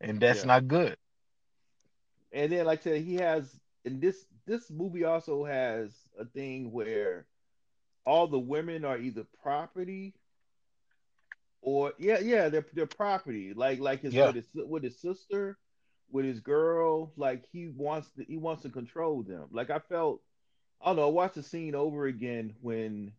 and 0.00 0.20
that's 0.20 0.40
Yeah. 0.40 0.46
not 0.46 0.68
good. 0.68 0.96
and 2.32 2.52
then 2.52 2.66
like 2.66 2.80
I 2.80 2.82
said, 2.82 3.02
he 3.02 3.14
has 3.16 3.58
and 3.84 4.00
this 4.00 4.26
this 4.46 4.70
movie 4.70 5.04
also 5.04 5.44
has 5.44 5.92
a 6.18 6.24
thing 6.24 6.72
where 6.72 7.26
all 8.04 8.26
the 8.26 8.38
women 8.38 8.84
are 8.84 8.98
either 8.98 9.24
property 9.42 10.14
or 11.60 11.92
yeah 11.98 12.18
yeah 12.20 12.48
they're 12.48 12.66
they're 12.72 12.86
property. 12.86 13.52
Like 13.54 13.80
like 13.80 14.00
his 14.02 14.14
Yeah. 14.14 14.26
with 14.26 14.36
his 14.36 14.46
with 14.54 14.82
his 14.82 15.00
sister 15.00 15.58
with 16.10 16.24
his 16.24 16.40
girl. 16.40 17.12
Like 17.16 17.44
he 17.52 17.68
wants 17.68 18.10
to 18.12 18.24
he 18.24 18.36
wants 18.36 18.62
to 18.62 18.68
control 18.70 19.22
them. 19.22 19.46
Like 19.50 19.70
I 19.70 19.78
felt 19.78 20.20
I 20.80 20.86
don't 20.86 20.96
know 20.96 21.06
I 21.08 21.10
watched 21.10 21.34
the 21.34 21.42
scene 21.42 21.74
over 21.74 22.06
again 22.06 22.54
when 22.60 23.12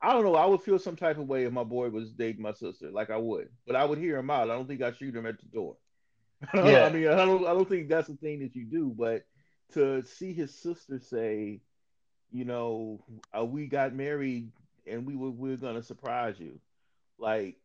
I 0.00 0.12
don't 0.12 0.24
know 0.24 0.34
I 0.34 0.46
would 0.46 0.62
feel 0.62 0.78
some 0.78 0.96
type 0.96 1.18
of 1.18 1.28
way 1.28 1.44
if 1.44 1.52
my 1.52 1.62
boy 1.64 1.88
was 1.90 2.12
dating 2.12 2.42
my 2.42 2.52
sister. 2.52 2.90
Like 2.90 3.10
I 3.10 3.16
would. 3.16 3.48
But 3.66 3.76
I 3.76 3.84
would 3.84 3.98
hear 3.98 4.16
him 4.18 4.30
out. 4.30 4.50
I 4.50 4.54
don't 4.54 4.66
think 4.66 4.82
I'd 4.82 4.96
shoot 4.96 5.14
him 5.14 5.26
at 5.26 5.38
the 5.38 5.46
door. 5.46 5.76
Yeah. 6.54 6.86
I 6.86 6.90
mean, 6.90 7.06
I 7.06 7.24
don't, 7.24 7.46
I 7.46 7.52
don't 7.54 7.68
think 7.68 7.88
that's 7.88 8.08
the 8.08 8.16
thing 8.16 8.40
that 8.40 8.56
you 8.56 8.64
do, 8.64 8.92
but 8.98 9.24
to 9.74 10.04
see 10.04 10.32
his 10.32 10.52
sister 10.52 10.98
say, 10.98 11.60
you 12.32 12.44
know, 12.44 13.04
uh, 13.38 13.44
we 13.44 13.66
got 13.68 13.94
married 13.94 14.50
and 14.84 15.06
we 15.06 15.14
were 15.14 15.30
we 15.30 15.52
are 15.52 15.56
gonna 15.56 15.84
surprise 15.84 16.34
you, 16.40 16.58
like, 17.18 17.56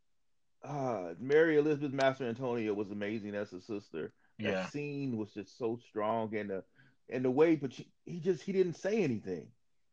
uh, 0.63 1.13
Mary 1.19 1.57
Elizabeth 1.57 1.91
Mastrantonio 1.93 2.75
was 2.75 2.91
amazing 2.91 3.35
as 3.35 3.53
a 3.53 3.61
sister. 3.61 4.13
That 4.43 4.59
scene 4.59 5.17
was 5.17 5.33
just 5.33 5.57
so 5.57 5.77
strong, 5.77 6.35
and 6.35 6.49
the 6.49 6.63
and 7.09 7.23
the 7.25 7.31
way, 7.31 7.55
but 7.55 7.73
she, 7.73 7.87
he 8.05 8.19
just 8.19 8.43
he 8.43 8.51
didn't 8.51 8.73
say 8.75 9.03
anything 9.03 9.47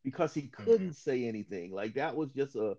because 0.05 0.35
he 0.35 0.49
Mm-hmm. 0.61 0.64
couldn't 0.64 0.95
say 0.95 1.25
anything. 1.27 1.73
Like 1.73 1.95
that 1.95 2.17
was 2.17 2.31
just 2.33 2.57
a, 2.57 2.77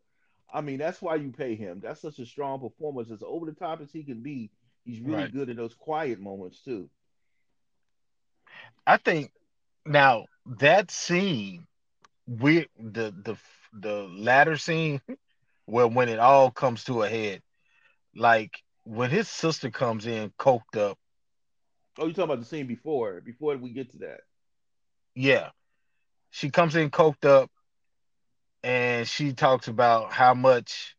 I 0.54 0.62
mean, 0.62 0.78
that's 0.80 1.02
why 1.02 1.16
you 1.16 1.32
pay 1.32 1.56
him. 1.56 1.80
That's 1.82 2.02
such 2.02 2.20
a 2.20 2.26
strong 2.26 2.60
performance, 2.60 3.12
as 3.12 3.24
over 3.24 3.46
the 3.46 3.54
top 3.54 3.82
as 3.82 3.92
he 3.92 4.04
can 4.04 4.22
be. 4.22 4.52
He's 4.84 5.02
really 5.02 5.26
Right. 5.26 5.30
good 5.30 5.50
in 5.50 5.58
those 5.58 5.74
quiet 5.74 6.20
moments 6.20 6.64
too. 6.64 6.90
I 8.88 8.98
think 8.98 9.32
now 9.86 10.26
that 10.46 10.92
scene, 10.92 11.68
we 12.28 12.68
the 12.80 13.12
the 13.24 13.38
the 13.74 14.04
latter 14.10 14.58
scene, 14.58 15.02
where 15.66 15.88
when 15.88 16.10
it 16.10 16.20
all 16.20 16.52
comes 16.52 16.84
to 16.86 17.04
a 17.04 17.10
head, 17.10 17.42
like 18.16 18.52
when 18.84 19.10
his 19.10 19.28
sister 19.28 19.70
comes 19.70 20.06
in 20.06 20.32
coked 20.40 20.78
up, 20.78 20.98
Oh, 21.98 22.08
you 22.08 22.14
talking 22.14 22.26
about 22.26 22.40
the 22.40 22.46
scene 22.46 22.68
before? 22.68 23.22
Before 23.22 23.56
we 23.58 23.72
get 23.72 23.92
to 23.92 23.98
that? 24.00 24.20
yeah, 25.16 25.50
she 26.32 26.50
comes 26.50 26.76
in 26.76 26.90
coked 26.90 27.26
up, 27.26 27.50
and 28.64 29.08
she 29.08 29.34
talks 29.34 29.68
about 29.68 30.12
how 30.12 30.34
much 30.34 30.96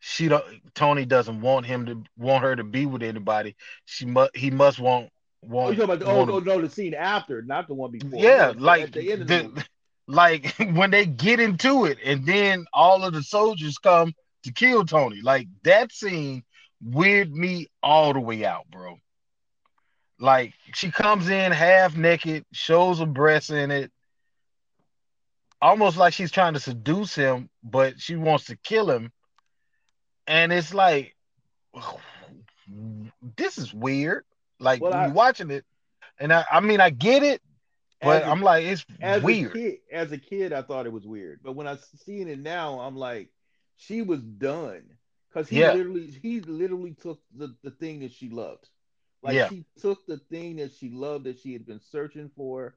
she 0.00 0.28
don't 0.28 0.44
Tony 0.74 1.06
doesn't 1.06 1.40
want 1.40 1.64
him 1.64 1.86
to 1.86 2.02
want 2.18 2.42
her 2.44 2.54
to 2.54 2.64
be 2.64 2.84
with 2.86 3.02
anybody. 3.02 3.56
She 3.86 4.04
must 4.06 4.36
he 4.36 4.50
must 4.50 4.78
want 4.78 5.10
Oh, 5.56 5.70
you 5.70 5.76
talking 5.76 5.84
about? 5.84 5.98
the, 6.00 6.06
Oh, 6.06 6.24
no, 6.24 6.38
no, 6.40 6.60
the 6.60 6.68
scene 6.68 6.94
after, 6.94 7.40
not 7.40 7.68
the 7.68 7.74
one 7.74 7.90
before. 7.90 8.20
yeah, 8.22 8.52
like 8.56 8.92
the 8.92 9.16
the, 9.16 9.24
the, 9.24 9.64
like 10.06 10.54
when 10.74 10.90
they 10.90 11.06
get 11.06 11.40
into 11.40 11.84
it, 11.86 11.98
and 12.04 12.24
then 12.26 12.66
all 12.72 13.04
of 13.04 13.12
the 13.12 13.22
soldiers 13.22 13.78
come 13.78 14.12
to 14.44 14.52
kill 14.52 14.84
Tony. 14.84 15.20
Like 15.22 15.48
that 15.62 15.92
scene 15.92 16.42
weirded 16.86 17.32
me 17.32 17.68
all 17.82 18.12
the 18.12 18.20
way 18.20 18.44
out, 18.44 18.66
bro. 18.70 18.96
Like 20.18 20.54
she 20.74 20.90
comes 20.90 21.28
in 21.28 21.52
half 21.52 21.96
naked, 21.96 22.44
shows 22.52 22.98
her 23.00 23.06
breasts 23.06 23.50
in 23.50 23.70
it, 23.70 23.90
almost 25.60 25.96
like 25.96 26.12
she's 26.12 26.30
trying 26.30 26.54
to 26.54 26.60
seduce 26.60 27.14
him, 27.14 27.48
but 27.62 28.00
she 28.00 28.16
wants 28.16 28.44
to 28.46 28.56
kill 28.56 28.90
him. 28.90 29.10
And 30.26 30.52
it's 30.52 30.72
like, 30.72 31.16
this 33.36 33.58
is 33.58 33.72
weird. 33.74 34.24
Like 34.60 34.80
Well, 34.80 34.92
I- 34.92 35.08
watching 35.08 35.50
it, 35.50 35.64
and 36.18 36.32
I, 36.32 36.44
I 36.50 36.60
mean, 36.60 36.80
I 36.80 36.90
get 36.90 37.22
it, 37.22 37.42
but 38.00 38.24
I'm 38.24 38.42
like, 38.42 38.64
it's 38.64 38.84
as 39.00 39.22
weird. 39.22 39.50
A 39.50 39.54
kid, 39.54 39.78
as 39.92 40.12
a 40.12 40.18
kid, 40.18 40.52
I 40.52 40.62
thought 40.62 40.86
it 40.86 40.92
was 40.92 41.06
weird, 41.06 41.40
but 41.42 41.52
when 41.52 41.66
I 41.66 41.76
seeing 42.04 42.28
it 42.28 42.38
now, 42.38 42.80
I'm 42.80 42.96
like, 42.96 43.30
she 43.76 44.02
was 44.02 44.20
done 44.22 44.82
because 45.28 45.48
he 45.48 45.60
Yeah. 45.60 45.72
literally, 45.72 46.06
he 46.22 46.40
literally 46.40 46.92
took 46.94 47.20
the, 47.36 47.54
the 47.62 47.70
thing 47.70 48.00
that 48.00 48.12
she 48.12 48.28
loved. 48.28 48.68
Like 49.22 49.34
Yeah. 49.34 49.48
she 49.48 49.64
took 49.80 50.06
the 50.06 50.18
thing 50.18 50.56
that 50.56 50.72
she 50.72 50.90
loved 50.90 51.24
that 51.24 51.38
she 51.38 51.52
had 51.52 51.66
been 51.66 51.80
searching 51.80 52.30
for. 52.36 52.76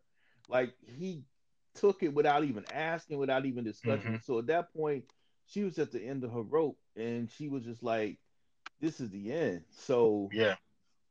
Like 0.49 0.73
he 0.85 1.23
took 1.75 2.03
it 2.03 2.13
without 2.13 2.43
even 2.45 2.65
asking, 2.73 3.17
without 3.19 3.45
even 3.45 3.63
discussing. 3.63 4.13
Mhm. 4.13 4.23
So 4.23 4.39
at 4.39 4.47
that 4.47 4.73
point, 4.73 5.03
she 5.45 5.63
was 5.63 5.77
at 5.77 5.91
the 5.91 6.01
end 6.03 6.23
of 6.23 6.31
her 6.31 6.41
rope, 6.41 6.79
and 6.95 7.29
she 7.29 7.47
was 7.47 7.63
just 7.63 7.83
like, 7.83 8.17
"This 8.81 8.99
is 8.99 9.09
the 9.11 9.31
end." 9.31 9.63
So 9.69 10.29
Yeah, 10.33 10.55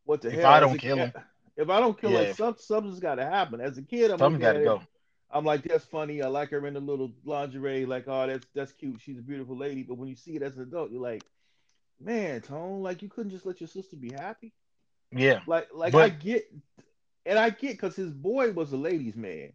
what 0.04 0.20
the 0.22 0.28
If 0.28 0.40
hell? 0.40 0.50
I 0.52 0.60
don't 0.60 0.78
kill 0.78 0.96
him- 0.96 1.12
if 1.56 1.68
I 1.70 1.80
don't 1.80 1.98
kill 2.00 2.10
Yeah. 2.12 2.24
her, 2.24 2.34
some, 2.34 2.56
something's 2.58 3.00
got 3.00 3.16
to 3.16 3.24
happen. 3.24 3.60
As 3.60 3.78
a 3.78 3.82
kid, 3.82 4.10
I'm 4.10 4.18
something 4.18 4.40
got 4.40 4.54
to 4.54 4.62
go. 4.64 4.82
I'm 5.30 5.44
like, 5.44 5.62
that's 5.62 5.84
funny. 5.84 6.22
I 6.22 6.28
like 6.28 6.50
her 6.50 6.64
in 6.66 6.74
the 6.74 6.80
little 6.80 7.12
lingerie. 7.24 7.84
Like, 7.84 8.04
oh, 8.06 8.26
that's 8.26 8.46
that's 8.54 8.72
cute. 8.72 9.00
She's 9.00 9.18
a 9.18 9.22
beautiful 9.22 9.56
lady. 9.56 9.82
But 9.82 9.98
when 9.98 10.08
you 10.08 10.14
see 10.16 10.36
it 10.36 10.42
as 10.42 10.56
an 10.56 10.62
adult, 10.62 10.90
you're 10.92 11.00
like, 11.02 11.24
man, 12.00 12.40
Tone, 12.42 12.82
like 12.82 13.02
you 13.02 13.08
couldn't 13.08 13.30
just 13.32 13.44
let 13.46 13.60
your 13.60 13.68
sister 13.68 13.96
be 13.96 14.12
happy. 14.12 14.52
Yeah, 15.12 15.40
Like, 15.46 15.68
like 15.74 15.92
But- 15.92 16.02
I 16.02 16.08
get, 16.10 16.52
and 17.24 17.38
I 17.38 17.50
get 17.50 17.72
because 17.72 17.94
his 17.96 18.12
boy 18.12 18.52
was 18.52 18.72
a 18.72 18.76
ladies' 18.76 19.16
man. 19.16 19.52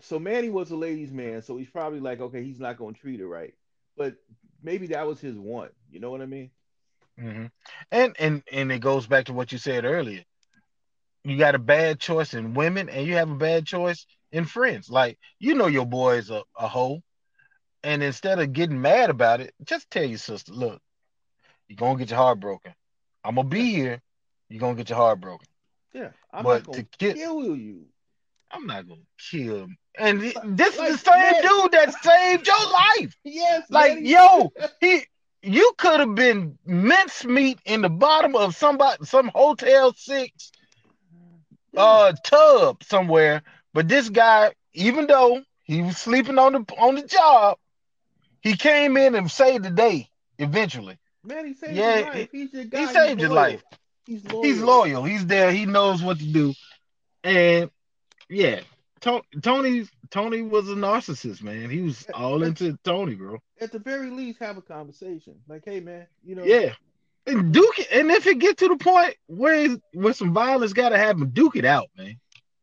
So 0.00 0.18
Manny 0.18 0.48
was 0.50 0.70
a 0.70 0.76
ladies' 0.76 1.12
man. 1.12 1.42
So 1.42 1.56
he's 1.56 1.70
probably 1.70 2.00
like, 2.00 2.20
okay, 2.20 2.42
he's 2.42 2.58
not 2.60 2.76
gonna 2.78 2.92
treat 2.92 3.20
her 3.20 3.26
right. 3.26 3.54
But 3.96 4.16
maybe 4.62 4.88
that 4.88 5.06
was 5.06 5.20
his 5.20 5.36
one. 5.36 5.70
You 5.90 6.00
know 6.00 6.10
what 6.10 6.22
I 6.22 6.26
mean? 6.26 6.50
Mm-hmm. 7.20 7.46
and 7.90 8.16
and 8.18 8.42
and 8.50 8.72
it 8.72 8.78
goes 8.80 9.06
back 9.06 9.26
to 9.26 9.34
what 9.34 9.52
you 9.52 9.58
said 9.58 9.84
earlier. 9.84 10.24
You 11.24 11.38
got 11.38 11.54
a 11.54 11.58
bad 11.58 12.00
choice 12.00 12.34
in 12.34 12.54
women, 12.54 12.88
and 12.88 13.06
you 13.06 13.14
have 13.14 13.30
a 13.30 13.34
bad 13.36 13.66
choice 13.66 14.06
in 14.32 14.44
friends. 14.44 14.90
Like 14.90 15.18
you 15.38 15.54
know 15.54 15.66
your 15.68 15.86
boy 15.86 16.16
is 16.16 16.30
a, 16.30 16.42
a 16.58 16.66
hoe, 16.68 17.02
and 17.82 18.02
instead 18.02 18.40
of 18.40 18.52
getting 18.52 18.80
mad 18.80 19.10
about 19.10 19.40
it, 19.40 19.54
just 19.64 19.90
tell 19.90 20.04
your 20.04 20.18
sister, 20.18 20.52
look, 20.52 20.80
you're 21.68 21.76
gonna 21.76 21.98
get 21.98 22.10
your 22.10 22.18
heart 22.18 22.40
broken. 22.40 22.74
I'm 23.24 23.36
gonna 23.36 23.48
be 23.48 23.70
here. 23.72 24.00
You're 24.48 24.60
gonna 24.60 24.74
get 24.74 24.88
your 24.90 24.98
heart 24.98 25.20
broken. 25.20 25.46
Yeah. 25.92 26.10
I'm 26.32 26.42
But 26.44 26.66
not 26.66 26.72
gonna 26.74 26.86
kill- 26.98 27.14
kill 27.14 27.56
you. 27.56 27.86
I'm 28.50 28.66
not 28.66 28.86
gonna 28.88 29.00
kill 29.30 29.62
him. 29.62 29.76
And 29.96 30.20
this 30.20 30.34
like, 30.78 30.90
is 30.90 31.02
the 31.02 31.10
same 31.12 31.32
man- 31.32 31.42
dude 31.42 31.72
that 31.72 31.94
saved 32.02 32.46
your 32.46 32.70
life. 32.72 33.14
Yes. 33.24 33.66
Like, 33.70 33.94
Manny. 33.94 34.10
yo, 34.10 34.52
he 34.80 35.04
you 35.42 35.72
could 35.78 36.00
have 36.00 36.14
been 36.14 36.58
mincemeat 36.64 37.58
in 37.64 37.82
the 37.82 37.88
bottom 37.90 38.36
of 38.36 38.54
somebody 38.56 39.04
some 39.04 39.30
hotel 39.34 39.92
six 39.96 40.50
uh 41.76 42.12
tub 42.24 42.82
somewhere. 42.84 43.42
But 43.74 43.88
this 43.88 44.08
guy, 44.08 44.52
even 44.74 45.06
though 45.06 45.42
he 45.62 45.82
was 45.82 45.96
sleeping 45.96 46.38
on 46.38 46.52
the 46.52 46.64
on 46.78 46.94
the 46.96 47.02
job, 47.02 47.58
he 48.40 48.56
came 48.56 48.96
in 48.96 49.14
and 49.14 49.30
saved 49.30 49.64
the 49.64 49.70
day 49.70 50.08
eventually. 50.38 50.98
Man, 51.24 51.46
he 51.46 51.54
saved 51.54 51.74
Yeah, 51.74 51.96
your 51.98 52.06
life. 52.14 52.28
He's 52.32 52.52
your 52.52 52.64
guy. 52.64 52.78
He 52.80 52.86
He's 52.86 52.92
saved 52.92 53.20
your 53.20 53.30
loyal. 53.30 53.42
life. 53.42 53.62
He's 54.06 54.24
loyal. 54.24 54.42
He's 54.44 54.60
loyal. 54.60 55.04
He's 55.04 55.26
there. 55.26 55.52
He 55.52 55.66
knows 55.66 56.02
what 56.02 56.18
to 56.18 56.24
do. 56.24 56.54
And 57.24 57.70
yeah, 58.28 58.60
Tony 59.00 59.86
Tony 60.10 60.42
was 60.42 60.68
a 60.68 60.74
narcissist, 60.74 61.42
man. 61.42 61.70
He 61.70 61.80
was 61.80 62.06
all 62.14 62.42
into 62.42 62.76
Tony, 62.84 63.14
bro. 63.14 63.38
At 63.60 63.72
the 63.72 63.78
very 63.78 64.10
least, 64.10 64.40
have 64.40 64.56
a 64.56 64.62
conversation. 64.62 65.34
Like, 65.48 65.62
hey, 65.64 65.80
man, 65.80 66.06
you 66.24 66.34
know, 66.34 66.44
Yeah. 66.44 66.74
And 67.26 67.52
Duke 67.52 67.78
it, 67.78 67.88
and 67.92 68.10
if 68.10 68.26
it 68.26 68.38
get 68.38 68.58
to 68.58 68.68
the 68.68 68.76
point 68.76 69.14
where 69.26 69.76
where 69.92 70.12
some 70.12 70.32
violence 70.32 70.72
gotta 70.72 70.98
happen, 70.98 71.30
Duke 71.30 71.56
it 71.56 71.64
out, 71.64 71.88
man. 71.96 72.18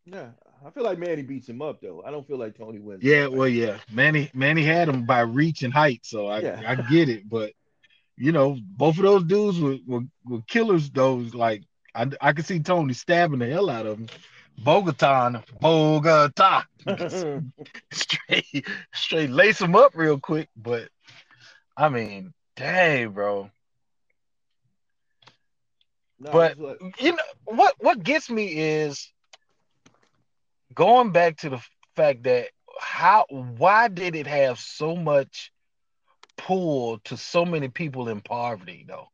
yeah. 0.06 0.30
I 0.66 0.72
feel 0.72 0.84
like 0.84 1.00
Manny 1.00 1.22
beats 1.22 1.48
him 1.48 1.62
up 1.62 1.80
though. 1.82 2.04
I 2.06 2.12
don't 2.12 2.28
feel 2.28 2.38
like 2.38 2.58
Tony 2.58 2.80
wins. 2.80 3.02
Yeah, 3.02 3.28
well, 3.28 3.48
yeah. 3.48 3.78
Manny 3.92 4.30
Manny 4.34 4.64
had 4.64 4.90
him 4.90 5.06
by 5.06 5.22
reach 5.22 5.64
and 5.64 5.74
height, 5.74 6.02
so 6.04 6.28
I 6.28 6.42
Yeah. 6.42 6.62
I 6.66 6.76
get 6.76 7.08
it, 7.08 7.30
but 7.30 7.54
you 8.18 8.34
know, 8.34 8.58
both 8.62 8.98
of 8.98 9.04
those 9.04 9.24
dudes 9.24 9.58
were, 9.60 9.78
were, 9.88 10.02
were 10.26 10.42
killers. 10.48 10.90
Those 10.90 11.34
like 11.34 11.64
I 11.96 12.10
I 12.20 12.34
could 12.34 12.46
see 12.46 12.60
Tony 12.60 12.94
stabbing 12.94 13.40
the 13.40 13.48
hell 13.48 13.70
out 13.70 13.86
of 13.86 14.00
him. 14.00 14.08
Bogota, 14.62 15.42
Bogota, 15.62 16.64
straight 17.92 18.68
straight 18.94 19.30
lace 19.30 19.62
him 19.62 19.76
up 19.76 19.94
real 19.96 20.20
quick. 20.20 20.50
But 20.58 20.90
I 21.78 21.88
mean, 21.88 22.34
dang, 22.58 23.12
bro, 23.12 23.50
No, 26.20 26.32
But 26.32 26.58
like- 26.60 27.02
you 27.02 27.12
know 27.14 27.24
what? 27.46 27.76
What 27.80 28.04
gets 28.04 28.30
me 28.30 28.48
is 28.52 29.12
going 30.74 31.12
back 31.12 31.38
to 31.38 31.50
the 31.50 31.62
fact 31.96 32.24
that 32.24 32.50
how 32.80 33.26
why 33.30 33.88
did 33.88 34.16
it 34.16 34.28
have 34.28 34.60
so 34.60 34.96
much 34.96 35.52
pull 36.38 37.00
to 37.00 37.18
so 37.18 37.46
many 37.46 37.68
people 37.68 38.10
in 38.10 38.22
poverty 38.22 38.86
though? 38.88 39.08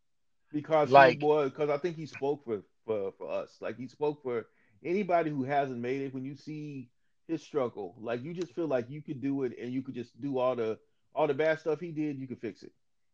because 0.51 0.89
like- 0.89 1.19
because 1.19 1.69
I 1.69 1.77
think 1.77 1.97
he 1.97 2.05
spoke 2.05 2.43
for, 2.45 2.61
for 2.85 3.11
for 3.17 3.29
us. 3.29 3.55
Like 3.59 3.77
he 3.77 3.87
spoke 3.87 4.23
for 4.23 4.47
anybody 4.83 5.29
who 5.29 5.43
hasn't 5.43 5.79
made 5.79 6.01
it. 6.01 6.13
When 6.13 6.23
you 6.23 6.35
see 6.35 6.89
his 7.27 7.43
struggle, 7.43 7.95
like 7.99 8.23
you 8.23 8.33
just 8.33 8.53
feel 8.53 8.67
like 8.67 8.89
you 8.89 9.01
could 9.01 9.21
do 9.21 9.43
it, 9.43 9.57
and 9.59 9.71
you 9.73 9.81
could 9.81 9.95
just 9.95 10.19
do 10.21 10.37
all 10.37 10.55
the 10.55 10.79
all 11.13 11.27
the 11.27 11.33
bad 11.33 11.59
stuff 11.59 11.79
he 11.79 11.91
did. 11.91 12.17
You 12.19 12.27
could 12.27 12.39
fix 12.41 12.63
it. 12.63 12.71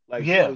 Like 0.08 0.25
Yeah. 0.25 0.56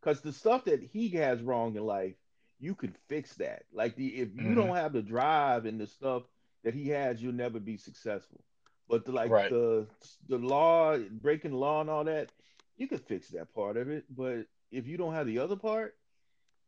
because 0.00 0.20
the 0.20 0.32
stuff 0.32 0.64
that 0.66 0.82
he 0.82 1.08
has 1.10 1.40
wrong 1.42 1.74
in 1.76 1.84
life, 1.84 2.16
you 2.58 2.74
could 2.74 2.94
fix 3.08 3.34
that. 3.36 3.64
Like 3.72 3.96
the 3.96 4.08
if 4.08 4.34
you 4.34 4.54
Mhm. 4.54 4.54
don't 4.54 4.76
have 4.76 4.92
the 4.92 5.02
drive 5.02 5.66
and 5.66 5.80
the 5.80 5.86
stuff 5.86 6.22
that 6.64 6.74
he 6.74 6.88
has, 6.88 7.22
you'll 7.22 7.32
never 7.34 7.60
be 7.60 7.76
successful. 7.76 8.40
But 8.88 9.04
the, 9.04 9.12
like 9.12 9.30
Right. 9.30 9.50
the 9.50 9.86
the 10.28 10.38
law, 10.38 10.96
breaking 10.98 11.52
the 11.52 11.56
law 11.56 11.80
and 11.80 11.90
all 11.90 12.04
that, 12.04 12.30
you 12.76 12.86
could 12.86 13.00
fix 13.06 13.28
that 13.30 13.54
part 13.54 13.76
of 13.76 13.90
it. 13.90 14.04
But 14.08 14.46
if 14.70 14.86
you 14.86 14.96
don't 14.96 15.14
have 15.14 15.26
the 15.26 15.38
other 15.38 15.56
part, 15.56 15.96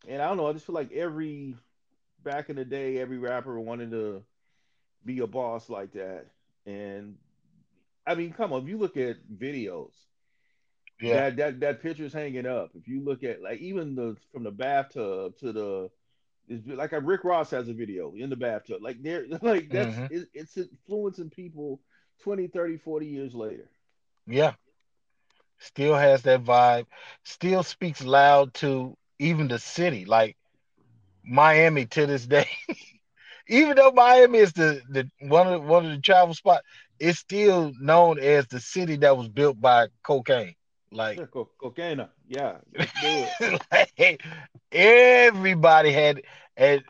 and 0.06 0.20
I 0.22 0.28
don't 0.28 0.36
know, 0.36 0.48
I 0.48 0.52
just 0.52 0.66
feel 0.66 0.74
like 0.74 0.92
every 0.92 1.54
back 2.22 2.50
in 2.50 2.56
the 2.56 2.64
day, 2.64 2.98
every 2.98 3.18
rapper 3.18 3.58
wanted 3.58 3.90
to 3.92 4.24
be 5.04 5.20
a 5.20 5.26
boss 5.26 5.70
like 5.70 5.92
that. 5.92 6.26
And 6.66 7.16
I 8.06 8.14
mean, 8.14 8.32
come 8.32 8.52
on, 8.52 8.62
if 8.62 8.68
you 8.68 8.78
look 8.78 8.96
at 8.96 9.16
videos, 9.28 9.92
Yeah, 11.00 11.28
that 11.28 11.36
that 11.36 11.60
that 11.60 11.82
picture's 11.82 12.12
hanging 12.12 12.46
up. 12.46 12.70
If 12.74 12.88
you 12.88 13.02
look 13.02 13.22
at 13.24 13.42
like 13.42 13.60
even 13.60 13.94
the 13.94 14.16
from 14.32 14.44
the 14.44 14.50
bathtub 14.50 15.36
to 15.38 15.52
the 15.52 15.90
it's 16.48 16.66
like 16.66 16.92
a 16.92 17.00
Rick 17.00 17.24
Ross 17.24 17.50
has 17.50 17.68
a 17.68 17.74
video 17.74 18.14
in 18.14 18.30
the 18.30 18.36
bathtub. 18.36 18.82
Like 18.82 19.02
they're 19.02 19.26
like 19.42 19.70
that's 19.72 20.00
Mhm. 20.00 20.10
it, 20.10 20.28
it's 20.34 20.56
influencing 20.56 21.30
people 21.30 21.80
20, 22.22 22.46
30, 22.48 22.76
40 22.76 23.06
years 23.06 23.34
later. 23.34 23.70
yeah. 24.26 24.54
Still 25.58 25.94
has 25.94 26.22
that 26.22 26.42
vibe. 26.44 26.86
Still 27.24 27.62
speaks 27.62 28.02
loud 28.02 28.54
to 28.54 28.96
even 29.18 29.48
the 29.48 29.58
city, 29.58 30.04
like 30.04 30.36
Miami 31.24 31.86
to 31.86 32.06
this 32.06 32.26
day. 32.26 32.48
even 33.48 33.76
though 33.76 33.90
Miami 33.92 34.38
is 34.38 34.52
the, 34.52 34.82
the 34.88 35.10
one 35.28 35.46
of 35.46 35.52
the, 35.54 35.60
one 35.66 35.84
of 35.86 35.92
the 35.92 36.00
travel 36.00 36.34
spots, 36.34 36.66
it's 36.98 37.18
still 37.18 37.72
known 37.80 38.18
as 38.18 38.46
the 38.48 38.60
city 38.60 38.96
that 38.96 39.16
was 39.16 39.28
built 39.28 39.60
by 39.60 39.88
cocaine. 40.02 40.54
Like 40.90 41.22
Yeah, 41.22 41.26
cocaine. 41.26 42.06
Yeah, 42.26 42.58
like, 43.98 44.22
everybody 44.72 45.92
had 45.92 46.22
and 46.56 46.82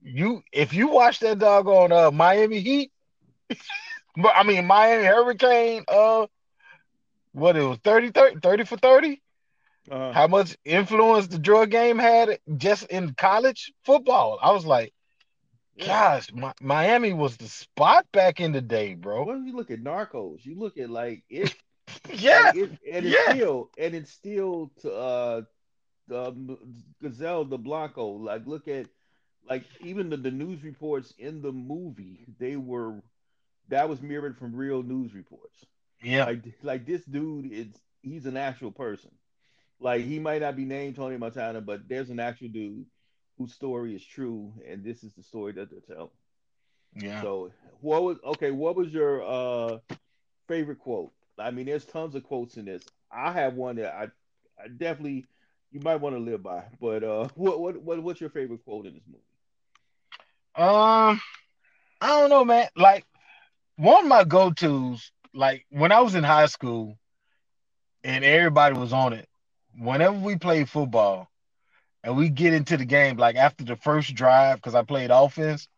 you 0.00 0.42
if 0.52 0.72
you 0.72 0.88
watch 0.88 1.20
that 1.20 1.38
doggone 1.38 1.92
uh 1.92 2.10
Miami 2.10 2.60
Heat, 2.60 2.90
but 4.16 4.32
I 4.34 4.42
mean 4.42 4.66
Miami 4.66 5.04
Hurricane, 5.04 5.84
uh 5.88 6.26
what 7.32 7.56
it 7.56 7.62
was 7.62 7.78
30, 7.78 8.10
30, 8.10 8.38
30 8.40 8.64
for 8.64 8.76
30? 8.76 9.22
Uh, 9.90 10.14
How 10.14 10.26
much 10.26 10.56
influence 10.64 11.26
the 11.28 11.38
drug 11.38 11.70
game 11.70 11.98
had 11.98 12.38
just 12.56 12.84
in 12.86 13.14
college 13.14 13.72
football? 13.84 14.38
I 14.42 14.52
was 14.52 14.64
like, 14.66 14.92
gosh, 15.84 16.32
Mi- 16.32 16.52
Miami 16.60 17.12
was 17.12 17.36
the 17.36 17.48
spot 17.48 18.06
back 18.12 18.40
in 18.40 18.52
the 18.52 18.60
day, 18.60 18.94
bro. 18.94 19.24
When 19.24 19.44
you 19.46 19.52
look 19.54 19.70
at 19.70 19.80
Narcos, 19.82 20.44
you 20.44 20.56
look 20.58 20.76
at 20.78 20.90
like 20.90 21.24
it 21.28 21.54
Yeah, 22.12 22.38
Like, 22.38 22.54
it, 22.54 22.78
and 22.90 23.06
it's 23.06 23.20
yeah. 23.20 23.20
still 23.20 23.70
and 23.78 23.94
it's 23.94 24.10
still 24.10 24.72
to 24.80 24.92
uh 24.92 25.42
the 26.08 26.56
Griselda 27.00 27.58
Blanco. 27.58 28.06
Like 28.08 28.46
look 28.46 28.68
at 28.68 28.88
like 29.48 29.64
even 29.80 30.10
the, 30.10 30.16
the 30.16 30.30
news 30.30 30.62
reports 30.64 31.12
in 31.18 31.42
the 31.42 31.52
movie, 31.52 32.26
they 32.38 32.56
were 32.56 33.02
that 33.68 33.88
was 33.88 34.02
mirrored 34.02 34.36
from 34.38 34.54
real 34.54 34.82
news 34.82 35.14
reports. 35.14 35.66
yeah, 36.02 36.26
Like 36.26 36.44
like 36.62 36.86
this 36.86 37.04
dude 37.04 37.50
is 37.52 37.68
he's 38.02 38.26
an 38.26 38.36
actual 38.36 38.72
person. 38.72 39.10
Like 39.80 40.04
he 40.04 40.18
might 40.18 40.40
not 40.42 40.56
be 40.56 40.64
named 40.64 40.96
Tony 40.96 41.16
Montana, 41.16 41.60
but 41.60 41.88
there's 41.88 42.10
an 42.10 42.20
actual 42.20 42.48
dude 42.48 42.86
whose 43.38 43.54
story 43.54 43.94
is 43.94 44.04
true, 44.04 44.52
and 44.66 44.84
this 44.84 45.02
is 45.02 45.14
the 45.14 45.22
story 45.22 45.52
that 45.52 45.70
they're 45.70 45.80
telling. 45.96 46.10
yeah. 46.94 47.22
So 47.22 47.52
what 47.80 48.02
was 48.02 48.18
okay? 48.24 48.50
What 48.50 48.76
was 48.76 48.92
your 48.92 49.22
uh 49.22 49.78
favorite 50.46 50.78
quote? 50.78 51.12
I 51.38 51.50
mean, 51.50 51.66
there's 51.66 51.84
tons 51.84 52.14
of 52.14 52.24
quotes 52.24 52.56
in 52.56 52.66
this. 52.66 52.84
I 53.10 53.32
have 53.32 53.54
one 53.54 53.76
that 53.76 53.94
I, 53.94 54.04
I 54.62 54.68
definitely 54.68 55.26
you 55.72 55.80
might 55.80 55.96
want 55.96 56.14
to 56.14 56.20
live 56.20 56.42
by. 56.42 56.64
But 56.80 57.02
uh, 57.02 57.28
what 57.34 57.60
what 57.60 57.82
what 57.82 58.02
what's 58.02 58.20
your 58.20 58.30
favorite 58.30 58.64
quote 58.64 58.86
in 58.86 58.94
this 58.94 59.02
movie? 59.06 59.22
Um, 60.54 61.20
I 62.00 62.20
don't 62.20 62.30
know, 62.30 62.44
man. 62.44 62.68
Like 62.76 63.06
one 63.76 64.04
of 64.04 64.08
my 64.08 64.24
go-tos, 64.24 65.10
like 65.34 65.64
when 65.70 65.92
I 65.92 66.00
was 66.00 66.14
in 66.14 66.24
high 66.24 66.46
school 66.46 66.98
and 68.04 68.24
everybody 68.24 68.78
was 68.78 68.92
on 68.92 69.14
it, 69.14 69.26
whenever 69.78 70.16
we 70.18 70.36
played 70.36 70.68
football 70.68 71.28
and 72.04 72.16
we 72.16 72.28
get 72.28 72.52
into 72.52 72.76
the 72.76 72.84
game, 72.84 73.16
like 73.16 73.36
after 73.36 73.64
the 73.64 73.76
first 73.76 74.14
drive, 74.14 74.56
because 74.56 74.74
I 74.74 74.82
played 74.82 75.10
offense, 75.10 75.68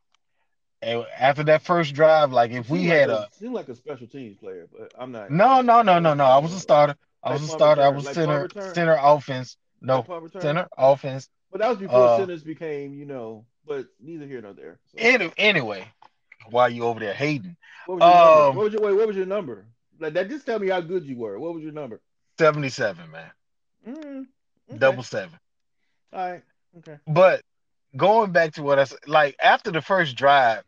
and 0.84 1.06
after 1.18 1.44
that 1.44 1.62
first 1.62 1.94
drive, 1.94 2.32
like 2.32 2.50
if 2.52 2.68
we 2.70 2.84
had 2.84 3.08
like 3.10 3.28
a 3.30 3.34
seemed 3.34 3.54
like 3.54 3.68
a 3.68 3.74
special 3.74 4.06
teams 4.06 4.36
player, 4.36 4.68
but 4.76 4.92
I'm 4.98 5.12
not. 5.12 5.30
no, 5.30 5.60
no, 5.60 5.82
no, 5.82 5.98
no, 5.98 6.14
no. 6.14 6.24
I 6.24 6.38
was 6.38 6.52
a 6.52 6.60
starter. 6.60 6.96
I 7.22 7.30
Like 7.30 7.40
was 7.40 7.48
a 7.48 7.48
punt 7.48 7.58
starter. 7.60 7.82
I 7.82 7.88
was 7.88 8.04
like 8.04 8.14
center, 8.14 8.48
center 8.74 8.96
offense. 9.00 9.56
No, 9.80 10.04
Like 10.08 10.42
center 10.42 10.68
offense. 10.76 11.28
But 11.50 11.60
that 11.60 11.68
was 11.68 11.78
before 11.78 12.02
Uh, 12.04 12.16
centers 12.18 12.42
became, 12.42 12.94
you 12.94 13.06
know. 13.06 13.44
But 13.66 13.86
neither 14.00 14.26
here 14.26 14.40
nor 14.42 14.52
there. 14.52 14.78
So, 14.92 14.98
Any, 14.98 15.32
anyway, 15.38 15.86
while 16.50 16.68
you 16.68 16.84
over 16.84 17.00
there 17.00 17.14
hating, 17.14 17.56
what 17.86 17.96
was 17.98 18.04
your 18.04 18.14
number? 18.14 18.40
um, 18.50 18.56
What 18.56 18.64
was 18.64 18.72
your 18.74 18.82
wait? 18.82 18.94
What 18.94 19.06
was 19.06 19.16
your 19.16 19.26
number? 19.26 19.66
Like 19.98 20.12
that. 20.14 20.28
Just 20.28 20.44
tell 20.46 20.58
me 20.58 20.68
how 20.68 20.80
good 20.80 21.04
you 21.04 21.16
were. 21.16 21.38
What 21.38 21.54
was 21.54 21.62
your 21.62 21.72
number? 21.72 22.00
seventy-seven, 22.38 23.10
man, 23.10 23.30
Mm, 23.88 24.26
okay. 24.70 24.78
double 24.78 25.02
seven. 25.02 25.38
All 26.12 26.30
right. 26.30 26.42
Okay. 26.78 26.98
But 27.06 27.42
going 27.96 28.32
back 28.32 28.52
to 28.54 28.62
what 28.62 28.78
I 28.78 28.84
said, 28.84 28.98
like 29.06 29.36
after 29.42 29.70
the 29.70 29.80
first 29.82 30.16
drive, 30.16 30.62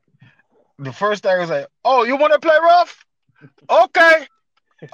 the 0.79 0.93
first 0.93 1.23
thing 1.23 1.33
I 1.33 1.39
was 1.39 1.51
like, 1.51 1.67
"Oh, 1.85 2.05
you 2.05 2.17
want 2.17 2.33
to 2.33 2.41
play 2.41 2.57
rough? 2.63 3.05
Okay, 3.71 4.27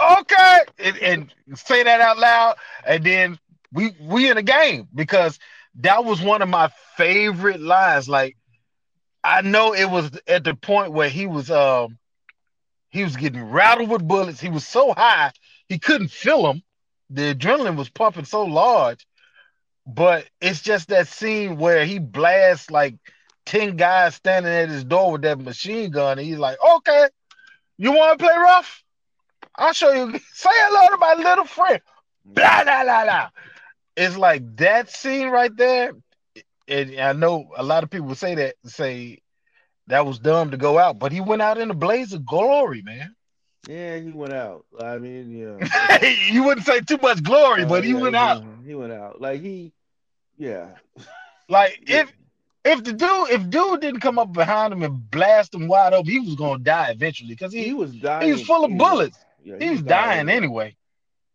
okay," 0.01 0.59
and, 0.79 0.99
and 0.99 1.35
say 1.59 1.83
that 1.83 2.01
out 2.01 2.19
loud, 2.19 2.57
and 2.87 3.05
then 3.05 3.39
we 3.73 3.93
we 4.01 4.31
in 4.31 4.39
a 4.39 4.43
game 4.43 4.89
because 4.95 5.39
that 5.77 6.05
was 6.05 6.21
one 6.21 6.43
of 6.43 6.49
my 6.49 6.71
favorite 6.97 7.61
lines. 7.61 8.09
Like 8.09 8.37
I 9.25 9.43
know 9.43 9.75
it 9.75 9.91
was 9.91 10.11
at 10.27 10.45
the 10.45 10.55
point 10.55 10.93
where 10.93 11.09
he 11.09 11.27
was 11.27 11.51
um 11.51 11.99
he 12.91 13.05
was 13.05 13.17
getting 13.17 13.45
rattled 13.45 13.89
with 13.91 14.07
bullets. 14.07 14.41
He 14.41 14.51
was 14.51 14.67
so 14.67 14.93
high 14.93 15.33
he 15.69 15.79
couldn't 15.79 16.11
feel 16.11 16.43
them. 16.43 16.63
The 17.11 17.35
adrenaline 17.35 17.77
was 17.77 17.91
pumping 17.91 18.25
so 18.25 18.45
large 18.45 19.07
but 19.87 20.27
it's 20.41 20.63
just 20.63 20.89
that 20.89 21.09
scene 21.09 21.57
where 21.57 21.85
he 21.85 21.99
blasts 21.99 22.71
like 22.71 22.95
10 23.47 23.77
guys 23.77 24.15
standing 24.15 24.53
at 24.53 24.69
his 24.69 24.85
door 24.85 25.13
with 25.13 25.23
that 25.23 25.39
machine 25.41 25.91
gun, 25.91 26.19
and 26.19 26.27
he's 26.27 26.39
like, 26.39 26.57
Okay, 26.77 27.09
you 27.79 27.93
want 27.93 28.19
to 28.19 28.25
play 28.25 28.35
rough? 28.37 28.83
I'll 29.57 29.73
show 29.73 29.93
you. 29.93 30.19
Say 30.33 30.51
hello 30.53 30.89
to 30.91 30.97
my 30.99 31.15
little 31.15 31.45
friend. 31.45 31.81
Blah, 32.25 32.65
blah, 32.65 32.85
blah, 32.85 33.05
blah. 33.05 33.29
It's 33.97 34.17
like 34.17 34.57
that 34.57 34.91
scene 34.91 35.29
right 35.29 35.55
there. 35.57 35.93
And 36.69 36.99
I 36.99 37.13
know 37.13 37.51
a 37.57 37.63
lot 37.63 37.83
of 37.83 37.91
people 37.91 38.15
say 38.15 38.37
that, 38.37 38.55
say 38.65 39.19
that 39.89 40.07
was 40.07 40.19
dumb 40.21 40.53
to 40.53 40.57
go 40.57 40.79
out, 40.79 40.99
but 40.99 41.13
he 41.13 41.21
went 41.21 41.43
out 41.43 41.59
in 41.59 41.71
a 41.71 41.75
blaze 41.75 42.13
of 42.13 42.25
glory, 42.25 42.83
man. 42.83 43.15
Yeah, 43.69 43.99
he 43.99 44.11
went 44.11 44.33
out. 44.33 44.65
I 44.81 44.99
mean, 44.99 45.31
yeah. 45.37 46.05
you 46.31 46.45
wouldn't 46.45 46.65
say 46.67 46.81
too 46.81 46.99
much 47.03 47.23
glory, 47.23 47.65
Uh, 47.65 47.69
but 47.69 47.85
he 47.85 47.91
yeah, 47.91 48.01
went 48.01 48.17
out. 48.17 48.45
He 48.65 48.75
went 48.75 48.93
out. 48.93 49.21
Like 49.21 49.41
he, 49.43 49.73
yeah. 50.39 50.69
Like 51.49 51.81
if 51.87 52.11
if 52.65 52.83
the 52.85 52.93
dude 52.93 53.31
if 53.31 53.49
dude 53.51 53.81
didn't 53.81 54.01
come 54.01 54.19
up 54.19 54.33
behind 54.33 54.73
him 54.73 54.83
and 54.83 55.11
blast 55.11 55.55
him 55.55 55.69
wide 55.69 55.93
open, 55.93 56.11
he 56.11 56.21
was 56.21 56.35
gonna 56.35 56.63
die 56.63 56.91
eventually 56.91 57.31
because 57.35 57.53
He 57.53 57.65
he 57.65 57.73
was 57.73 57.95
dying. 57.95 58.27
he 58.27 58.33
was 58.33 58.43
full 58.43 58.65
of 58.65 58.71
anyway. 58.71 58.77
bullets. 58.77 59.19
Yeah, 59.43 59.59
he 59.59 59.71
was 59.71 59.83
dying 59.83 60.29
anyway. 60.29 60.77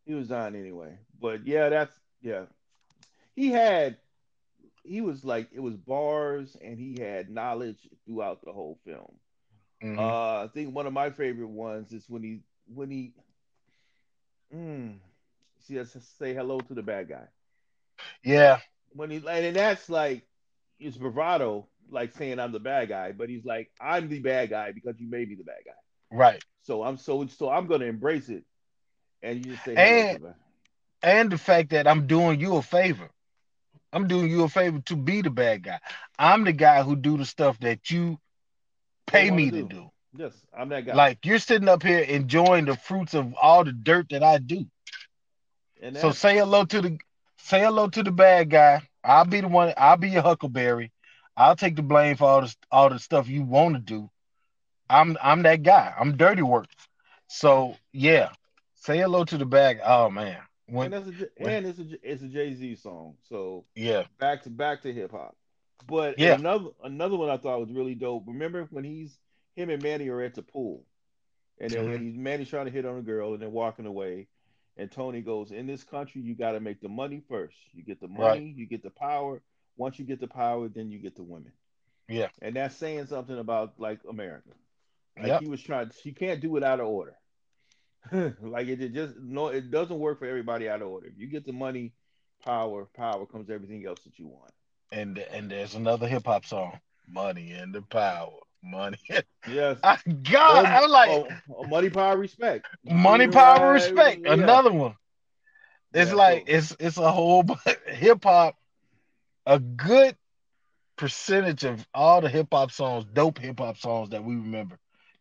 He 0.05 0.13
was 0.13 0.27
dying 0.29 0.55
anyway. 0.55 0.99
But 1.19 1.45
yeah, 1.45 1.69
that's 1.69 1.99
yeah. 2.21 2.45
He 3.35 3.51
had 3.51 3.97
he 4.83 5.01
was 5.01 5.23
like 5.25 5.49
it 5.51 5.59
was 5.59 5.75
bars 5.77 6.55
and 6.61 6.79
he 6.79 6.97
had 6.99 7.29
knowledge 7.29 7.87
throughout 8.05 8.41
the 8.43 8.51
whole 8.53 8.79
film. 8.85 9.19
Mhm. 9.83 9.97
Uh, 9.97 10.43
I 10.43 10.47
think 10.53 10.73
one 10.73 10.87
of 10.87 10.93
my 10.93 11.09
favorite 11.09 11.49
ones 11.49 11.91
is 11.93 12.09
when 12.09 12.23
he 12.23 12.41
when 12.73 12.89
he 12.89 13.13
mm, 14.53 14.99
see 15.59 15.75
has 15.75 15.91
to 15.93 16.01
say 16.01 16.33
hello 16.33 16.59
to 16.59 16.73
the 16.73 16.83
bad 16.83 17.09
guy. 17.09 17.27
yeah, 18.23 18.59
When 18.93 19.09
he 19.11 19.17
and 19.27 19.55
that's 19.55 19.89
like 19.89 20.23
it's 20.79 20.97
bravado, 20.97 21.67
like 21.89 22.13
saying 22.17 22.39
I'm 22.39 22.51
the 22.51 22.59
bad 22.59 22.89
guy, 22.89 23.11
but 23.11 23.29
he's 23.29 23.45
like 23.45 23.71
I'm 23.79 24.09
the 24.09 24.19
bad 24.19 24.49
guy 24.49 24.71
because 24.71 24.99
you 24.99 25.09
made 25.09 25.29
me 25.29 25.35
the 25.35 25.43
bad 25.43 25.61
guy. 25.65 26.15
right. 26.17 26.43
So 26.63 26.83
I'm 26.83 26.97
so 26.97 27.25
so 27.27 27.49
I'm 27.49 27.67
gonna 27.67 27.85
embrace 27.85 28.27
it, 28.29 28.43
and 29.23 29.37
you 29.45 29.53
just 29.53 29.63
say 29.65 29.75
And- 29.75 30.17
to 30.19 30.23
the- 30.23 30.35
And 31.03 31.31
the 31.31 31.37
fact 31.37 31.69
that 31.69 31.87
I'm 31.87 32.07
doing 32.07 32.39
you 32.39 32.55
a 32.57 32.61
favor. 32.61 33.09
I'm 33.93 34.07
doing 34.07 34.29
you 34.29 34.43
a 34.43 34.49
favor 34.49 34.79
to 34.87 34.95
be 34.97 35.21
the 35.21 35.29
bad 35.29 35.63
guy. 35.63 35.79
I'm 36.19 36.43
the 36.43 36.51
guy 36.53 36.81
who 36.83 36.95
do 36.95 37.17
the 37.17 37.25
stuff 37.25 37.57
that 37.59 37.89
you 37.91 38.19
pay 39.05 39.27
oh, 39.29 39.31
wanna 39.31 39.35
me 39.43 39.51
to 39.51 39.61
do. 39.61 39.67
do. 39.69 39.91
Yes, 40.17 40.33
I'm 40.57 40.69
that 40.69 40.85
guy. 40.85 40.93
Like 40.95 41.25
you're 41.25 41.39
sitting 41.39 41.69
up 41.69 41.83
here 41.83 41.99
enjoying 41.99 42.65
the 42.65 42.75
fruits 42.75 43.13
of 43.13 43.33
all 43.41 43.63
the 43.63 43.71
dirt 43.71 44.07
that 44.09 44.23
I 44.23 44.39
do. 44.39 44.65
and 45.81 45.95
So 45.95 46.11
say 46.11 46.35
hello 46.37 46.65
to 46.65 46.81
the 46.81 46.97
say 47.37 47.59
hello 47.61 47.87
to 47.87 48.03
the 48.03 48.11
bad 48.11 48.49
guy. 48.49 48.86
I'll 49.03 49.25
be 49.25 49.41
the 49.41 49.47
one. 49.47 49.73
I'll 49.77 49.97
be 49.97 50.09
your 50.09 50.21
Huckleberry. 50.21 50.91
I'll 51.35 51.55
take 51.55 51.75
the 51.75 51.83
blame 51.83 52.15
for 52.17 52.25
all 52.25 52.41
the 52.41 52.55
all 52.71 52.89
the 52.89 52.99
stuff 52.99 53.27
you 53.27 53.43
want 53.43 53.75
to 53.75 53.81
do. 53.81 54.09
I'm 54.89 55.17
I'm 55.21 55.43
that 55.43 55.63
guy. 55.63 55.93
I'm 55.99 56.17
dirty 56.17 56.41
work. 56.41 56.67
So 57.27 57.77
yeah, 57.91 58.29
say 58.75 58.97
hello 58.97 59.23
to 59.25 59.37
the 59.37 59.45
bag. 59.45 59.79
Oh 59.83 60.09
man, 60.09 60.37
when 60.67 60.91
and 60.91 60.93
that's 60.93 61.21
a 61.21 61.27
when- 61.37 61.53
and 61.53 61.65
it's 61.67 61.79
a 61.79 61.87
it's 62.01 62.23
a 62.23 62.27
Jay 62.27 62.53
Z 62.53 62.75
song. 62.75 63.15
So 63.29 63.65
yeah 63.75 64.03
back 64.19 64.43
to 64.43 64.49
back 64.49 64.81
to 64.83 64.93
hip 64.93 65.11
hop. 65.11 65.35
But 65.87 66.17
Yeah. 66.17 66.33
another 66.35 66.69
another 66.83 67.17
one 67.17 67.29
I 67.29 67.37
thought 67.37 67.59
was 67.59 67.71
really 67.71 67.95
dope. 67.95 68.23
Remember 68.27 68.67
when 68.71 68.83
he's 68.83 69.17
him 69.55 69.69
and 69.69 69.81
Manny 69.81 70.09
are 70.09 70.21
at 70.21 70.35
the 70.35 70.41
pool, 70.41 70.85
and 71.59 71.71
then 71.71 71.85
Mhm. 71.85 71.99
he's 72.01 72.17
Manny's 72.17 72.49
trying 72.49 72.65
to 72.65 72.71
hit 72.71 72.85
on 72.85 72.97
a 72.97 73.01
girl, 73.01 73.33
and 73.33 73.41
they're 73.41 73.49
walking 73.49 73.85
away, 73.85 74.27
and 74.77 74.91
Tony 74.91 75.21
goes, 75.21 75.51
"In 75.51 75.67
this 75.67 75.83
country, 75.83 76.21
you 76.21 76.35
got 76.35 76.51
to 76.53 76.59
make 76.59 76.81
the 76.81 76.89
money 76.89 77.21
first. 77.27 77.57
You 77.73 77.83
get 77.83 77.99
the 77.99 78.07
Right. 78.07 78.39
money, 78.39 78.53
you 78.55 78.65
get 78.67 78.83
the 78.83 78.89
power. 78.91 79.41
Once 79.75 79.99
you 79.99 80.05
get 80.05 80.19
the 80.19 80.27
power, 80.27 80.67
then 80.69 80.89
you 80.91 80.99
get 80.99 81.15
the 81.15 81.23
women." 81.23 81.51
Yeah. 82.09 82.29
and 82.41 82.55
that's 82.55 82.75
saying 82.77 83.07
something 83.07 83.37
about 83.37 83.73
like 83.79 83.99
America. 84.09 84.51
Like 85.17 85.27
Yep. 85.27 85.41
he 85.41 85.47
was 85.49 85.61
trying, 85.61 85.91
she 86.01 86.13
can't 86.13 86.39
do 86.39 86.55
it 86.55 86.63
out 86.63 86.79
of 86.79 86.87
order. 86.87 87.17
like 88.41 88.67
it, 88.67 88.81
it 88.81 88.93
just 88.93 89.17
no, 89.17 89.47
it 89.47 89.69
doesn't 89.71 89.99
work 89.99 90.19
for 90.19 90.25
everybody 90.25 90.69
out 90.69 90.81
of 90.81 90.87
order. 90.87 91.07
If 91.07 91.17
you 91.17 91.27
get 91.27 91.45
the 91.45 91.51
money, 91.51 91.93
power, 92.45 92.85
power 92.95 93.25
comes 93.25 93.49
everything 93.49 93.85
else 93.85 93.99
that 94.05 94.17
you 94.19 94.27
want. 94.27 94.51
and 94.93 95.17
and 95.17 95.51
there's 95.51 95.75
another 95.75 96.07
hip 96.07 96.25
hop 96.25 96.45
song, 96.45 96.79
Money 97.07 97.51
and 97.51 97.73
the 97.75 97.81
Power, 97.81 98.39
Money. 98.63 98.97
Yes. 99.45 99.79
I 99.83 99.97
God, 100.23 100.65
Oh, 100.65 100.69
I'm 100.83 100.89
like 100.89 101.09
oh, 101.09 101.27
oh, 101.55 101.63
money, 101.67 101.89
power, 101.89 102.17
respect. 102.17 102.65
money, 102.83 103.27
power, 103.27 103.73
respect. 103.73 104.25
yeah. 104.25 104.33
Another 104.33 104.71
one. 104.71 104.95
It's 105.93 106.11
Yeah, 106.11 106.15
like 106.17 106.39
so- 106.47 106.53
it's 106.53 106.75
it's 106.79 106.97
a 106.97 107.11
whole 107.11 107.43
hip 107.87 108.23
hop. 108.23 108.55
A 109.45 109.59
good 109.59 110.17
percentage 110.97 111.63
of 111.63 111.87
all 111.93 112.21
the 112.21 112.29
hip 112.29 112.47
hop 112.51 112.71
songs, 112.71 113.05
dope 113.13 113.37
hip 113.39 113.59
hop 113.59 113.77
songs 113.77 114.09
that 114.09 114.23
we 114.23 114.35
remember, 114.35 114.77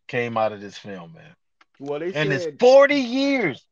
came 0.09 0.37
out 0.37 0.53
of 0.53 0.61
this 0.61 0.77
film, 0.77 1.13
man. 1.15 1.35
Well, 1.79 2.01
they 2.01 2.13
And 2.13 2.33
said 2.33 2.53
it's 2.55 2.59
40 2.61 2.95
years, 2.97 3.65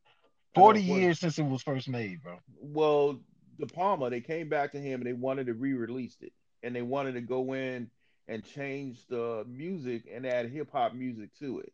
I 0.55 0.61
know, 0.61 0.65
40 0.67 0.81
40. 0.87 1.01
years 1.03 1.19
since 1.19 1.39
it 1.39 1.43
was 1.45 1.63
first 1.63 1.89
made, 1.89 2.23
bro. 2.23 2.39
well, 2.61 3.19
De 3.59 3.67
Palma, 3.67 4.11
they 4.11 4.21
came 4.21 4.49
back 4.49 4.73
to 4.73 4.79
him 4.81 5.01
and 5.01 5.07
they 5.07 5.13
wanted 5.13 5.47
to 5.47 5.55
re-release 5.55 6.17
it, 6.21 6.33
and 6.63 6.75
they 6.77 6.83
wanted 6.83 7.13
to 7.15 7.21
go 7.21 7.55
in 7.55 7.91
and 8.29 8.45
change 8.45 9.07
the 9.09 9.45
music 9.49 10.05
and 10.13 10.27
add 10.27 10.49
hip 10.51 10.71
hop 10.73 10.95
music 10.95 11.35
to 11.39 11.61
it, 11.61 11.73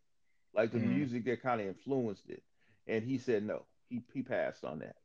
like 0.54 0.72
the 0.72 0.78
Mhm. 0.78 0.88
music 0.94 1.24
that 1.24 1.42
kind 1.42 1.60
of 1.60 1.66
influenced 1.68 2.28
it. 2.28 2.42
And 2.86 3.04
he 3.04 3.18
said 3.18 3.44
no, 3.44 3.66
he 3.88 4.02
he 4.12 4.22
passed 4.22 4.64
on 4.64 4.80
that. 4.80 4.96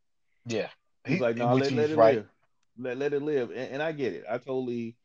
Yeah. 0.45 0.69
He's 1.05 1.15
He- 1.17 1.19
like, 1.19 1.37
no, 1.37 1.53
let, 1.53 1.71
let 1.71 1.89
it 1.91 1.97
right. 1.97 2.15
live, 2.15 2.29
let 2.77 2.97
let 2.97 3.13
it 3.13 3.21
live, 3.21 3.49
and, 3.51 3.73
and 3.73 3.83
I 3.83 3.91
get 3.91 4.13
it. 4.13 4.25
I 4.29 4.37
totally, 4.37 4.97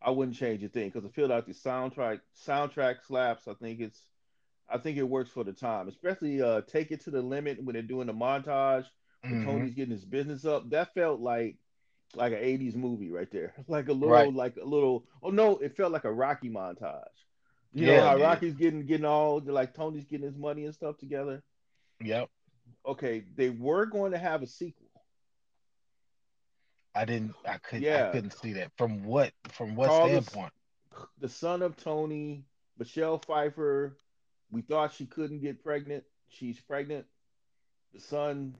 I 0.00 0.10
wouldn't 0.10 0.36
change 0.36 0.62
a 0.62 0.68
thing 0.68 0.88
because 0.90 1.04
I 1.04 1.08
feel 1.12 1.28
like 1.28 1.46
the 1.46 1.52
soundtrack 1.52 2.20
soundtrack 2.36 3.04
slaps. 3.06 3.48
I 3.48 3.54
think 3.54 3.80
it's, 3.80 4.00
I 4.68 4.78
think 4.78 4.96
it 4.96 5.02
works 5.02 5.30
for 5.30 5.44
the 5.44 5.52
time, 5.52 5.88
especially 5.88 6.40
uh, 6.40 6.62
take 6.62 6.92
it 6.92 7.00
to 7.04 7.10
the 7.10 7.22
limit 7.22 7.62
when 7.62 7.74
they're 7.74 7.82
doing 7.82 8.06
the 8.06 8.14
montage 8.14 8.86
when 9.22 9.40
Mhm. 9.40 9.44
Tony's 9.44 9.74
getting 9.74 9.92
his 9.92 10.04
business 10.04 10.44
up. 10.44 10.70
That 10.70 10.94
felt 10.94 11.20
like 11.20 11.56
like 12.14 12.32
an 12.32 12.38
'80s 12.38 12.74
movie 12.74 13.10
right 13.10 13.30
there, 13.30 13.54
like 13.68 13.88
a 13.88 13.92
little, 13.92 14.08
Right. 14.14 14.32
like 14.34 14.56
a 14.56 14.64
little. 14.64 15.04
Oh 15.22 15.30
no, 15.30 15.58
it 15.58 15.76
felt 15.76 15.92
like 15.92 16.04
a 16.04 16.12
Rocky 16.12 16.50
montage. 16.50 17.04
You 17.72 17.86
Yeah, 17.86 17.96
know 17.96 18.02
how 18.08 18.16
yeah. 18.16 18.24
Rocky's 18.24 18.54
getting 18.54 18.84
getting 18.86 19.06
all 19.06 19.40
like 19.40 19.74
Tony's 19.74 20.04
getting 20.04 20.26
his 20.26 20.36
money 20.36 20.64
and 20.64 20.74
stuff 20.74 20.98
together. 20.98 21.42
Yep. 22.02 22.28
Okay, 22.86 23.24
they 23.36 23.50
were 23.50 23.86
going 23.86 24.12
to 24.12 24.18
have 24.18 24.42
a 24.42 24.46
sequel. 24.46 24.86
I 26.94 27.04
didn't 27.04 27.34
I 27.46 27.58
could 27.58 27.82
Yeah. 27.82 28.08
I 28.08 28.12
couldn't 28.12 28.32
see 28.32 28.54
that. 28.54 28.72
From 28.76 29.04
what 29.04 29.32
from 29.52 29.76
what 29.76 29.88
Carlos- 29.88 30.10
standpoint? 30.26 30.52
The 31.20 31.28
son 31.28 31.62
of 31.62 31.76
Tony, 31.76 32.44
Michelle 32.78 33.18
Pfeiffer. 33.18 33.96
We 34.50 34.62
thought 34.62 34.92
she 34.92 35.06
couldn't 35.06 35.40
get 35.40 35.62
pregnant. 35.62 36.02
She's 36.28 36.58
pregnant. 36.60 37.06
The 37.94 38.00
son 38.00 38.56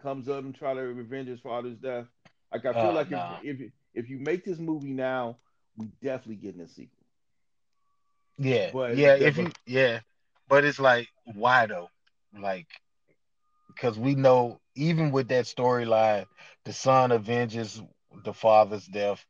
comes 0.00 0.28
up 0.28 0.44
and 0.44 0.54
try 0.54 0.74
to 0.74 0.80
revenge 0.80 1.28
his 1.28 1.40
father's 1.40 1.76
death. 1.78 2.06
Like 2.52 2.64
I 2.66 2.72
feel 2.72 2.90
Oh, 2.90 2.92
like 2.92 3.10
nah. 3.10 3.38
if, 3.42 3.60
if 3.60 3.72
if 3.94 4.10
you 4.10 4.18
make 4.18 4.44
this 4.44 4.58
movie 4.58 4.92
now, 4.92 5.38
we 5.76 5.86
definitely 6.02 6.36
getting 6.36 6.60
a 6.60 6.68
sequel. 6.68 7.04
Yeah, 8.38 8.70
But- 8.72 8.96
yeah, 8.96 9.14
if 9.14 9.36
but- 9.36 9.42
you 9.44 9.52
yeah, 9.66 10.00
but 10.48 10.64
it's 10.64 10.78
like 10.78 11.08
why 11.34 11.66
though? 11.66 11.88
Like, 12.38 12.66
because 13.68 13.98
we 13.98 14.14
know 14.14 14.60
even 14.74 15.10
with 15.12 15.28
that 15.28 15.44
storyline, 15.44 16.26
the 16.64 16.72
son 16.72 17.12
avenges 17.12 17.82
the 18.24 18.32
father's 18.32 18.86
death. 18.86 19.24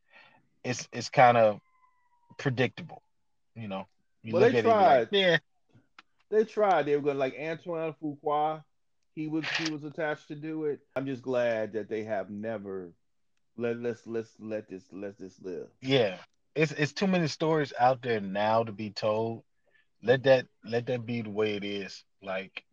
It's 0.64 0.88
it's 0.92 1.08
kind 1.08 1.36
of 1.36 1.60
predictable, 2.38 3.02
you 3.54 3.68
know. 3.68 3.86
You 4.22 4.34
Well, 4.34 4.42
they 4.50 4.58
at 4.58 4.64
like, 4.64 4.74
tried. 4.74 5.08
yeah, 5.10 5.38
They 6.30 6.44
tried. 6.44 6.86
They 6.86 6.94
were 6.96 7.02
going 7.02 7.16
to 7.16 7.20
like 7.20 7.36
Antoine 7.38 7.94
Fuqua. 8.00 8.62
He 9.16 9.26
was 9.26 9.44
he 9.58 9.70
was 9.72 9.82
attached 9.84 10.28
to 10.28 10.36
do 10.36 10.64
it. 10.66 10.80
I'm 10.94 11.06
just 11.06 11.22
glad 11.22 11.72
that 11.72 11.88
they 11.88 12.04
have 12.04 12.30
never 12.30 12.92
let 13.56 13.78
let's 13.78 14.06
let's 14.06 14.38
let 14.40 14.68
this 14.68 14.92
let 14.92 15.18
this 15.18 15.40
live. 15.40 15.68
yeah. 15.80 16.18
It's 16.54 16.72
it's 16.72 16.92
too 16.92 17.06
many 17.06 17.28
stories 17.28 17.72
out 17.78 18.02
there 18.02 18.20
now 18.20 18.64
to 18.64 18.72
be 18.72 18.90
told. 18.90 19.42
Let 20.02 20.24
that 20.24 20.46
let 20.64 20.86
that 20.86 21.04
be 21.06 21.22
the 21.22 21.30
way 21.30 21.56
it 21.56 21.64
is. 21.64 22.04
Like, 22.22 22.64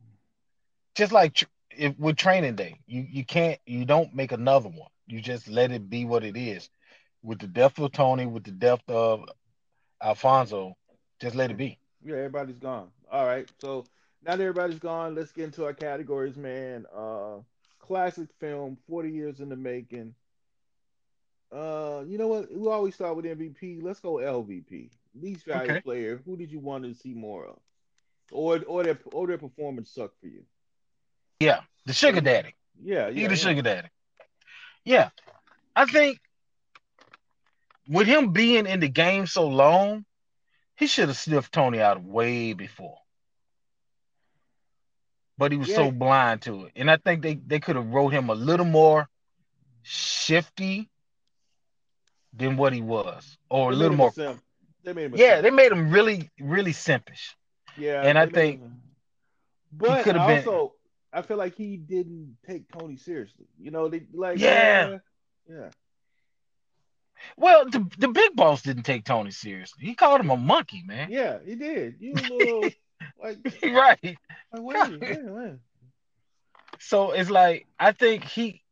just 0.96 1.12
like 1.12 1.34
tr- 1.34 1.46
if 1.72 1.98
with 1.98 2.18
Training 2.18 2.56
Day, 2.56 2.76
you 2.86 3.06
you 3.10 3.26
can't 3.26 3.60
you 3.66 3.86
don't 3.86 4.14
make 4.14 4.32
another 4.32 4.70
one. 4.70 4.90
You 5.08 5.22
just 5.22 5.48
let 5.48 5.72
it 5.72 5.90
be 5.90 6.06
what 6.06 6.24
it 6.24 6.38
is. 6.38 6.70
With 7.24 7.40
the 7.40 7.48
death 7.48 7.78
of 7.80 7.92
Tony, 7.92 8.26
with 8.26 8.44
the 8.44 8.52
death 8.52 8.82
of 8.88 9.26
Alfonso, 10.02 10.76
just 11.20 11.36
let 11.36 11.52
it 11.52 11.58
be. 11.58 11.80
Yeah, 12.04 12.16
everybody's 12.18 12.60
gone. 12.60 12.90
All 13.12 13.26
right. 13.26 13.48
So 13.62 13.86
now 14.24 14.36
that 14.36 14.42
everybody's 14.44 14.80
gone, 14.80 15.16
let's 15.16 15.32
get 15.32 15.46
into 15.46 15.66
our 15.66 15.74
categories, 15.74 16.38
man. 16.38 16.86
Uh 16.94 17.40
classic 17.80 18.30
film, 18.40 18.78
40 18.88 19.12
years 19.12 19.40
in 19.40 19.50
the 19.50 19.56
making. 19.56 20.16
Uh, 21.52 22.04
you 22.08 22.18
know 22.18 22.28
what? 22.28 22.52
We 22.54 22.68
always 22.70 22.96
start 22.96 23.16
with 23.16 23.26
MVP. 23.26 23.82
Let's 23.82 24.00
go 24.00 24.16
LVP. 24.20 24.92
Least 25.16 25.46
valuable 25.46 25.72
Okay. 25.72 25.82
player. 25.82 26.22
Who 26.26 26.38
did 26.38 26.52
you 26.52 26.60
want 26.60 26.84
to 26.84 26.94
see 26.94 27.14
more 27.14 27.48
of? 27.48 27.60
Or 28.32 28.60
or 28.68 28.84
their 28.84 29.00
or 29.12 29.28
their 29.28 29.40
performance 29.40 29.92
sucked 29.92 30.20
for 30.20 30.28
you? 30.28 30.44
Yeah, 31.40 31.62
the 31.86 31.94
sugar 31.94 32.22
daddy. 32.22 32.56
Yeah, 32.82 33.10
He 33.10 33.22
yeah. 33.22 33.28
the 33.28 33.34
yeah. 33.34 33.36
sugar 33.36 33.62
daddy. 33.64 33.88
Yeah, 34.86 35.10
I 35.76 35.86
think 35.86 36.20
with 37.88 38.08
him 38.08 38.32
being 38.34 38.68
in 38.68 38.80
the 38.80 38.88
game 38.90 39.26
so 39.26 39.48
long, 39.48 40.06
he 40.76 40.86
should 40.88 41.08
have 41.08 41.18
sniffed 41.18 41.52
Tony 41.52 41.82
out 41.82 42.04
way 42.04 42.54
before. 42.54 43.00
But 45.38 45.52
he 45.52 45.58
was 45.58 45.70
Yeah. 45.70 45.76
so 45.78 45.92
blind 45.92 46.44
to 46.44 46.66
it, 46.66 46.74
and 46.76 46.92
I 46.92 46.98
think 46.98 47.24
they 47.24 47.36
they 47.36 47.60
could 47.60 47.76
have 47.76 47.88
wrote 47.88 48.10
him 48.14 48.30
a 48.30 48.36
little 48.36 48.66
more 48.66 49.10
shifty 49.82 50.90
than 52.34 52.58
what 52.58 52.74
he 52.74 52.82
was, 52.82 53.38
or 53.50 53.72
a 53.72 53.76
They 53.76 53.78
made 53.78 53.82
little 53.82 53.98
more. 53.98 54.12
They 54.84 54.94
made 54.94 55.06
him 55.06 55.14
a 55.14 55.18
Yeah, 55.18 55.30
simp. 55.36 55.44
they 55.44 55.52
made 55.52 55.72
him 55.72 55.90
really 55.92 56.30
really 56.40 56.72
simpish. 56.74 57.36
Yeah, 57.78 58.02
And 58.04 58.18
I 58.18 58.26
think 58.28 58.62
him- 58.62 58.82
but 59.72 60.04
could've 60.04 60.22
I 60.22 60.28
been- 60.42 60.48
also 60.48 60.76
I 61.12 61.22
feel 61.24 61.38
like 61.38 61.56
he 61.56 61.76
didn't 61.78 62.38
take 62.48 62.72
Tony 62.72 62.96
seriously. 62.98 63.48
You 63.60 63.72
know, 63.72 63.88
they 63.90 64.04
like 64.14 64.40
Yeah. 64.40 64.90
yeah, 64.90 64.98
yeah. 65.50 65.70
Well, 67.36 67.66
the 67.70 67.86
the 67.98 68.08
big 68.08 68.36
boss 68.36 68.62
didn't 68.62 68.84
take 68.84 69.04
Tony 69.06 69.32
seriously. 69.32 69.86
He 69.86 69.96
called 69.96 70.22
him 70.22 70.30
a 70.30 70.38
monkey, 70.38 70.84
man. 70.86 71.12
Yeah, 71.12 71.40
he 71.46 71.56
did. 71.56 71.96
You 72.00 72.14
little 72.30 72.70
like, 73.22 73.38
right. 73.64 74.00
like 74.04 74.18
wait, 74.54 74.78
a 74.78 74.90
minute, 74.98 75.26
wait. 75.26 75.54
So 76.80 77.12
it's 77.12 77.30
like 77.30 77.68
I 77.80 77.92
think 77.92 78.24
he, 78.24 78.64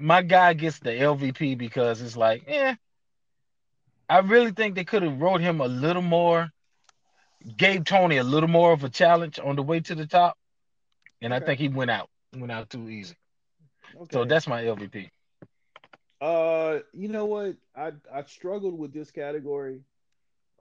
my 0.00 0.22
guy 0.22 0.54
gets 0.54 0.80
the 0.80 0.98
LVP 0.98 1.54
because 1.56 2.02
it's 2.02 2.16
like, 2.16 2.44
yeah, 2.48 2.76
I 4.10 4.18
really 4.20 4.52
think 4.52 4.74
they 4.74 4.84
could 4.84 5.02
have 5.02 5.20
wrote 5.20 5.40
him 5.40 5.60
a 5.60 5.68
little 5.68 6.02
more, 6.02 6.52
gave 7.56 7.84
Tony 7.84 8.16
a 8.18 8.24
little 8.24 8.48
more 8.48 8.72
of 8.72 8.84
a 8.84 8.90
challenge 8.90 9.38
on 9.38 9.56
the 9.56 9.62
way 9.62 9.80
to 9.80 9.94
the 9.94 10.06
top, 10.06 10.38
and 11.22 11.34
I 11.34 11.40
think 11.40 11.60
he 11.60 11.68
went 11.68 11.90
out, 11.90 12.10
went 12.34 12.52
out 12.52 12.70
too 12.70 12.88
easy. 12.88 13.16
Okay. 13.94 14.12
So 14.12 14.24
that's 14.24 14.46
my 14.48 14.64
LVP. 14.66 15.10
uh, 16.20 16.80
you 16.92 17.08
know 17.08 17.26
what? 17.26 17.56
I 17.74 17.92
I 18.12 18.22
struggled 18.22 18.78
with 18.78 18.92
this 18.92 19.10
category, 19.10 19.82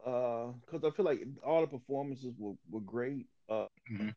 uh, 0.05 0.47
because 0.65 0.83
I 0.83 0.91
feel 0.95 1.05
like 1.05 1.21
all 1.45 1.61
the 1.61 1.67
performances 1.67 2.33
were 2.37 2.55
were 2.69 2.81
great. 2.81 3.27
Uh, 3.49 3.67
Mhm. 3.89 4.11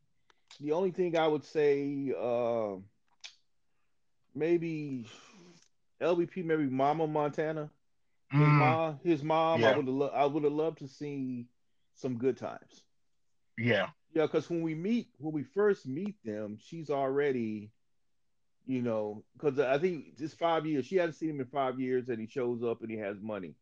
the 0.60 0.72
only 0.72 0.90
thing 0.90 1.16
I 1.16 1.26
would 1.28 1.44
say, 1.44 2.12
uh, 2.16 2.76
maybe 4.34 5.06
LBP 6.00 6.42
maybe 6.42 6.66
Mama 6.66 7.06
Montana. 7.06 7.70
His 8.36 8.48
Mm, 8.48 8.52
mom, 8.52 9.00
his 9.04 9.22
mom. 9.22 9.64
I 9.64 9.70
would 9.70 9.86
have. 9.86 9.94
Lo- 9.94 10.08
I 10.14 10.24
would 10.26 10.44
have 10.44 10.52
loved 10.52 10.78
to 10.78 10.88
see 10.88 11.48
some 11.94 12.18
good 12.18 12.36
times. 12.36 12.84
yeah. 13.58 13.88
Yeah, 14.14 14.26
because 14.26 14.48
when 14.50 14.62
we 14.62 14.74
meet, 14.74 15.08
when 15.18 15.32
we 15.32 15.42
first 15.42 15.86
meet 15.86 16.16
them, 16.24 16.58
she's 16.60 16.90
already, 16.90 17.70
you 18.66 18.82
know, 18.82 19.24
because 19.34 19.58
I 19.58 19.78
think 19.78 20.14
it's 20.18 20.34
five 20.34 20.66
years. 20.66 20.86
She 20.86 20.96
hasn't 20.96 21.16
seen 21.16 21.30
him 21.30 21.40
in 21.40 21.46
five 21.46 21.80
years, 21.80 22.08
and 22.08 22.20
he 22.20 22.26
shows 22.26 22.62
up 22.62 22.82
and 22.82 22.90
he 22.90 22.98
has 22.98 23.20
money. 23.20 23.54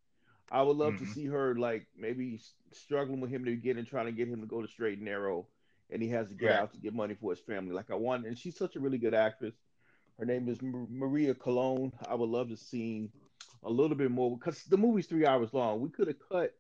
I 0.51 0.62
would 0.62 0.77
love 0.77 0.97
Mhm. 0.97 0.99
to 0.99 1.07
see 1.07 1.27
her 1.27 1.55
like 1.57 1.87
maybe 1.97 2.41
struggling 2.73 3.21
with 3.21 3.31
him 3.31 3.45
to 3.45 3.57
get 3.57 3.77
and 3.77 3.87
trying 3.87 4.07
to 4.07 4.12
get 4.12 4.29
him 4.29 4.41
to 4.41 4.47
go 4.47 4.62
to 4.62 4.68
straight 4.68 4.99
and 4.99 5.05
narrow, 5.07 5.47
and 5.91 6.03
he 6.03 6.09
has 6.11 6.29
to 6.29 6.35
get 6.35 6.51
Right. 6.51 6.61
out 6.61 6.73
to 6.73 6.79
get 6.79 6.95
money 6.95 7.14
for 7.14 7.31
his 7.33 7.41
family. 7.41 7.73
Like 7.73 7.91
I 7.91 7.95
want, 7.95 8.27
and 8.27 8.37
she's 8.39 8.57
such 8.57 8.77
a 8.77 8.81
really 8.81 8.99
good 8.99 9.14
actress. 9.14 9.55
Her 10.21 10.27
name 10.27 10.49
is 10.51 10.59
Maria 10.62 11.35
Colon. 11.35 11.93
I 12.07 12.14
would 12.14 12.29
love 12.29 12.51
to 12.51 12.57
see 12.57 13.11
a 13.64 13.71
little 13.71 13.97
bit 13.97 14.11
more 14.11 14.37
because 14.39 14.62
the 14.64 14.77
movie's 14.77 15.07
three 15.07 15.27
hours 15.27 15.53
long. 15.55 15.81
We 15.81 15.89
could 15.89 16.09
have 16.09 16.18
cut 16.31 16.53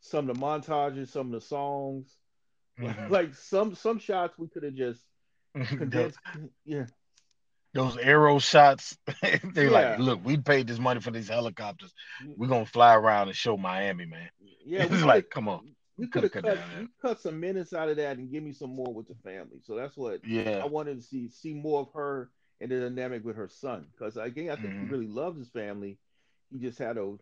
some 0.00 0.28
of 0.28 0.36
the 0.36 0.40
montages, 0.42 1.08
some 1.08 1.26
of 1.28 1.32
the 1.32 1.46
songs 1.46 2.14
Mhm. 2.78 3.08
like 3.10 3.34
some 3.34 3.74
some 3.74 3.98
shots 3.98 4.36
we 4.38 4.48
could 4.48 4.62
have 4.62 4.74
just 4.74 5.02
condensed. 5.54 6.18
yeah, 6.66 6.84
Those 7.72 7.96
arrow 7.96 8.38
shots, 8.38 8.98
they're 9.54 9.64
Yeah. 9.64 9.70
like, 9.70 9.98
look, 9.98 10.20
we 10.22 10.36
paid 10.36 10.66
this 10.66 10.78
money 10.78 11.00
for 11.00 11.10
these 11.10 11.28
helicopters. 11.28 11.94
We're 12.36 12.48
gonna 12.48 12.66
fly 12.66 12.94
around 12.94 13.28
and 13.28 13.36
show 13.36 13.56
Miami, 13.56 14.04
man. 14.04 14.28
yeah. 14.62 14.82
it's 14.84 15.02
like, 15.02 15.30
come 15.30 15.48
on. 15.48 15.74
we 15.96 16.06
coulda 16.08 16.28
cut 16.28 16.44
cut, 16.44 16.56
down 16.56 16.90
cut 17.00 17.18
some 17.18 17.40
minutes 17.40 17.72
out 17.72 17.88
of 17.88 17.96
that 17.96 18.18
and 18.18 18.30
give 18.30 18.42
me 18.42 18.52
some 18.52 18.76
more 18.76 18.92
with 18.92 19.08
the 19.08 19.14
family. 19.24 19.60
So 19.62 19.74
that's 19.74 19.96
what 19.96 20.20
yeah. 20.26 20.60
I 20.62 20.66
wanted 20.66 20.96
to 20.96 21.02
see 21.02 21.30
see 21.30 21.54
more 21.54 21.80
of 21.80 21.88
her 21.94 22.30
and 22.60 22.70
the 22.70 22.80
dynamic 22.80 23.24
with 23.24 23.36
her 23.36 23.48
son 23.48 23.86
because 23.92 24.16
again 24.16 24.50
I 24.50 24.56
think 24.56 24.74
Mhm. 24.74 24.80
he 24.80 24.86
really 24.86 25.06
loves 25.08 25.38
his 25.38 25.48
family. 25.48 25.98
He 26.50 26.58
just 26.58 26.78
had 26.78 26.96
a 26.98 27.14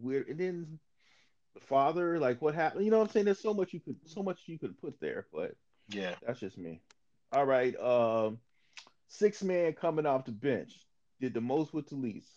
weird 0.00 0.28
and 0.28 0.38
then 0.38 0.78
the 1.54 1.60
father 1.60 2.18
like 2.18 2.40
what 2.42 2.54
happened. 2.54 2.84
You 2.84 2.90
know 2.90 2.98
what 2.98 3.04
I'm 3.08 3.10
saying? 3.10 3.26
There's 3.26 3.40
so 3.40 3.54
much 3.54 3.72
you 3.72 3.80
could 3.80 3.96
so 4.06 4.22
much 4.22 4.40
you 4.46 4.58
could 4.58 4.78
put 4.80 5.00
there, 5.00 5.26
but 5.32 5.54
Yeah. 5.88 6.14
That's 6.26 6.40
just 6.40 6.58
me. 6.58 6.80
All 7.32 7.44
right. 7.46 7.76
Um, 7.78 8.38
six 9.08 9.42
man 9.42 9.72
coming 9.74 10.06
off 10.06 10.24
the 10.24 10.32
bench 10.32 10.86
did 11.20 11.34
the 11.34 11.40
most 11.40 11.72
with 11.74 11.88
the 11.88 11.96
least, 11.96 12.28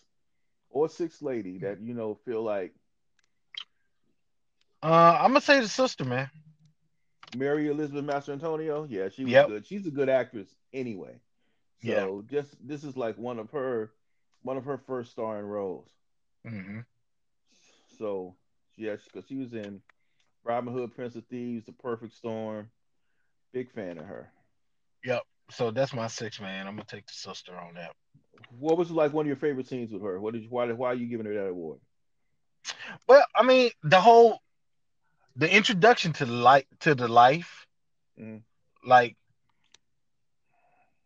or 0.70 0.89
six 0.89 1.22
lady 1.22 1.60
that 1.60 1.82
you 1.82 1.93
know 1.93 2.16
feel 2.26 2.41
like 2.43 2.74
Uh, 4.84 5.18
I'm 5.20 5.32
gonna 5.32 5.41
say 5.41 5.60
the 5.60 5.68
sister, 5.68 6.06
man. 6.06 6.30
Mary 7.36 7.68
Elizabeth 7.68 8.04
Mastrantonio. 8.06 8.88
Yeah, 8.89 9.10
she 9.10 9.26
was 9.26 9.34
Yep. 9.34 9.45
good. 9.45 9.66
She's 9.66 9.86
a 9.88 9.91
good 9.91 10.10
actress 10.10 10.56
anyway. 10.74 11.20
Yeah. 11.82 12.07
So 12.07 12.23
just 12.29 12.55
this 12.67 12.84
is 12.84 12.97
like 12.97 13.17
one 13.17 13.39
of 13.39 13.51
her 13.51 13.93
one 14.41 14.57
of 14.57 14.65
her 14.65 14.77
first 14.77 15.11
starring 15.11 15.45
roles. 15.45 15.89
hmm 16.45 16.82
So 17.97 18.36
yes, 18.75 19.05
because 19.05 19.27
she 19.27 19.38
was 19.38 19.53
in 19.53 19.82
Robin 20.43 20.73
Hood, 20.73 20.93
Prince 20.93 21.15
of 21.15 21.25
Thieves, 21.27 21.65
The 21.65 21.73
Perfect 21.73 22.13
Storm. 22.13 22.69
Big 23.53 23.71
fan 23.71 23.97
of 23.97 24.05
her. 24.05 24.32
Yep. 25.03 25.23
So 25.51 25.71
that's 25.71 25.93
my 25.93 26.07
six, 26.07 26.39
man. 26.39 26.67
I'm 26.67 26.75
gonna 26.75 26.86
take 26.86 27.05
the 27.07 27.13
sister 27.13 27.55
on 27.57 27.75
that. 27.75 27.91
What 28.49 28.77
was 28.77 28.91
like 28.91 29.13
one 29.13 29.25
of 29.25 29.27
your 29.27 29.36
favorite 29.36 29.67
scenes 29.67 29.91
with 29.91 30.01
her? 30.01 30.19
What 30.19 30.34
did 30.34 30.43
you, 30.43 30.49
why 30.49 30.71
why 30.71 30.89
are 30.89 30.95
you 30.95 31.07
giving 31.07 31.25
her 31.25 31.34
that 31.34 31.47
award? 31.49 31.79
Well, 33.07 33.25
I 33.36 33.43
mean, 33.43 33.71
the 33.84 33.99
whole 34.01 34.39
the 35.36 35.53
introduction 35.53 36.13
to 36.13 36.25
the 36.25 36.32
light 36.34 36.67
to 36.82 36.95
the 36.95 37.07
life, 37.07 37.65
Mhm. 38.17 38.43
like 38.86 39.15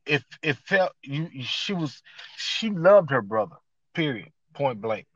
if 0.06 0.24
it 0.42 0.58
felt 0.58 0.92
you, 1.02 1.30
you 1.32 1.44
she 1.44 1.74
was 1.74 2.02
she 2.38 2.70
loved 2.70 3.12
her 3.12 3.22
brother, 3.22 3.56
period, 3.94 4.32
point 4.54 4.82
blank. 4.82 5.08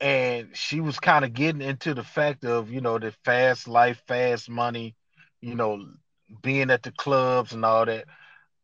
And 0.00 0.56
she 0.56 0.80
was 0.80 0.98
kind 0.98 1.24
of 1.24 1.32
getting 1.32 1.62
into 1.62 1.94
the 1.94 2.04
fact 2.04 2.44
of, 2.44 2.70
you 2.70 2.80
know, 2.80 2.98
the 2.98 3.12
fast 3.24 3.68
life, 3.68 4.02
fast 4.06 4.48
money, 4.48 4.94
you 5.40 5.54
know, 5.54 5.86
being 6.42 6.70
at 6.70 6.82
the 6.82 6.92
clubs 6.92 7.52
and 7.52 7.64
all 7.64 7.86
that. 7.86 8.06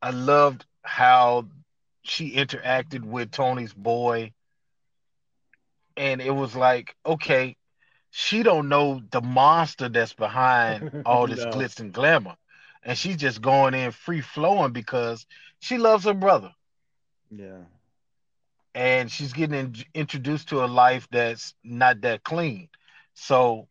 I 0.03 0.11
loved 0.11 0.65
how 0.83 1.49
she 2.03 2.33
interacted 2.35 3.03
with 3.05 3.31
Tony's 3.31 3.73
boy. 3.75 4.33
And 5.97 6.21
it 6.21 6.31
was 6.31 6.55
like, 6.55 6.95
okay, 7.05 7.57
she 8.11 8.43
don't 8.43 8.69
know 8.69 9.01
the 9.11 9.21
monster 9.23 9.89
that's 9.89 10.15
behind 10.15 10.91
all 11.05 11.27
this 11.27 11.45
No. 11.45 11.47
glitz 11.47 11.81
and 11.81 11.93
glamour. 11.93 12.37
And 12.83 12.99
she's 12.99 13.17
just 13.17 13.41
going 13.41 13.75
in 13.75 13.93
free 13.93 14.21
flowing 14.21 14.73
because 14.73 15.27
she 15.61 15.79
loves 15.79 16.05
her 16.05 16.15
brother. 16.15 16.53
Yeah. 17.31 17.65
And 18.75 19.11
she's 19.11 19.33
getting 19.33 19.59
in, 19.59 19.75
introduced 19.95 20.49
to 20.49 20.65
a 20.65 20.67
life 20.67 21.07
that's 21.11 21.55
not 21.63 22.01
that 22.03 22.25
clean. 22.25 22.69
So 23.15 23.69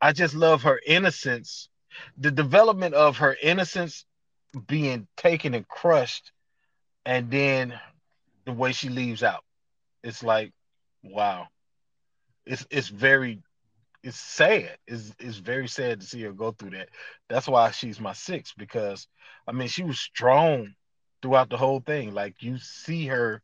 I 0.00 0.12
just 0.12 0.34
love 0.34 0.62
her 0.62 0.80
innocence. 0.86 1.68
The 2.18 2.30
development 2.30 2.94
of 2.94 3.18
her 3.18 3.36
innocence 3.40 4.04
being 4.66 5.06
taken 5.16 5.54
and 5.54 5.66
crushed, 5.66 6.32
and 7.04 7.30
then 7.30 7.78
the 8.44 8.52
way 8.52 8.72
she 8.72 8.88
leaves 8.88 9.22
out. 9.22 9.44
It's 10.02 10.22
like, 10.22 10.52
wow. 11.02 11.48
It's 12.46 12.66
it's 12.70 12.88
very 12.88 13.42
it's 14.02 14.18
sad. 14.18 14.76
It's 14.86 15.14
it's 15.18 15.36
very 15.38 15.68
sad 15.68 16.00
to 16.00 16.06
see 16.06 16.22
her 16.22 16.32
go 16.32 16.52
through 16.52 16.70
that. 16.70 16.88
That's 17.28 17.46
why 17.48 17.70
she's 17.70 18.00
my 18.00 18.12
six, 18.12 18.52
because 18.56 19.06
I 19.46 19.52
mean 19.52 19.68
she 19.68 19.82
was 19.82 19.98
strong 19.98 20.74
throughout 21.22 21.50
the 21.50 21.56
whole 21.58 21.80
thing. 21.80 22.14
Like 22.14 22.36
you 22.42 22.58
see 22.58 23.06
her 23.06 23.42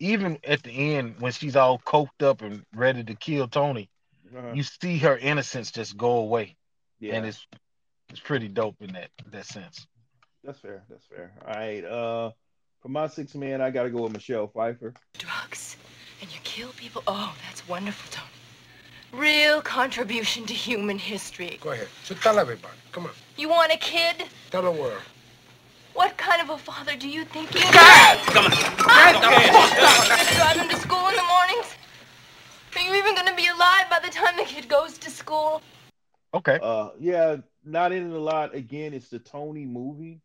even 0.00 0.38
at 0.44 0.62
the 0.64 0.70
end 0.96 1.16
when 1.20 1.30
she's 1.32 1.54
all 1.56 1.78
coked 1.78 2.22
up 2.22 2.42
and 2.42 2.64
ready 2.74 3.04
to 3.04 3.14
kill 3.14 3.46
Tony, 3.46 3.88
Uh-huh. 4.36 4.52
you 4.54 4.64
see 4.64 4.98
her 4.98 5.16
innocence 5.16 5.70
just 5.70 5.96
go 5.96 6.16
away. 6.16 6.56
yeah. 6.98 7.14
And 7.14 7.26
it's 7.26 7.46
it's 8.10 8.20
pretty 8.20 8.48
dope 8.48 8.76
in 8.80 8.92
that 8.94 9.10
that 9.30 9.46
sense. 9.46 9.86
That's 10.44 10.58
fair. 10.58 10.82
That's 10.90 11.06
fair. 11.06 11.32
All 11.46 11.54
right. 11.54 11.84
Uh, 11.84 12.30
for 12.80 12.88
my 12.88 13.06
six 13.06 13.36
man, 13.36 13.60
I 13.60 13.70
got 13.70 13.84
to 13.84 13.90
go 13.90 14.02
with 14.02 14.12
Michelle 14.12 14.48
Pfeiffer. 14.48 14.92
drugs 15.16 15.76
and 16.20 16.28
you 16.34 16.40
kill 16.42 16.70
people. 16.70 17.02
Oh, 17.06 17.32
that's 17.46 17.68
wonderful, 17.68 18.10
Tony. 18.10 18.31
Real 19.12 19.60
contribution 19.60 20.46
to 20.46 20.54
human 20.54 20.98
history. 20.98 21.58
Go 21.60 21.72
ahead. 21.72 21.88
So 22.04 22.14
tell 22.14 22.38
everybody. 22.38 22.74
Come 22.92 23.04
on. 23.04 23.12
You 23.36 23.48
want 23.48 23.72
a 23.72 23.76
kid? 23.76 24.24
Tell 24.50 24.62
the 24.62 24.70
world. 24.70 25.00
What 25.94 26.16
kind 26.16 26.40
of 26.40 26.48
a 26.48 26.56
father 26.56 26.96
do 26.96 27.08
you 27.08 27.24
think 27.26 27.54
you 27.54 27.60
are? 27.60 28.16
Come 28.26 28.46
on. 28.46 28.50
Gonna 29.20 30.34
drive 30.34 30.56
him 30.56 30.68
to 30.70 30.76
school 30.76 31.06
in 31.08 31.16
the 31.16 31.22
mornings? 31.22 31.74
Are 32.74 32.80
you 32.80 32.94
even 32.94 33.14
gonna 33.14 33.36
be 33.36 33.46
alive 33.48 33.90
by 33.90 34.00
the 34.02 34.08
time 34.08 34.36
the 34.38 34.44
kid 34.44 34.68
goes 34.68 34.96
to 34.98 35.10
school? 35.10 35.60
Okay. 36.32 36.58
Uh, 36.62 36.90
yeah, 36.98 37.36
not 37.64 37.92
in 37.92 38.10
it 38.10 38.16
a 38.16 38.18
lot. 38.18 38.54
Again, 38.54 38.94
it's 38.94 39.10
the 39.10 39.18
Tony 39.18 39.66
movie, 39.66 40.20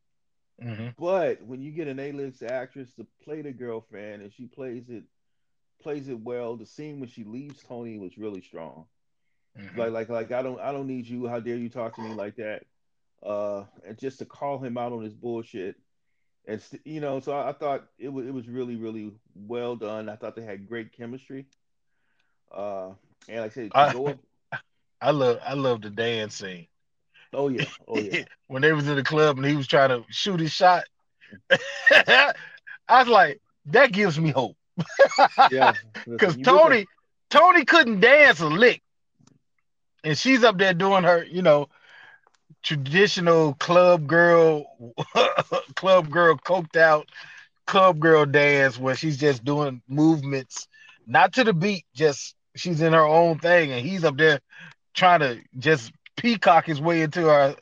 hmm 0.61 0.87
but 0.97 1.43
when 1.43 1.61
you 1.61 1.71
get 1.71 1.87
an 1.87 1.99
A-list 1.99 2.41
actress 2.41 2.91
to 2.93 3.05
play 3.23 3.41
the 3.41 3.51
girlfriend 3.51 4.21
and 4.23 4.31
she 4.33 4.45
plays 4.45 4.85
it, 4.89 5.03
plays 5.81 6.09
it 6.09 6.19
well. 6.19 6.55
The 6.55 6.65
scene 6.65 6.99
when 6.99 7.09
she 7.09 7.23
leaves 7.23 7.63
Tony 7.63 7.97
was 7.97 8.17
really 8.17 8.41
strong. 8.41 8.85
Mm-hmm. 9.57 9.79
Like, 9.79 9.91
like, 9.91 10.09
like, 10.09 10.31
I 10.31 10.41
don't, 10.41 10.59
I 10.59 10.71
don't 10.71 10.87
need 10.87 11.07
you. 11.07 11.27
How 11.27 11.39
dare 11.39 11.55
you 11.55 11.69
talk 11.69 11.95
to 11.95 12.01
me 12.01 12.13
like 12.13 12.35
that? 12.35 12.63
Uh, 13.25 13.63
and 13.85 13.97
just 13.97 14.19
to 14.19 14.25
call 14.25 14.59
him 14.59 14.77
out 14.77 14.91
on 14.91 15.03
his 15.03 15.13
bullshit, 15.13 15.75
and 16.47 16.61
st- 16.61 16.85
you 16.85 17.01
know, 17.01 17.19
so 17.19 17.33
I, 17.33 17.49
I 17.49 17.53
thought 17.53 17.87
it 17.97 18.09
was, 18.09 18.27
it 18.27 18.33
was 18.33 18.47
really, 18.47 18.75
really 18.75 19.11
well 19.35 19.75
done. 19.75 20.07
I 20.07 20.15
thought 20.15 20.35
they 20.35 20.43
had 20.43 20.67
great 20.67 20.93
chemistry. 20.93 21.47
Uh, 22.51 22.91
and 23.27 23.41
like 23.41 23.51
I 23.51 23.53
said, 23.53 23.71
I- 23.73 23.93
up, 23.93 24.19
I 25.01 25.11
love 25.11 25.39
I 25.45 25.53
love 25.53 25.81
the 25.81 25.89
dance 25.89 26.35
scene. 26.35 26.67
oh 27.33 27.49
yeah, 27.49 27.65
oh 27.87 27.99
yeah. 27.99 28.23
when 28.47 28.61
they 28.61 28.73
was 28.73 28.87
in 28.87 28.95
the 28.95 29.03
club 29.03 29.37
and 29.37 29.45
he 29.45 29.55
was 29.55 29.67
trying 29.67 29.89
to 29.89 30.03
shoot 30.09 30.39
his 30.39 30.51
shot. 30.51 30.85
I 31.91 32.33
was 32.89 33.07
like, 33.07 33.41
that 33.65 33.91
gives 33.91 34.19
me 34.19 34.29
hope. 34.29 34.55
Yeah. 35.49 35.73
Because 36.17 36.37
Tony, 36.37 36.87
Tony 37.29 37.65
couldn't 37.65 37.99
dance 38.01 38.39
a 38.39 38.47
lick. 38.47 38.81
And 40.03 40.17
she's 40.17 40.43
up 40.43 40.57
there 40.57 40.73
doing 40.73 41.03
her, 41.03 41.23
you 41.23 41.41
know, 41.41 41.67
traditional 42.63 43.53
club 43.55 44.07
girl, 44.07 44.65
club 45.75 46.09
girl 46.09 46.35
coked 46.37 46.75
out 46.77 47.09
club 47.67 47.99
girl 47.99 48.25
dance 48.25 48.77
where 48.79 48.95
she's 48.95 49.17
just 49.17 49.43
doing 49.43 49.81
movements, 49.87 50.67
not 51.05 51.33
to 51.33 51.43
the 51.43 51.53
beat, 51.53 51.85
just 51.93 52.35
she's 52.55 52.81
in 52.81 52.93
her 52.93 53.05
own 53.05 53.37
thing, 53.39 53.71
and 53.71 53.85
he's 53.85 54.03
up 54.03 54.17
there 54.17 54.39
trying 54.93 55.19
to 55.19 55.39
just 55.57 55.91
peacock 56.17 56.65
his 56.65 56.81
way 56.81 57.01
into 57.01 57.25
her 57.25 57.55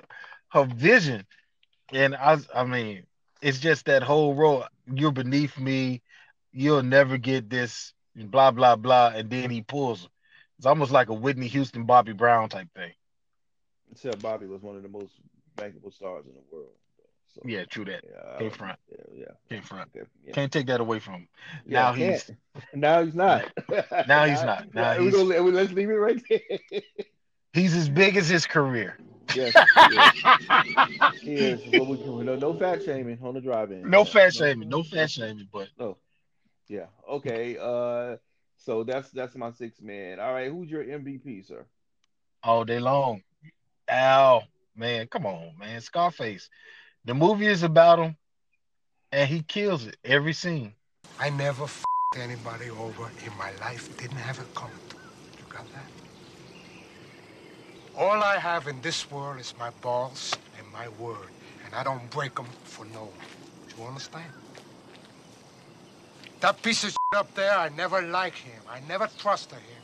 her 0.51 0.65
vision. 0.65 1.25
And 1.91 2.15
I 2.15 2.37
I 2.53 2.63
mean, 2.63 3.03
it's 3.41 3.59
just 3.59 3.85
that 3.85 4.03
whole 4.03 4.35
role. 4.35 4.65
You're 4.91 5.11
beneath 5.11 5.57
me, 5.59 6.01
you'll 6.55 6.83
never 6.83 7.17
get 7.17 7.49
this, 7.49 7.93
blah 8.15 8.51
blah 8.51 8.75
blah, 8.75 9.11
and 9.15 9.29
then 9.29 9.49
he 9.51 9.61
pulls. 9.61 10.03
her. 10.03 10.09
It's 10.57 10.65
almost 10.65 10.91
like 10.91 11.09
a 11.09 11.13
Whitney 11.13 11.47
Houston, 11.47 11.83
Bobby 11.83 12.13
Brown 12.13 12.47
type 12.49 12.69
thing. 12.75 12.91
Except 13.91 14.21
Bobby 14.21 14.47
was 14.47 14.61
one 14.61 14.75
of 14.77 14.83
the 14.83 14.89
most 14.89 15.13
bankable 15.57 15.93
stars 15.93 16.25
in 16.25 16.33
the 16.33 16.41
world. 16.51 16.69
So, 17.33 17.41
Yeah, 17.43 17.65
true 17.65 17.83
that. 17.85 18.03
yeah, 18.09 18.37
Can't 18.39 18.55
front. 18.55 18.79
Yeah, 18.89 18.97
yeah. 19.13 19.25
Can't 19.49 19.65
front. 19.65 19.89
Yeah. 19.93 20.31
Can't 20.31 20.51
take 20.51 20.67
that 20.67 20.79
away 20.79 20.99
from 20.99 21.13
him. 21.15 21.27
Yeah, 21.65 21.81
now 21.81 21.93
he's. 21.93 22.31
Now 22.73 23.03
he's 23.03 23.15
not. 23.15 23.51
Now 24.07 24.25
he's 24.25 24.41
not. 24.41 24.67
Now 24.73 24.93
he's- 24.97 25.13
gonna, 25.13 25.41
let's 25.41 25.73
leave 25.73 25.89
it 25.89 25.93
right 25.93 26.21
there. 26.29 26.81
He's 27.51 27.75
as 27.75 27.89
big 27.89 28.15
as 28.17 28.27
his 28.29 28.45
career. 28.45 28.97
yes, 29.35 29.53
he 29.83 29.95
is. 29.97 31.21
He 31.21 31.33
is. 31.33 31.61
But 31.71 31.87
we 31.87 32.23
no, 32.23 32.35
no 32.35 32.53
fat 32.53 32.83
shaming 32.83 33.19
on 33.23 33.33
the 33.33 33.41
drive-in. 33.41 33.89
No 33.89 33.99
Yeah, 33.99 34.03
fat 34.05 34.33
shaming. 34.33 34.69
No 34.69 34.83
fat 34.83 35.09
shaming. 35.11 35.47
But 35.51 35.67
No. 35.79 35.97
Yeah. 36.67 36.87
Okay. 37.09 37.57
Uh. 37.59 38.17
So 38.57 38.83
that's 38.83 39.11
that's 39.11 39.35
my 39.35 39.51
six 39.51 39.81
man. 39.81 40.19
All 40.19 40.33
right. 40.33 40.49
Who's 40.49 40.69
your 40.69 40.83
MVP, 40.83 41.45
sir? 41.45 41.65
all 42.45 42.63
day 42.63 42.79
long. 42.79 43.23
Al, 43.87 44.43
man, 44.75 45.07
come 45.07 45.25
on, 45.25 45.51
man. 45.59 45.81
Scarface. 45.81 46.49
The 47.03 47.13
movie 47.13 47.47
is 47.47 47.63
about 47.63 47.99
him, 47.99 48.15
and 49.11 49.27
he 49.27 49.41
kills 49.41 49.85
it 49.87 49.97
every 50.03 50.33
scene. 50.33 50.73
I 51.19 51.29
never 51.31 51.63
f 51.63 51.83
anybody 52.17 52.69
over 52.69 53.09
in 53.25 53.35
my 53.37 53.51
life. 53.61 53.97
Didn't 53.97 54.17
have 54.17 54.39
it 54.39 54.53
coming 54.55 54.77
to. 54.89 54.95
You 54.95 55.45
got 55.49 55.65
that? 55.73 55.89
All 57.97 58.23
I 58.23 58.37
have 58.37 58.67
in 58.67 58.79
this 58.81 59.09
world 59.09 59.39
is 59.39 59.53
my 59.57 59.71
balls 59.81 60.33
and 60.57 60.67
my 60.71 60.87
word, 61.03 61.29
and 61.65 61.73
I 61.73 61.83
don't 61.83 62.09
break 62.11 62.35
them 62.35 62.47
for 62.63 62.85
no 62.85 63.05
one. 63.05 63.27
Do 63.69 63.81
you 63.81 63.87
understand? 63.87 64.31
That 66.41 66.61
piece 66.61 66.83
of 66.83 66.91
shit 66.91 66.97
up 67.15 67.33
there, 67.33 67.57
I 67.57 67.69
never 67.69 68.01
liked 68.01 68.37
him. 68.37 68.61
I 68.69 68.79
never 68.87 69.09
trusted 69.17 69.57
him. 69.59 69.81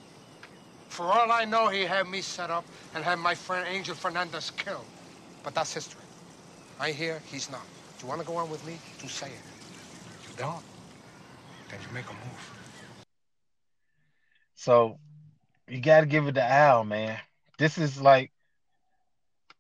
For 0.90 1.04
all 1.04 1.32
I 1.32 1.46
know, 1.46 1.70
he 1.70 1.82
had 1.82 2.08
me 2.08 2.22
set 2.22 2.50
up 2.50 2.66
and 2.94 3.04
had 3.04 3.18
my 3.20 3.34
friend 3.34 3.66
Angel 3.68 3.96
Fernandez 3.96 4.52
killed. 4.52 4.86
But 5.44 5.56
that's 5.56 5.74
history. 5.74 6.02
I 6.80 6.92
hear 6.92 7.22
he's 7.32 7.50
not. 7.50 7.66
Do 7.98 8.06
you 8.06 8.10
want 8.10 8.22
to 8.22 8.28
go 8.28 8.36
on 8.36 8.50
with 8.50 8.66
me? 8.66 8.78
You 9.02 9.10
say 9.10 9.28
it. 9.28 10.30
You 10.30 10.36
don't? 10.38 10.64
Then 11.70 11.80
you 11.88 11.94
make 11.94 12.06
a 12.06 12.14
move. 12.14 12.52
So 14.56 14.98
you 15.68 15.80
got 15.80 16.02
to 16.02 16.06
give 16.06 16.28
it 16.28 16.34
to 16.34 16.44
Al, 16.44 16.84
man. 16.84 17.18
This 17.58 17.78
is 17.78 18.02
like 18.02 18.32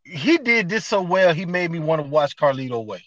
he 0.03 0.37
did 0.37 0.69
this 0.69 0.85
so 0.85 1.01
well. 1.01 1.33
He 1.33 1.45
made 1.45 1.71
me 1.71 1.79
want 1.79 2.01
to 2.01 2.07
watch 2.07 2.35
Carlito 2.35 2.85
Way. 2.85 3.03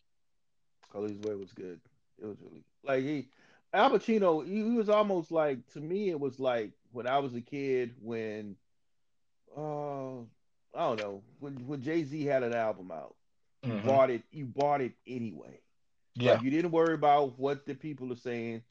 Carlito's 0.92 1.26
Way 1.26 1.34
was 1.34 1.52
good. 1.52 1.80
It 2.20 2.26
was 2.26 2.36
really 2.40 2.64
like 2.84 3.02
he 3.02 3.26
Al 3.74 3.90
Pacino. 3.90 4.46
He, 4.46 4.62
was 4.62 4.88
almost 4.88 5.30
like 5.30 5.58
to 5.72 5.80
me. 5.80 6.08
It 6.10 6.18
was 6.18 6.38
like 6.40 6.70
when 6.92 7.06
I 7.06 7.18
was 7.18 7.34
a 7.34 7.40
kid 7.40 7.94
when, 8.00 8.56
uh, 9.56 10.20
I 10.20 10.78
don't 10.78 10.98
know 11.00 11.22
when 11.40 11.54
when 11.66 11.82
Jay 11.82 12.04
Z 12.04 12.24
had 12.24 12.42
an 12.42 12.54
album 12.54 12.90
out. 12.90 13.16
You 13.62 13.72
Mhm. 13.72 13.84
bought 13.84 14.10
it. 14.10 14.22
You 14.30 14.46
bought 14.46 14.80
it 14.80 14.92
anyway. 15.06 15.60
Yeah, 16.14 16.32
Like, 16.34 16.42
you 16.42 16.50
didn't 16.50 16.70
worry 16.70 16.94
about 16.94 17.38
what 17.38 17.66
the 17.66 17.74
people 17.74 18.12
are 18.12 18.16
saying. 18.16 18.62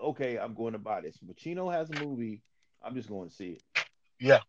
Okay, 0.00 0.38
I'm 0.38 0.54
going 0.54 0.72
to 0.74 0.78
buy 0.78 1.00
this. 1.00 1.16
Pacino 1.18 1.72
has 1.72 1.88
a 1.90 2.04
movie. 2.04 2.42
I'm 2.82 2.94
just 2.94 3.08
going 3.08 3.28
to 3.28 3.34
see 3.34 3.52
it. 3.52 3.62
Yeah. 4.20 4.40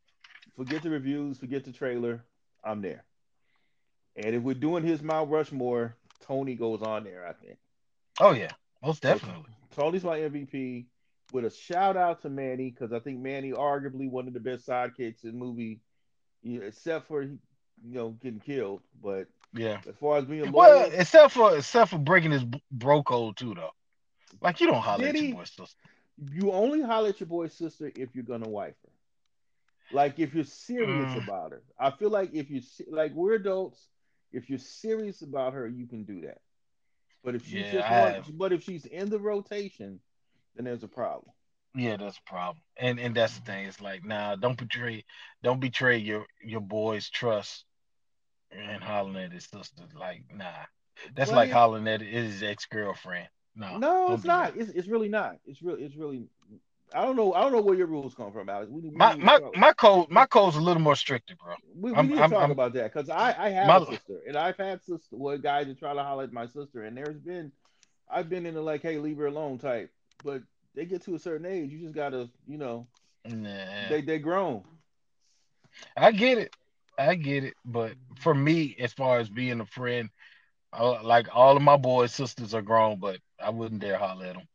Forget 0.55 0.81
the 0.83 0.89
reviews. 0.89 1.37
Forget 1.37 1.63
the 1.63 1.71
trailer. 1.71 2.23
I'm 2.63 2.81
there. 2.81 3.05
And 4.17 4.35
if 4.35 4.43
we're 4.43 4.53
doing 4.55 4.83
his 4.83 5.01
Mount 5.01 5.29
Rushmore, 5.29 5.95
Tony 6.21 6.55
goes 6.55 6.81
on 6.81 7.03
there. 7.03 7.25
I 7.27 7.33
think. 7.33 7.57
oh 8.19 8.31
yeah, 8.31 8.51
most 8.81 9.01
definitely. 9.01 9.54
Tony's 9.75 10.03
my 10.03 10.19
MVP. 10.19 10.87
With 11.33 11.45
a 11.45 11.49
shout 11.51 11.97
out 11.97 12.21
to 12.21 12.29
Manny 12.29 12.71
because 12.71 12.93
I 12.93 12.99
think 12.99 13.19
Manny 13.19 13.51
arguably 13.51 14.09
one 14.09 14.27
of 14.27 14.33
the 14.33 14.39
best 14.39 14.67
sidekicks 14.67 15.23
in 15.23 15.31
the 15.31 15.37
movie, 15.37 15.81
you 16.43 16.59
know, 16.59 16.65
except 16.67 17.07
for 17.07 17.23
you 17.23 17.39
know 17.83 18.11
getting 18.11 18.39
killed. 18.39 18.81
But 19.01 19.27
Yeah. 19.53 19.81
as 19.87 19.95
far 19.97 20.17
as 20.17 20.25
being 20.25 20.51
Well, 20.51 20.85
loyal, 20.85 20.91
except 20.93 21.33
for 21.33 21.55
except 21.57 21.91
for 21.91 21.97
breaking 21.99 22.31
his 22.31 22.45
bro 22.71 23.03
code 23.03 23.37
too, 23.37 23.55
though. 23.55 23.71
Like 24.41 24.61
you 24.61 24.67
don't 24.67 24.81
holler 24.81 25.07
at 25.07 25.15
he? 25.15 25.27
your 25.27 25.37
boy 25.37 25.43
sister. 25.45 25.89
you 26.31 26.51
only 26.51 26.81
holler 26.81 27.09
at 27.09 27.19
your 27.19 27.27
boy 27.27 27.47
sister 27.47 27.91
if 27.95 28.15
you're 28.15 28.23
gonna 28.25 28.49
wife 28.49 28.75
her. 28.83 28.91
Like 29.89 30.19
if 30.19 30.33
you're 30.33 30.43
serious 30.43 31.15
Mm. 31.15 31.17
about 31.17 31.51
her. 31.51 31.63
I 31.79 31.91
feel 31.91 32.09
like 32.09 32.33
if 32.33 32.49
you 32.49 32.61
like 32.89 33.13
we're 33.13 33.33
adults, 33.35 33.87
if 34.31 34.49
you're 34.49 34.59
serious 34.59 35.21
about 35.21 35.53
her, 35.53 35.67
you 35.67 35.87
can 35.87 36.03
do 36.03 36.21
that. 36.21 36.41
But 37.25 37.35
if 37.35 37.43
she's 37.45 37.53
Yeah, 37.65 37.71
just 37.71 37.91
one, 37.91 38.13
have. 38.13 38.37
but 38.37 38.53
if 38.53 38.63
she's 38.63 38.85
in 38.85 39.09
the 39.09 39.19
rotation, 39.19 39.99
then 40.55 40.65
there's 40.65 40.83
a 40.83 40.87
problem. 40.87 41.33
Yeah, 41.75 41.97
that's 41.97 42.17
a 42.19 42.29
problem. 42.29 42.61
And 42.77 42.99
and 42.99 43.13
that's 43.15 43.37
the 43.37 43.41
thing. 43.43 43.65
It's 43.65 43.81
like, 43.81 44.05
nah, 44.05 44.35
don't 44.35 44.57
betray 44.57 45.03
don't 45.43 45.59
betray 45.59 45.97
your 45.97 46.25
your 46.41 46.61
boy's 46.61 47.09
trust 47.09 47.65
and 48.51 48.81
hollering 48.81 49.17
at 49.25 49.33
his 49.33 49.45
sister. 49.45 49.83
Like, 49.99 50.23
nah. 50.33 50.45
That's 51.15 51.31
But 51.31 51.35
like 51.35 51.49
it- 51.49 51.53
hollering 51.53 51.87
at 51.89 51.99
his 52.01 52.41
ex 52.43 52.65
girlfriend. 52.67 53.27
No. 53.57 53.77
No, 53.77 54.13
it's 54.13 54.23
that. 54.23 54.27
not. 54.27 54.57
It's, 54.57 54.69
it's 54.69 54.87
really 54.87 55.09
not. 55.09 55.37
It's 55.45 55.61
really 55.61 55.83
it's 55.83 55.95
really. 55.95 56.27
I 56.95 57.03
don't 57.03 57.15
know. 57.17 57.33
I 57.33 57.41
don't 57.41 57.51
know 57.51 57.61
where 57.61 57.75
your 57.75 57.87
rules 57.87 58.15
come 58.15 58.31
from, 58.31 58.47
Alex. 58.49 58.71
We, 58.71 58.81
we 58.81 58.91
My 58.91 59.15
my 59.15 59.39
talk- 59.39 59.57
my 59.57 59.73
code 59.73 60.09
my 60.09 60.25
code's 60.25 60.55
a 60.55 60.61
little 60.61 60.81
more 60.81 60.95
stricter, 60.95 61.35
bro. 61.35 61.55
We, 61.75 61.91
we 61.91 61.97
I'm- 61.97 62.07
need 62.07 62.15
to 62.15 62.21
I'm- 62.21 62.29
talk 62.31 62.39
I'm- 62.41 62.51
about 62.51 62.73
that 62.73 62.93
because 62.93 63.09
I, 63.09 63.35
I 63.37 63.49
have 63.49 63.67
My- 63.67 63.77
a 63.77 63.85
sister 63.85 64.21
and 64.27 64.37
I've 64.37 64.57
had 64.57 64.81
sister 64.83 65.15
well 65.17 65.37
guys 65.37 65.67
that 65.67 65.77
try 65.77 65.93
to 65.93 66.01
holler 66.03 66.23
at 66.23 66.31
my 66.33 66.47
sister 66.47 66.83
and 66.83 66.95
there's 66.97 67.19
been 67.19 67.51
I've 68.09 68.29
been 68.29 68.45
in 68.45 68.53
the 68.55 68.61
like 68.61 68.81
hey 68.81 68.97
leave 68.97 69.17
her 69.17 69.25
alone 69.27 69.57
type 69.57 69.91
but 70.23 70.41
they 70.73 70.85
get 70.85 71.03
to 71.03 71.15
a 71.15 71.19
certain 71.19 71.45
age 71.45 71.71
you 71.71 71.79
just 71.79 71.93
gotta 71.95 72.29
you 72.47 72.57
know 72.57 72.87
Nah. 73.25 73.89
they 73.89 74.01
they 74.01 74.19
grown 74.19 74.63
I 75.97 76.11
get 76.11 76.37
it. 76.37 76.55
I 76.97 77.15
get 77.15 77.43
it. 77.43 77.55
But 77.65 77.93
for 78.19 78.33
me, 78.33 78.75
as 78.79 78.93
far 78.93 79.19
as 79.19 79.29
being 79.29 79.59
a 79.59 79.65
friend, 79.65 80.09
uh, 80.71 81.03
like 81.03 81.27
all 81.35 81.57
of 81.57 81.61
my 81.61 81.75
boys' 81.75 82.13
sisters 82.13 82.53
are 82.53 82.61
grown, 82.61 82.97
but 82.99 83.19
I 83.43 83.49
wouldn't 83.49 83.81
dare 83.81 83.97
holler 83.97 84.25
at 84.27 84.35
them 84.35 84.47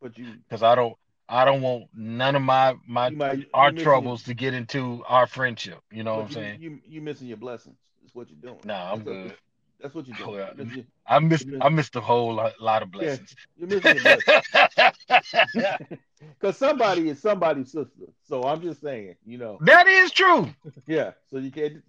but 0.00 0.16
you 0.16 0.34
because 0.48 0.62
I 0.62 0.76
don't. 0.76 0.96
I 1.28 1.44
don't 1.44 1.60
want 1.62 1.84
none 1.94 2.34
of 2.36 2.42
my 2.42 2.74
my 2.86 3.10
might 3.10 3.48
our 3.52 3.70
troubles 3.72 4.22
to 4.24 4.34
get 4.34 4.54
into 4.54 5.04
our 5.06 5.26
friendship. 5.26 5.78
You 5.90 6.02
know 6.02 6.16
what 6.16 6.22
I'm 6.22 6.28
you, 6.28 6.34
saying? 6.34 6.60
you 6.62 6.78
you 6.86 7.00
missing 7.02 7.26
your 7.28 7.36
blessings 7.36 7.76
is 8.04 8.14
what 8.14 8.28
you're 8.30 8.38
doing 8.40 8.60
Nah, 8.64 8.92
I'm 8.92 8.98
That's 8.98 9.06
what- 9.08 9.14
good. 9.28 9.34
that's 9.80 9.94
what 9.94 10.06
you're 10.08 10.16
doing 10.16 10.30
Well, 10.58 10.66
You're 10.74 10.84
I 11.06 11.18
missed 11.20 11.46
I 11.60 11.68
missed 11.68 11.96
a 11.96 12.00
whole 12.00 12.34
lot, 12.34 12.60
lot 12.60 12.82
of 12.82 12.90
blessings. 12.90 13.34
you're 13.56 13.68
missing 13.68 13.96
your 13.96 14.16
blessings 14.16 15.88
because 16.40 16.56
somebody 16.56 17.08
is 17.10 17.20
somebody's 17.20 17.70
sister 17.72 18.06
so 18.26 18.42
I'm 18.44 18.60
just 18.62 18.80
saying 18.80 19.14
you 19.24 19.38
know 19.38 19.58
that 19.62 19.86
is 19.86 20.10
true. 20.10 20.48
Yeah, 20.86 21.12
so 21.30 21.38
you 21.38 21.50
can't. 21.50 21.82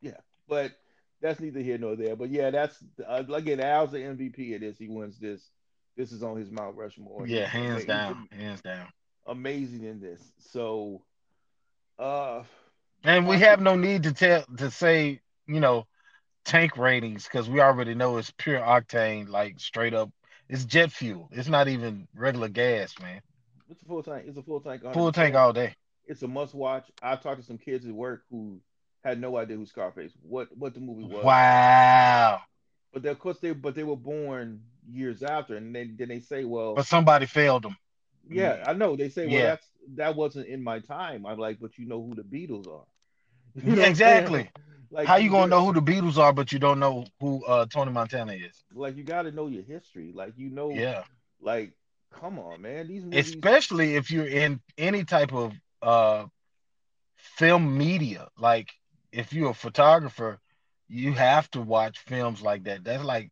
Yeah, 0.00 0.16
but 0.48 0.72
that's 1.20 1.40
neither 1.40 1.60
here 1.60 1.78
nor 1.78 1.96
there. 1.96 2.16
But 2.16 2.30
yeah, 2.30 2.50
that's 2.50 2.76
uh, 3.06 3.22
again 3.32 3.60
Al's 3.60 3.92
the 3.92 3.98
MVP 3.98 4.54
of 4.54 4.60
this. 4.60 4.76
He 4.78 4.88
wins 4.88 5.18
this. 5.18 5.40
This 5.96 6.12
is 6.12 6.22
on 6.22 6.36
his 6.36 6.50
Mount 6.50 6.76
Rushmore. 6.76 7.26
Yeah, 7.26 7.46
hands 7.46 7.84
down, 7.84 8.28
hands 8.32 8.60
down. 8.62 8.88
Amazing 9.26 9.84
in 9.84 10.00
this. 10.00 10.20
So, 10.38 11.02
uh, 11.98 12.42
And 13.04 13.28
we 13.28 13.38
have 13.38 13.60
no 13.60 13.76
need 13.76 14.02
to 14.04 14.12
tell 14.12 14.44
to 14.58 14.70
say, 14.70 15.20
you 15.46 15.60
know, 15.60 15.86
tank 16.44 16.76
ratings 16.76 17.24
because 17.24 17.48
we 17.48 17.60
already 17.60 17.94
know 17.94 18.16
it's 18.16 18.32
pure 18.36 18.60
octane, 18.60 19.28
like 19.28 19.60
straight 19.60 19.94
up. 19.94 20.10
It's 20.48 20.64
jet 20.64 20.92
fuel. 20.92 21.28
It's 21.32 21.48
not 21.48 21.68
even 21.68 22.06
regular 22.14 22.48
gas, 22.48 22.94
man. 23.00 23.20
it's 23.70 23.80
a 23.80 23.84
full 23.86 24.02
tank. 24.02 24.24
It's 24.26 24.36
a 24.36 24.42
full 24.42 24.60
tank. 24.60 24.82
Full 24.92 25.12
tank 25.12 25.34
all 25.34 25.52
day. 25.52 25.74
It's 26.06 26.22
a 26.22 26.28
must 26.28 26.54
watch. 26.54 26.90
I 27.02 27.16
talked 27.16 27.40
to 27.40 27.46
some 27.46 27.56
kids 27.56 27.86
at 27.86 27.92
work 27.92 28.24
who 28.30 28.60
had 29.04 29.20
no 29.20 29.36
idea 29.36 29.56
who 29.56 29.64
Scarface, 29.64 30.12
what 30.22 30.48
what 30.56 30.74
the 30.74 30.80
movie 30.80 31.04
was. 31.04 31.24
Wow. 31.24 32.40
But 32.92 33.02
they, 33.02 33.08
of 33.08 33.18
course 33.18 33.38
they, 33.38 33.52
but 33.52 33.74
they 33.74 33.84
were 33.84 33.96
born 33.96 34.60
years 34.88 35.22
after, 35.22 35.56
and 35.56 35.74
then 35.74 35.96
then 35.98 36.08
they 36.08 36.20
say, 36.20 36.44
well, 36.44 36.76
But 36.76 36.86
somebody 36.86 37.26
failed 37.26 37.62
them. 37.64 37.76
Yeah, 38.28 38.64
I 38.66 38.72
know. 38.72 38.96
They 38.96 39.08
say, 39.08 39.26
well, 39.26 39.42
Yeah. 39.42 39.42
that's 39.42 39.66
that 39.94 40.16
wasn't 40.16 40.48
in 40.48 40.62
my 40.62 40.80
time. 40.80 41.26
I'm 41.26 41.38
like, 41.38 41.60
but 41.60 41.78
you 41.78 41.86
know 41.86 42.02
who 42.02 42.14
the 42.14 42.22
Beatles 42.22 42.66
are. 42.68 42.84
You 43.54 43.74
know 43.74 43.76
Yeah, 43.76 43.84
what 43.84 43.88
I'm 43.90 43.94
saying? 43.96 44.34
exactly. 44.34 44.50
Like, 44.90 45.12
How 45.12 45.16
you 45.16 45.30
gonna 45.30 45.48
know 45.48 45.64
who 45.64 45.72
the 45.72 45.80
Beatles 45.80 46.18
are, 46.18 46.32
but 46.32 46.52
you 46.52 46.58
don't 46.58 46.78
know 46.80 47.06
who 47.20 47.44
uh, 47.46 47.66
Tony 47.66 47.92
Montana 47.92 48.32
is? 48.32 48.64
Like, 48.74 48.96
you 48.96 49.04
got 49.04 49.22
to 49.22 49.32
know 49.32 49.46
your 49.46 49.62
history. 49.62 50.12
Like, 50.14 50.34
you 50.36 50.50
know, 50.50 50.86
Yeah. 50.86 51.04
like, 51.40 51.72
come 52.10 52.38
on, 52.38 52.62
man. 52.62 52.88
These 52.88 53.04
movies. 53.04 53.46
Especially 53.46 53.94
if 53.96 54.10
you're 54.10 54.26
in 54.26 54.60
any 54.78 55.04
type 55.04 55.32
of 55.32 55.52
uh, 55.82 56.26
film 57.16 57.76
media. 57.76 58.28
Like 58.38 58.72
if 59.12 59.32
you're 59.32 59.50
a 59.50 59.54
photographer, 59.54 60.40
you 60.88 61.12
have 61.14 61.50
to 61.52 61.60
watch 61.60 61.98
films 62.00 62.42
like 62.42 62.64
that. 62.64 62.84
That's 62.84 63.04
like 63.04 63.30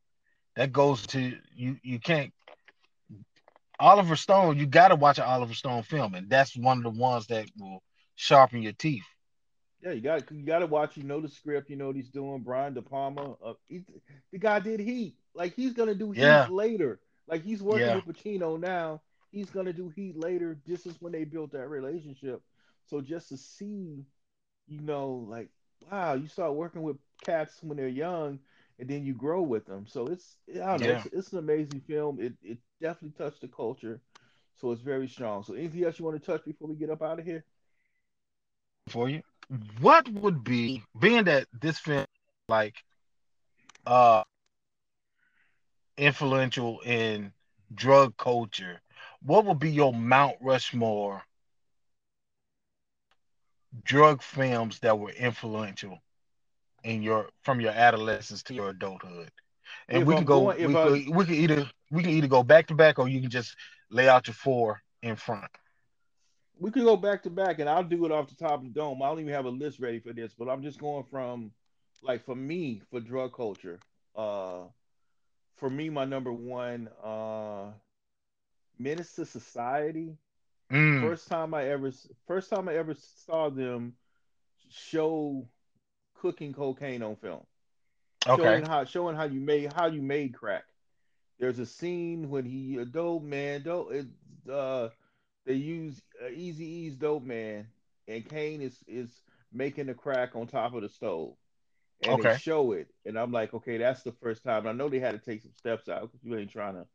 that 0.56 0.72
goes 0.72 1.06
to 1.08 1.36
you. 1.54 1.76
You 1.82 1.98
can't. 1.98 2.32
Oliver 3.78 4.16
Stone, 4.16 4.58
you 4.58 4.66
got 4.66 4.88
to 4.88 4.96
watch 4.96 5.18
an 5.18 5.24
Oliver 5.24 5.54
Stone 5.54 5.82
film, 5.82 6.14
and 6.14 6.28
that's 6.28 6.56
one 6.56 6.78
of 6.78 6.84
the 6.84 6.90
ones 7.00 7.26
that 7.28 7.46
will 7.58 7.82
sharpen 8.14 8.62
your 8.62 8.72
teeth. 8.72 9.04
Yeah, 9.82 9.92
you 9.92 10.00
got 10.00 10.30
you 10.30 10.44
got 10.44 10.60
to 10.60 10.66
watch. 10.66 10.96
You 10.96 11.02
know 11.04 11.20
the 11.20 11.28
script. 11.28 11.70
You 11.70 11.76
know 11.76 11.88
what 11.88 11.96
he's 11.96 12.10
doing. 12.10 12.42
Brian 12.42 12.74
De 12.74 12.82
Palma. 12.82 13.34
Uh, 13.44 13.54
he, 13.68 13.82
the 14.32 14.38
guy 14.38 14.60
did 14.60 14.80
Heat. 14.80 15.16
Like 15.34 15.54
he's 15.54 15.72
gonna 15.72 15.94
do 15.94 16.12
Heat 16.12 16.48
later. 16.48 17.00
Like 17.26 17.42
he's 17.42 17.62
working 17.62 17.90
Yeah. 17.90 17.94
with 17.94 18.04
Pacino 18.04 18.58
now. 18.58 19.02
He's 19.30 19.50
gonna 19.50 19.72
do 19.72 19.88
Heat 19.88 20.16
later. 20.16 20.58
This 20.66 20.86
is 20.86 21.00
when 21.00 21.12
they 21.12 21.24
built 21.24 21.52
that 21.52 21.68
relationship. 21.68 22.42
So 22.86 23.00
just 23.00 23.28
to 23.30 23.36
see, 23.36 24.04
you 24.68 24.80
know, 24.80 25.26
like 25.28 25.48
wow, 25.90 26.14
you 26.14 26.28
start 26.28 26.54
working 26.54 26.82
with 26.82 26.96
cats 27.24 27.58
when 27.62 27.76
they're 27.76 27.88
young, 27.88 28.38
and 28.78 28.88
then 28.88 29.04
you 29.04 29.14
grow 29.14 29.42
with 29.42 29.66
them. 29.66 29.86
So 29.86 30.06
it's 30.06 30.36
I 30.54 30.76
don't 30.76 30.80
know. 30.80 30.88
Yeah. 30.88 30.96
It's, 30.96 31.06
it's 31.06 31.32
an 31.32 31.38
amazing 31.38 31.80
film. 31.86 32.20
It 32.20 32.34
it 32.42 32.58
definitely 32.80 33.16
touched 33.16 33.40
the 33.40 33.48
culture. 33.48 34.00
So 34.60 34.70
it's 34.70 34.82
very 34.82 35.08
strong. 35.08 35.42
So 35.42 35.54
anything 35.54 35.84
else 35.84 35.98
you 35.98 36.04
want 36.04 36.20
to 36.20 36.26
touch 36.26 36.44
before 36.44 36.68
we 36.68 36.76
get 36.76 36.90
up 36.90 37.02
out 37.02 37.18
of 37.18 37.24
here? 37.24 37.44
for 38.88 39.08
you. 39.08 39.22
What 39.80 40.08
would 40.08 40.44
be 40.44 40.82
being 40.98 41.24
that 41.24 41.46
this 41.52 41.78
film 41.78 42.06
like 42.48 42.76
uh 43.86 44.22
influential 45.96 46.80
in 46.80 47.32
drug 47.74 48.16
culture? 48.16 48.80
What 49.22 49.44
would 49.46 49.58
be 49.58 49.70
your 49.70 49.92
Mount 49.92 50.36
Rushmore 50.40 51.22
drug 53.84 54.22
films 54.22 54.78
that 54.80 54.98
were 54.98 55.10
influential 55.10 55.98
in 56.84 57.02
your 57.02 57.28
from 57.42 57.60
your 57.60 57.72
adolescence 57.72 58.42
to 58.44 58.54
your 58.54 58.70
adulthood? 58.70 59.30
And 59.88 60.02
If 60.02 60.08
we 60.08 60.14
I'm 60.14 60.18
can 60.18 60.26
go. 60.26 60.40
going- 60.40 60.66
we, 60.66 60.76
I- 60.76 60.88
could, 60.88 61.08
we 61.16 61.24
can 61.24 61.34
either 61.34 61.70
we 61.90 62.02
can 62.02 62.10
either 62.10 62.28
go 62.28 62.42
back 62.42 62.66
to 62.68 62.74
back, 62.74 62.98
or 62.98 63.08
you 63.08 63.20
can 63.20 63.30
just 63.30 63.56
lay 63.90 64.08
out 64.08 64.26
your 64.26 64.34
four 64.34 64.80
in 65.02 65.16
front. 65.16 65.50
We 66.58 66.70
could 66.70 66.84
go 66.84 66.96
back 66.96 67.22
to 67.24 67.30
back, 67.30 67.58
and 67.58 67.68
I'll 67.68 67.82
do 67.82 68.04
it 68.06 68.12
off 68.12 68.28
the 68.28 68.34
top 68.36 68.60
of 68.60 68.64
the 68.64 68.70
dome. 68.70 69.02
I 69.02 69.06
don't 69.08 69.20
even 69.20 69.32
have 69.32 69.46
a 69.46 69.50
list 69.50 69.80
ready 69.80 69.98
for 69.98 70.12
this, 70.12 70.32
but 70.32 70.48
I'm 70.48 70.62
just 70.62 70.78
going 70.78 71.04
from, 71.04 71.50
like, 72.02 72.24
for 72.24 72.36
me, 72.36 72.80
for 72.90 73.00
drug 73.00 73.34
culture. 73.34 73.80
Uh, 74.14 74.64
for 75.56 75.68
me, 75.68 75.90
my 75.90 76.04
number 76.04 76.32
one, 76.32 76.88
uh, 77.02 77.72
Menace 78.78 79.14
to 79.16 79.24
Society. 79.26 80.16
Mm, 80.70 81.00
First 81.00 81.26
time 81.28 81.52
I 81.52 81.64
ever, 81.68 81.90
first 82.26 82.48
time 82.48 82.68
I 82.68 82.74
ever 82.76 82.94
saw 82.94 83.50
them 83.50 83.94
show 84.70 85.48
cooking 86.22 86.54
cocaine 86.54 87.02
on 87.04 87.16
film. 87.16 87.46
okay. 88.28 88.62
showing 88.62 88.64
how 88.64 88.84
showing 88.84 89.16
how 89.16 89.24
you 89.24 89.40
made 89.40 89.72
how 89.72 89.86
you 89.86 90.02
made 90.02 90.34
crack. 90.34 90.64
There's 91.38 91.58
a 91.60 91.66
scene 91.66 92.30
when 92.30 92.44
he 92.44 92.78
a 92.78 92.86
dope 92.86 93.22
man, 93.22 93.62
dope. 93.62 93.92
It, 93.92 94.06
uh, 94.50 94.90
they 95.46 95.54
use 95.54 96.02
uh, 96.24 96.28
Eazy-E's 96.30 96.96
dope 96.96 97.24
man, 97.24 97.66
and 98.08 98.28
Caine 98.28 98.62
is 98.62 98.84
is 98.88 99.22
making 99.52 99.86
the 99.86 99.94
crack 99.94 100.36
on 100.36 100.46
top 100.46 100.74
of 100.74 100.82
the 100.82 100.88
stove, 100.88 101.34
and 102.02 102.18
Okay. 102.18 102.28
they 102.28 102.28
show 102.28 102.72
it, 102.72 102.88
and 103.06 103.18
I'm 103.18 103.32
like, 103.32 103.54
okay, 103.54 103.78
that's 103.78 104.02
the 104.02 104.12
first 104.12 104.44
time. 104.44 104.66
I 104.66 104.72
know 104.72 104.88
they 104.88 105.00
had 105.00 105.12
to 105.20 105.24
take 105.24 105.42
some 105.42 105.54
steps 105.54 105.88
out 105.88 106.12
because 106.12 106.24
you 106.24 106.36
ain't 106.38 106.50
trying 106.50 106.74
to 106.74 106.86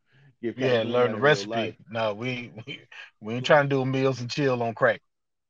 get 0.42 0.58
Yeah, 0.58 0.84
learn 0.86 1.12
the 1.12 1.18
in 1.18 1.22
real 1.22 1.46
life. 1.46 1.76
recipe. 1.76 1.80
No, 1.90 2.14
we, 2.16 2.52
we 2.68 2.88
we 3.22 3.36
ain't 3.36 3.46
trying 3.46 3.70
to 3.70 3.76
do 3.76 3.86
meals 3.86 4.22
and 4.22 4.30
chill 4.30 4.64
on 4.64 4.74
crack. 4.76 5.02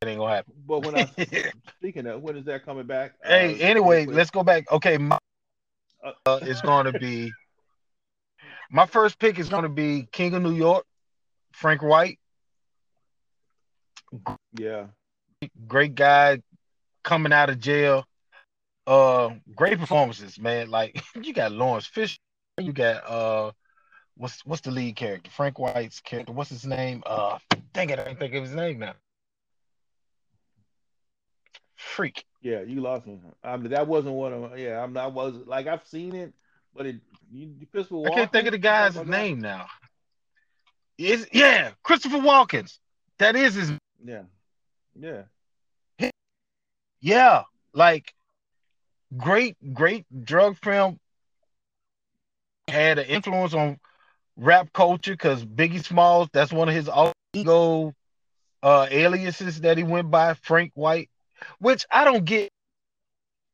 That 0.02 0.10
ain't 0.10 0.20
gonna 0.20 0.36
happen. 0.36 0.54
But 0.68 0.82
when 0.82 0.96
I 0.96 1.10
speaking 1.80 2.06
of 2.08 2.22
when 2.22 2.38
is 2.38 2.46
that 2.46 2.64
coming 2.64 2.86
back? 2.86 3.14
Hey, 3.24 3.56
Uh, 3.56 3.58
anyway, 3.58 4.06
let's 4.06 4.30
go 4.30 4.44
back. 4.44 4.72
Okay, 4.72 4.98
my 4.98 5.18
Uh, 6.04 6.12
uh, 6.26 6.40
is 6.44 6.62
going 6.62 6.86
to 6.86 6.94
be 6.94 7.32
my 8.70 8.86
first 8.86 9.18
pick 9.18 9.40
is 9.40 9.50
going 9.50 9.64
to 9.64 9.70
be 9.70 10.08
King 10.12 10.36
of 10.36 10.44
New 10.44 10.54
York, 10.54 10.86
Frank 11.54 11.82
White, 11.82 12.20
yeah, 14.54 14.88
great 15.68 15.96
guy 15.96 16.42
coming 17.04 17.34
out 17.34 17.50
of 17.50 17.60
jail. 17.60 18.06
Uh, 18.86 19.32
great 19.56 19.80
performances, 19.80 20.40
man. 20.40 20.70
Like 20.70 21.02
you 21.22 21.34
got 21.34 21.52
Lawrence 21.52 21.86
Fisher, 21.86 22.20
you 22.60 22.72
got 22.72 23.10
uh, 23.10 23.52
what's 24.16 24.46
what's 24.46 24.62
the 24.62 24.72
lead 24.72 24.96
character? 24.96 25.30
Frank 25.32 25.60
White's 25.60 26.00
character. 26.00 26.34
What's 26.34 26.50
his 26.50 26.66
name? 26.66 27.04
Uh, 27.06 27.40
dang 27.74 27.90
it, 27.90 28.00
I 28.00 28.04
can't 28.04 28.20
think 28.20 28.34
of 28.34 28.44
his 28.44 28.54
name 28.54 28.80
now. 28.80 28.94
Freak. 31.78 32.26
yeah, 32.42 32.62
you 32.62 32.82
lost 32.82 33.08
me. 33.08 33.20
I 33.44 33.56
mean, 33.58 33.72
that 33.72 33.88
wasn't 33.88 34.16
one 34.16 34.34
of 34.34 34.60
yeah. 34.60 34.84
I'm 34.84 34.94
not 34.94 35.14
was 35.14 35.36
like 35.46 35.68
I've 35.68 35.86
seen 35.86 36.16
it, 36.16 36.34
but 36.76 36.86
it 36.86 36.98
you 37.32 37.54
Christopher 37.72 38.08
I 38.08 38.10
can't 38.10 38.32
think 38.32 38.48
of 38.48 38.52
the 38.52 38.58
guy's 38.58 38.96
that? 38.96 39.08
name 39.08 39.40
now. 39.40 39.68
Is 40.98 41.28
yeah, 41.32 41.72
Christopher 41.84 42.18
Walken's. 42.18 42.80
That 43.20 43.36
is 43.36 43.56
his 43.56 43.72
Yeah, 44.04 44.24
yeah, 45.00 45.24
yeah, 47.02 47.44
like 47.74 48.14
great, 49.16 49.56
great 49.74 50.06
drug 50.24 50.58
film 50.58 51.00
had 52.68 53.00
an 53.00 53.06
influence 53.06 53.54
on 53.54 53.80
rap 54.36 54.72
culture 54.74 55.14
because 55.14 55.46
Biggie 55.46 55.84
Smalls, 55.84 56.30
that's 56.34 56.52
one 56.52 56.68
of 56.70 56.76
his 56.76 56.90
ego 57.34 57.94
uh 58.64 58.88
aliases 58.90 59.62
that 59.62 59.78
he 59.78 59.84
went 59.84 60.10
by, 60.10 60.34
Frank 60.34 60.72
White, 60.74 61.10
which 61.60 61.86
I 61.92 62.04
don't 62.04 62.26
get. 62.26 62.50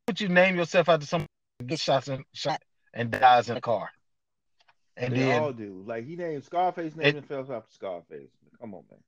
Would 0.07 0.19
you 0.19 0.27
name 0.29 0.55
yourself 0.55 0.89
after 0.89 1.05
somebody 1.05 1.29
gets 1.65 1.81
shot 1.81 2.07
and 2.07 2.23
shot 2.33 2.61
and 2.93 3.09
dies 3.11 3.49
in 3.49 3.57
a 3.57 3.61
car? 3.61 3.89
And 4.97 5.13
they 5.13 5.19
then 5.19 5.41
all 5.41 5.53
do. 5.53 5.83
Like 5.85 6.05
he 6.05 6.15
named 6.15 6.43
Scarface 6.43 6.95
named 6.95 7.15
himself 7.15 7.49
after 7.49 7.71
Scarface. 7.73 8.29
Come 8.59 8.73
on, 8.75 8.83
man. 8.91 8.99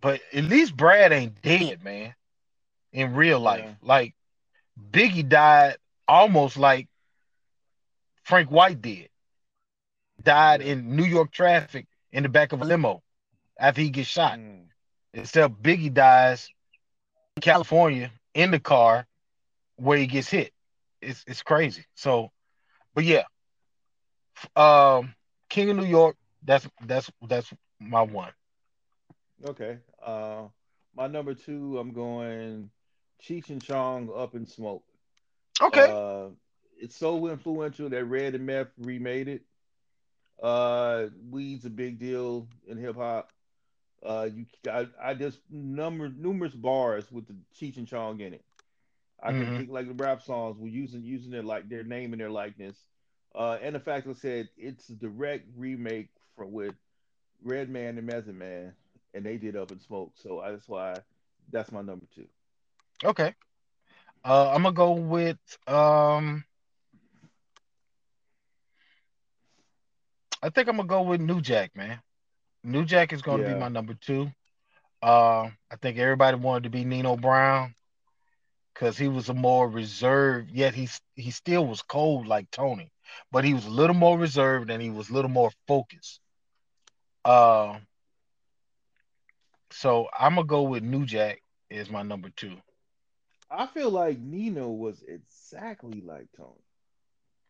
but 0.00 0.20
at 0.32 0.44
least 0.44 0.76
Brad 0.76 1.12
ain't 1.12 1.40
dead, 1.42 1.82
man. 1.82 2.14
In 2.92 3.14
real 3.14 3.40
life, 3.40 3.64
Yeah. 3.64 3.74
like 3.82 4.14
Biggie 4.90 5.28
died 5.28 5.76
almost 6.06 6.56
like 6.56 6.88
Frank 8.22 8.50
White 8.50 8.80
did. 8.80 9.08
Died 10.22 10.62
in 10.62 10.96
New 10.96 11.04
York 11.04 11.30
traffic 11.32 11.86
in 12.12 12.22
the 12.22 12.28
back 12.28 12.52
of 12.52 12.62
a 12.62 12.64
limo 12.64 13.02
after 13.58 13.80
he 13.82 13.90
gets 13.90 14.08
shot. 14.08 14.38
Mm. 14.38 14.66
Except 15.12 15.62
Biggie 15.62 15.92
dies 15.92 16.48
California 17.40 18.10
in 18.34 18.50
the 18.50 18.60
car 18.60 19.06
where 19.76 19.98
he 19.98 20.06
gets 20.06 20.28
hit. 20.28 20.52
It's 21.00 21.24
it's 21.26 21.42
crazy. 21.42 21.84
So, 21.94 22.30
but 22.94 23.04
yeah, 23.04 23.24
um, 24.56 25.14
King 25.48 25.70
of 25.70 25.76
New 25.76 25.84
York. 25.84 26.16
That's 26.44 26.66
that's 26.86 27.10
that's 27.26 27.52
my 27.80 28.02
one. 28.02 28.32
Okay. 29.44 29.78
Uh, 30.04 30.44
my 30.96 31.06
number 31.06 31.34
two, 31.34 31.78
I'm 31.78 31.92
going 31.92 32.70
Cheech 33.22 33.50
and 33.50 33.62
Chong 33.62 34.10
Up 34.14 34.34
in 34.34 34.46
Smoke. 34.46 34.84
Okay. 35.60 35.90
Uh, 35.90 36.30
it's 36.80 36.96
so 36.96 37.26
influential 37.26 37.88
that 37.88 38.04
Red 38.04 38.34
and 38.34 38.46
Meth 38.46 38.68
remade 38.78 39.28
it. 39.28 39.42
Uh, 40.40 41.06
weed's 41.30 41.64
a 41.64 41.70
big 41.70 41.98
deal 41.98 42.48
in 42.66 42.78
hip 42.78 42.96
hop. 42.96 43.32
Uh, 44.04 44.28
you, 44.32 44.46
I, 44.70 44.86
I 45.02 45.14
just 45.14 45.40
number 45.50 46.08
numerous 46.08 46.54
bars 46.54 47.10
with 47.10 47.26
the 47.26 47.34
Cheech 47.54 47.76
and 47.76 47.86
Chong 47.86 48.20
in 48.20 48.34
it. 48.34 48.44
I 49.22 49.32
can 49.32 49.48
Mhm. 49.48 49.56
think 49.56 49.70
like 49.70 49.86
the 49.88 49.94
rap 49.94 50.22
songs 50.22 50.58
were 50.58 50.68
using 50.68 51.02
using 51.02 51.30
their 51.30 51.42
like 51.42 51.68
their 51.68 51.82
name 51.84 52.12
and 52.12 52.20
their 52.20 52.30
likeness. 52.30 52.76
Uh, 53.34 53.58
and 53.62 53.74
the 53.74 53.80
fact 53.80 54.06
that 54.06 54.10
I 54.16 54.20
said 54.20 54.48
it's 54.56 54.88
a 54.90 54.94
direct 54.94 55.46
remake 55.56 56.08
from 56.36 56.52
with 56.52 56.74
Redman 57.42 57.98
and 57.98 58.06
Method 58.06 58.34
Man, 58.34 58.74
and 59.14 59.24
they 59.24 59.36
did 59.36 59.56
Up 59.56 59.70
in 59.72 59.80
Smoke. 59.80 60.12
So 60.16 60.40
I, 60.40 60.50
that's 60.52 60.68
why 60.68 60.94
that's 61.50 61.72
my 61.72 61.82
number 61.82 62.06
two. 62.14 62.26
Okay. 63.04 63.34
Uh, 64.24 64.50
I'm 64.54 64.62
gonna 64.62 64.74
go 64.74 64.92
with 64.92 65.38
um. 65.66 66.44
I 70.42 70.50
think 70.50 70.68
I'm 70.68 70.76
gonna 70.76 70.88
go 70.88 71.02
with 71.02 71.20
New 71.20 71.40
Jack, 71.40 71.74
man. 71.76 72.00
New 72.64 72.84
Jack 72.84 73.12
is 73.12 73.22
gonna 73.22 73.42
Yeah. 73.42 73.54
be 73.54 73.60
my 73.60 73.68
number 73.68 73.94
two. 73.94 74.30
Uh, 75.02 75.50
I 75.70 75.76
think 75.80 75.98
everybody 75.98 76.36
wanted 76.36 76.64
to 76.64 76.70
be 76.70 76.84
Nino 76.84 77.16
Brown 77.16 77.74
because 78.74 78.98
he 78.98 79.08
was 79.08 79.28
a 79.28 79.34
more 79.34 79.68
reserved, 79.68 80.50
yet 80.50 80.74
he 80.74 80.88
he 81.14 81.30
still 81.30 81.66
was 81.66 81.82
cold 81.82 82.26
like 82.26 82.50
Tony, 82.50 82.92
but 83.30 83.44
he 83.44 83.54
was 83.54 83.66
a 83.66 83.70
little 83.70 83.94
more 83.96 84.18
reserved 84.18 84.70
and 84.70 84.82
he 84.82 84.90
was 84.90 85.08
a 85.08 85.12
little 85.12 85.30
more 85.30 85.50
focused. 85.66 86.20
Uh, 87.24 87.78
so 89.70 90.08
I'm 90.18 90.34
gonna 90.34 90.46
go 90.46 90.62
with 90.62 90.82
New 90.82 91.04
Jack 91.06 91.42
is 91.70 91.90
my 91.90 92.02
number 92.02 92.30
two. 92.30 92.56
I 93.50 93.66
feel 93.66 93.90
like 93.90 94.18
Nino 94.18 94.68
was 94.68 95.02
exactly 95.06 96.00
like 96.00 96.26
Tony. 96.36 96.62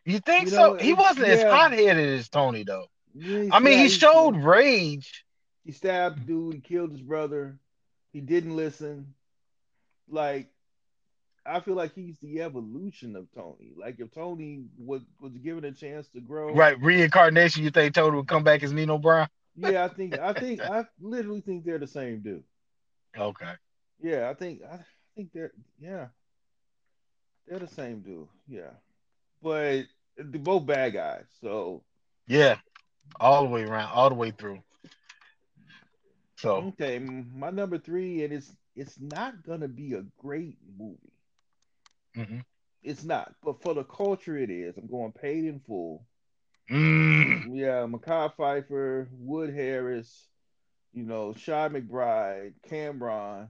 You 0.04 0.20
think 0.20 0.44
You 0.44 0.50
so? 0.50 0.74
he 0.76 0.92
wasn't 0.92 1.26
as 1.28 1.42
hot 1.42 1.72
headed 1.72 2.18
as 2.18 2.28
Tony 2.28 2.64
though. 2.64 2.86
Yeah, 3.14 3.48
I 3.52 3.58
mean, 3.60 3.78
he 3.78 3.88
showed 3.88 4.36
rage. 4.36 5.24
he 5.64 5.72
stabbed 5.72 6.26
dude, 6.26 6.54
he 6.54 6.60
killed 6.60 6.90
his 6.92 7.00
brother, 7.02 7.58
he 8.12 8.20
didn't 8.20 8.56
listen. 8.56 9.14
Like, 10.08 10.48
I 11.44 11.60
feel 11.60 11.74
like 11.74 11.94
he's 11.94 12.18
the 12.20 12.42
evolution 12.42 13.16
of 13.16 13.26
Tony. 13.34 13.72
Like, 13.76 14.00
if 14.00 14.10
Tony 14.12 14.64
was 14.78 15.02
was 15.20 15.32
given 15.38 15.64
a 15.64 15.72
chance 15.72 16.08
to 16.08 16.20
grow, 16.20 16.54
Right, 16.54 16.80
reincarnation. 16.80 17.64
You 17.64 17.70
think 17.70 17.94
Tony 17.94 18.16
would 18.16 18.28
come 18.28 18.44
back 18.44 18.62
as 18.62 18.72
Nino 18.72 18.98
Brown? 18.98 19.28
Yeah, 19.56 19.84
I 19.84 19.88
think 19.88 20.18
I 20.18 20.32
think 20.38 20.60
I 20.62 20.84
literally 21.00 21.40
think 21.40 21.64
they're 21.64 21.78
the 21.78 21.86
same 21.86 22.20
dude. 22.20 22.44
Okay. 23.16 23.52
Yeah, 24.00 24.30
I 24.30 24.34
think 24.34 24.62
I 24.62 24.78
think 25.16 25.30
they're 25.32 25.52
yeah, 25.80 26.06
they're 27.46 27.58
the 27.58 27.68
same 27.68 28.00
dude. 28.00 28.28
Yeah, 28.46 28.70
but 29.42 29.84
they're 30.16 30.40
both 30.40 30.66
bad 30.66 30.92
guys. 30.92 31.24
So 31.40 31.82
Yeah, 32.26 32.56
all 33.20 33.42
the 33.42 33.48
way 33.48 33.64
around, 33.64 33.90
all 33.92 34.08
the 34.08 34.14
way 34.14 34.30
through. 34.30 34.62
So 36.36 36.72
okay, 36.80 36.98
my 36.98 37.50
number 37.50 37.78
three, 37.78 38.24
and 38.24 38.32
it's 38.32 38.50
it's 38.76 38.98
not 39.00 39.42
gonna 39.42 39.68
be 39.68 39.94
a 39.94 40.04
great 40.18 40.56
movie. 40.78 41.12
mhm. 42.16 42.44
It's 42.82 43.02
not, 43.02 43.34
but 43.42 43.60
for 43.60 43.74
the 43.74 43.82
culture, 43.84 44.36
it 44.38 44.50
is. 44.50 44.76
I'm 44.78 44.86
going 44.86 45.12
paid 45.12 45.44
in 45.44 45.60
full. 45.60 46.06
Mm, 46.70 47.54
Yeah, 47.56 47.86
Mekhi 47.86 48.32
Phifer, 48.36 49.08
Wood 49.10 49.52
Harris, 49.52 50.28
You 50.92 51.02
know, 51.04 51.32
Chi 51.34 51.68
McBride, 51.68 52.52
Cameron. 52.68 53.48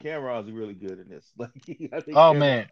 Cameron's 0.00 0.50
really 0.50 0.74
good 0.74 0.98
in 0.98 1.08
this. 1.08 1.30
Like, 1.38 1.50
I 1.92 2.00
think 2.00 2.16
Oh 2.16 2.32
Cameron- 2.32 2.38
man, 2.40 2.70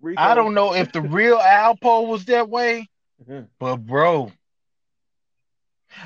Rico- 0.00 0.20
I 0.22 0.34
don't 0.34 0.54
know 0.54 0.74
if 0.74 0.90
the 0.92 1.02
real 1.02 1.38
Alpo 1.38 2.08
was 2.08 2.24
that 2.24 2.48
way, 2.48 2.88
Mhm. 3.24 3.46
but 3.60 3.76
bro, 3.76 4.32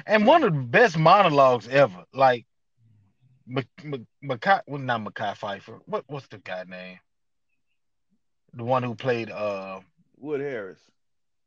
and 0.07 0.26
one 0.26 0.43
of 0.45 0.53
the 0.53 0.61
best 0.61 0.99
monologues 0.99 1.68
ever. 1.68 2.05
Like, 2.12 2.47
Mc, 3.47 3.66
Mc, 3.82 4.03
Mekhi, 4.22 4.61
well, 4.66 4.80
not 4.80 5.03
Mekhi 5.03 5.37
Phifer. 5.37 5.80
What 5.87 6.05
what's 6.07 6.26
the 6.28 6.39
guy 6.39 6.64
name? 6.64 6.99
The 8.55 8.64
one 8.64 8.82
who 8.82 8.95
played 8.95 9.30
uh, 9.30 9.80
Wood 10.18 10.41
Harris. 10.41 10.78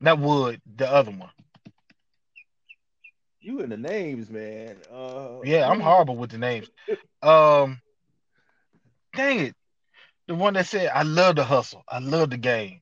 not 0.01 0.19
Wood, 0.19 0.61
the 0.75 0.89
other 0.89 1.11
one. 1.11 1.31
You 3.39 3.61
in 3.61 3.69
the 3.69 3.77
names, 3.77 4.29
man. 4.29 4.75
Uh, 4.91 5.39
Yeah, 5.43 5.69
I'm 5.69 5.79
horrible 5.79 6.17
with 6.17 6.31
the 6.31 6.38
names. 6.38 6.69
Um, 7.21 7.79
dang 9.15 9.39
it, 9.39 9.55
the 10.27 10.35
one 10.35 10.53
that 10.55 10.67
said, 10.67 10.91
"I 10.93 11.03
love 11.03 11.38
the 11.38 11.43
hustle, 11.45 11.83
I 11.88 11.99
love 11.99 12.29
the 12.29 12.38
game." 12.38 12.81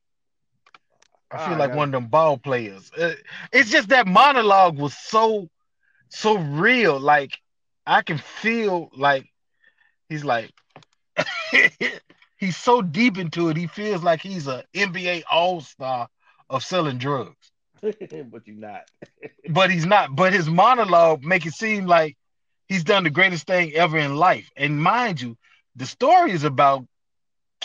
I 1.31 1.37
feel 1.37 1.57
Ah, 1.57 1.59
like 1.59 1.71
one 1.71 1.89
of 1.89 1.91
them 1.93 2.09
ball 2.09 2.37
players. 2.37 2.91
Uh, 2.93 3.13
It's 3.51 3.69
just 3.71 3.89
that 3.89 4.07
monologue 4.07 4.77
was 4.77 4.95
so, 4.97 5.49
so 6.09 6.37
real. 6.37 6.99
Like 6.99 7.39
I 7.85 8.01
can 8.01 8.17
feel 8.17 8.89
like 8.95 9.25
he's 10.09 10.23
like 10.25 10.51
he's 12.37 12.57
so 12.57 12.81
deep 12.81 13.17
into 13.17 13.49
it. 13.49 13.57
He 13.57 13.67
feels 13.67 14.03
like 14.03 14.21
he's 14.21 14.47
a 14.47 14.63
NBA 14.73 15.23
All 15.29 15.61
Star 15.61 16.07
of 16.49 16.63
selling 16.63 16.97
drugs. 16.97 17.51
but 18.31 18.47
you're 18.47 18.55
not. 18.55 18.83
but 19.49 19.69
he's 19.71 19.85
not. 19.85 20.15
But 20.15 20.33
his 20.33 20.49
monologue 20.49 21.23
make 21.23 21.45
it 21.45 21.53
seem 21.53 21.85
like 21.85 22.15
he's 22.67 22.83
done 22.83 23.03
the 23.03 23.09
greatest 23.09 23.47
thing 23.47 23.73
ever 23.73 23.97
in 23.97 24.15
life. 24.15 24.49
And 24.55 24.81
mind 24.81 25.21
you, 25.21 25.37
the 25.75 25.85
story 25.85 26.31
is 26.31 26.43
about 26.43 26.85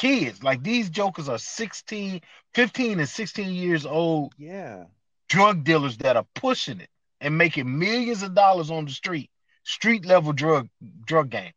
kids. 0.01 0.42
Like 0.42 0.62
these 0.62 0.88
jokers 0.90 1.28
are 1.28 1.38
16, 1.38 2.20
15 2.55 2.98
and 3.01 3.09
16 3.09 3.55
years 3.55 3.84
old 3.86 4.34
Yeah. 4.38 4.84
drug 5.28 5.64
dealers 5.64 5.96
that 5.98 6.16
are 6.16 6.26
pushing 6.34 6.80
it 6.80 6.88
and 7.20 7.36
making 7.36 7.78
millions 7.78 8.22
of 8.22 8.34
dollars 8.34 8.70
on 8.70 8.86
the 8.86 8.92
street, 8.92 9.30
street 9.64 10.05
level 10.07 10.32
drug 10.32 10.68
drug 11.07 11.28
game. 11.30 11.53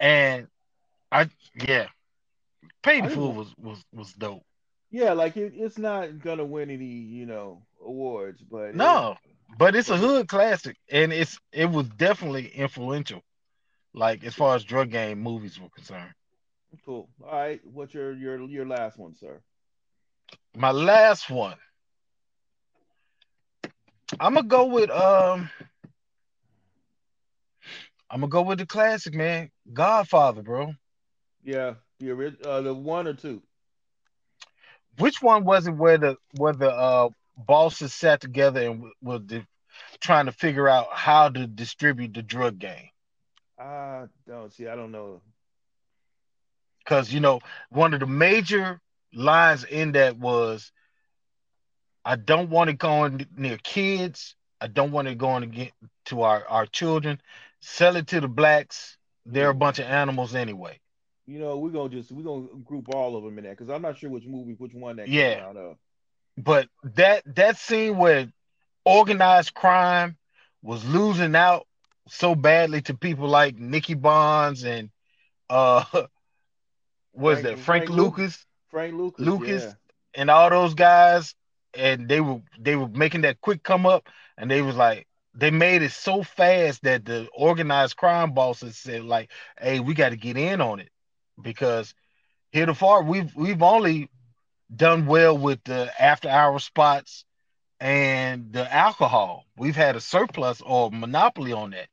And 0.00 0.48
I 1.12 1.28
yeah. 1.54 1.86
Pay 2.82 3.00
the 3.00 3.06
I 3.06 3.10
Fool 3.14 3.28
didn't- 3.28 3.38
was 3.38 3.54
was 3.58 3.84
was 3.92 4.12
dope. 4.14 4.44
Yeah, 4.90 5.12
like 5.12 5.36
it, 5.36 5.54
it's 5.56 5.78
not 5.78 6.18
gonna 6.18 6.44
win 6.44 6.70
any, 6.70 6.84
you 6.86 7.26
know, 7.26 7.62
awards, 7.80 8.42
but 8.42 8.70
it- 8.70 8.74
No, 8.76 9.16
but 9.58 9.74
it's 9.74 9.90
a 9.90 9.96
hood 9.96 10.28
classic, 10.28 10.76
and 10.90 11.12
it's 11.12 11.38
it 11.52 11.66
was 11.70 11.88
definitely 11.90 12.48
influential, 12.48 13.22
like 13.92 14.24
as 14.24 14.34
far 14.34 14.54
as 14.56 14.64
drug 14.64 14.90
game 14.90 15.20
movies 15.20 15.58
were 15.60 15.70
concerned. 15.70 16.12
Cool. 16.84 17.08
All 17.22 17.32
right, 17.32 17.60
what's 17.64 17.94
your 17.94 18.12
your 18.12 18.40
your 18.42 18.66
last 18.66 18.98
one, 18.98 19.14
sir? 19.14 19.40
My 20.56 20.70
last 20.70 21.30
one, 21.30 21.56
I'm 24.20 24.34
gonna 24.34 24.46
go 24.46 24.66
with 24.66 24.90
um, 24.90 25.50
I'm 28.10 28.20
gonna 28.20 28.28
go 28.28 28.42
with 28.42 28.58
the 28.58 28.66
classic, 28.66 29.14
man, 29.14 29.50
Godfather, 29.72 30.42
bro. 30.42 30.72
Yeah, 31.42 31.74
the 31.98 32.12
ori- 32.12 32.38
uh, 32.44 32.60
the 32.62 32.74
one 32.74 33.06
or 33.06 33.14
two. 33.14 33.42
Which 34.98 35.20
one 35.20 35.44
was 35.44 35.66
it 35.66 35.72
where 35.72 35.98
the 35.98 36.16
where 36.36 36.52
the 36.52 36.70
uh 36.70 37.08
bosses 37.36 37.92
sat 37.92 38.20
together 38.20 38.60
and 38.62 38.76
w- 38.76 38.94
were 39.02 39.18
di- 39.18 39.46
trying 40.00 40.26
to 40.26 40.32
figure 40.32 40.68
out 40.68 40.88
how 40.92 41.28
to 41.28 41.46
distribute 41.46 42.14
the 42.14 42.22
drug 42.22 42.58
game? 42.58 42.88
I 43.58 44.06
don't 44.26 44.52
see. 44.52 44.66
I 44.68 44.76
don't 44.76 44.92
know. 44.92 45.22
Because 46.84 47.12
you 47.12 47.20
know 47.20 47.40
one 47.70 47.94
of 47.94 48.00
the 48.00 48.06
major 48.06 48.80
lines 49.14 49.64
in 49.64 49.92
that 49.92 50.16
was 50.18 50.72
i 52.04 52.16
don't 52.16 52.50
want 52.50 52.70
it 52.70 52.78
going 52.78 53.26
near 53.36 53.58
kids 53.58 54.36
i 54.60 54.66
don't 54.66 54.92
want 54.92 55.08
it 55.08 55.18
going 55.18 55.42
to 55.42 55.46
get 55.48 55.72
to 56.04 56.22
our 56.22 56.46
our 56.48 56.66
children 56.66 57.20
sell 57.60 57.96
it 57.96 58.06
to 58.06 58.20
the 58.20 58.28
blacks 58.28 58.98
they're 59.26 59.50
a 59.50 59.54
bunch 59.54 59.78
of 59.78 59.86
animals 59.86 60.34
anyway 60.34 60.78
You 61.26 61.38
know, 61.38 61.58
we're 61.58 61.70
gonna 61.70 61.90
just 61.90 62.12
we're 62.12 62.24
gonna 62.24 62.48
group 62.64 62.88
all 62.94 63.16
of 63.16 63.24
them 63.24 63.38
in 63.38 63.44
that 63.44 63.58
because 63.58 63.70
I'm 63.70 63.82
not 63.82 63.98
sure 63.98 64.10
which 64.10 64.26
movie, 64.26 64.54
which 64.58 64.74
one 64.74 64.96
that 64.96 65.12
Yeah. 65.12 65.36
came 65.36 65.38
out 65.38 65.56
of. 65.56 65.76
but 66.36 66.68
that 66.82 67.22
that 67.36 67.56
scene 67.56 67.96
where 67.98 68.32
organized 68.84 69.54
crime 69.54 70.16
was 70.62 70.84
losing 70.84 71.34
out 71.36 71.66
so 72.08 72.34
badly 72.34 72.82
to 72.82 72.94
people 72.94 73.28
like 73.28 73.56
Nicky 73.56 73.94
Bonds 73.94 74.64
and 74.64 74.90
uh 75.50 75.84
what 77.14 77.38
is 77.38 77.40
Frank- 77.40 77.56
that 77.56 77.64
Frank, 77.64 77.86
Frank 77.86 77.90
Lucas 77.90 78.46
Frank 78.74 78.94
Lucas. 78.94 79.24
Lucas 79.24 79.62
yeah. 79.64 79.72
and 80.20 80.30
all 80.30 80.50
those 80.50 80.74
guys, 80.74 81.34
and 81.74 82.08
they 82.08 82.20
were 82.20 82.40
they 82.58 82.74
were 82.74 82.88
making 82.88 83.20
that 83.20 83.40
quick 83.40 83.62
come 83.62 83.86
up, 83.86 84.08
and 84.36 84.50
they 84.50 84.62
was 84.62 84.74
like 84.76 85.06
they 85.32 85.50
made 85.50 85.82
it 85.82 85.92
so 85.92 86.22
fast 86.24 86.82
that 86.82 87.04
the 87.04 87.28
organized 87.32 87.96
crime 87.96 88.32
bosses 88.32 88.76
said 88.76 89.04
like, 89.04 89.30
"Hey, 89.60 89.78
we 89.78 89.94
got 89.94 90.10
to 90.10 90.16
get 90.16 90.36
in 90.36 90.60
on 90.60 90.80
it," 90.80 90.90
because 91.40 91.94
heretofore 92.50 93.02
we've 93.04 93.34
we've 93.36 93.62
only 93.62 94.10
done 94.74 95.06
well 95.06 95.38
with 95.38 95.62
the 95.64 95.90
after 96.02 96.28
hour 96.28 96.58
spots 96.58 97.24
and 97.78 98.52
the 98.52 98.72
alcohol. 98.74 99.44
We've 99.56 99.76
had 99.76 99.94
a 99.94 100.00
surplus 100.00 100.60
or 100.62 100.90
monopoly 100.90 101.52
on 101.52 101.70
that. 101.70 101.88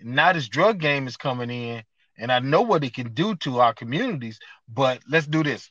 Now 0.00 0.32
this 0.32 0.48
drug 0.48 0.80
game 0.80 1.06
is 1.06 1.16
coming 1.16 1.50
in, 1.50 1.84
and 2.18 2.30
I 2.32 2.38
know 2.38 2.62
what 2.62 2.84
it 2.84 2.94
can 2.94 3.12
do 3.12 3.34
to 3.36 3.60
our 3.60 3.74
communities. 3.74 4.38
But 4.68 5.00
let's 5.08 5.26
do 5.26 5.42
this 5.42 5.70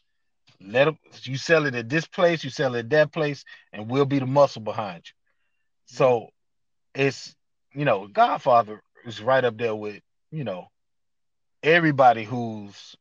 let 0.65 0.85
them 0.85 0.97
you 1.23 1.37
sell 1.37 1.65
it 1.65 1.75
at 1.75 1.89
this 1.89 2.07
place, 2.07 2.43
you 2.43 2.49
sell 2.49 2.75
it 2.75 2.79
at 2.79 2.89
that 2.91 3.11
place, 3.11 3.43
and 3.71 3.89
we'll 3.89 4.05
be 4.05 4.19
the 4.19 4.25
muscle 4.25 4.61
behind 4.61 5.03
you. 5.05 5.13
So 5.85 6.29
it's 6.95 7.35
you 7.73 7.85
know, 7.85 8.07
Godfather 8.07 8.81
is 9.05 9.21
right 9.21 9.43
up 9.43 9.57
there 9.57 9.75
with, 9.75 10.01
you 10.31 10.43
know, 10.43 10.69
everybody 11.63 12.23
who's 12.23 12.95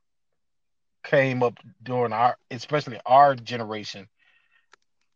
came 1.05 1.43
up 1.43 1.59
during 1.83 2.13
our 2.13 2.37
especially 2.51 3.01
our 3.07 3.35
generation, 3.35 4.09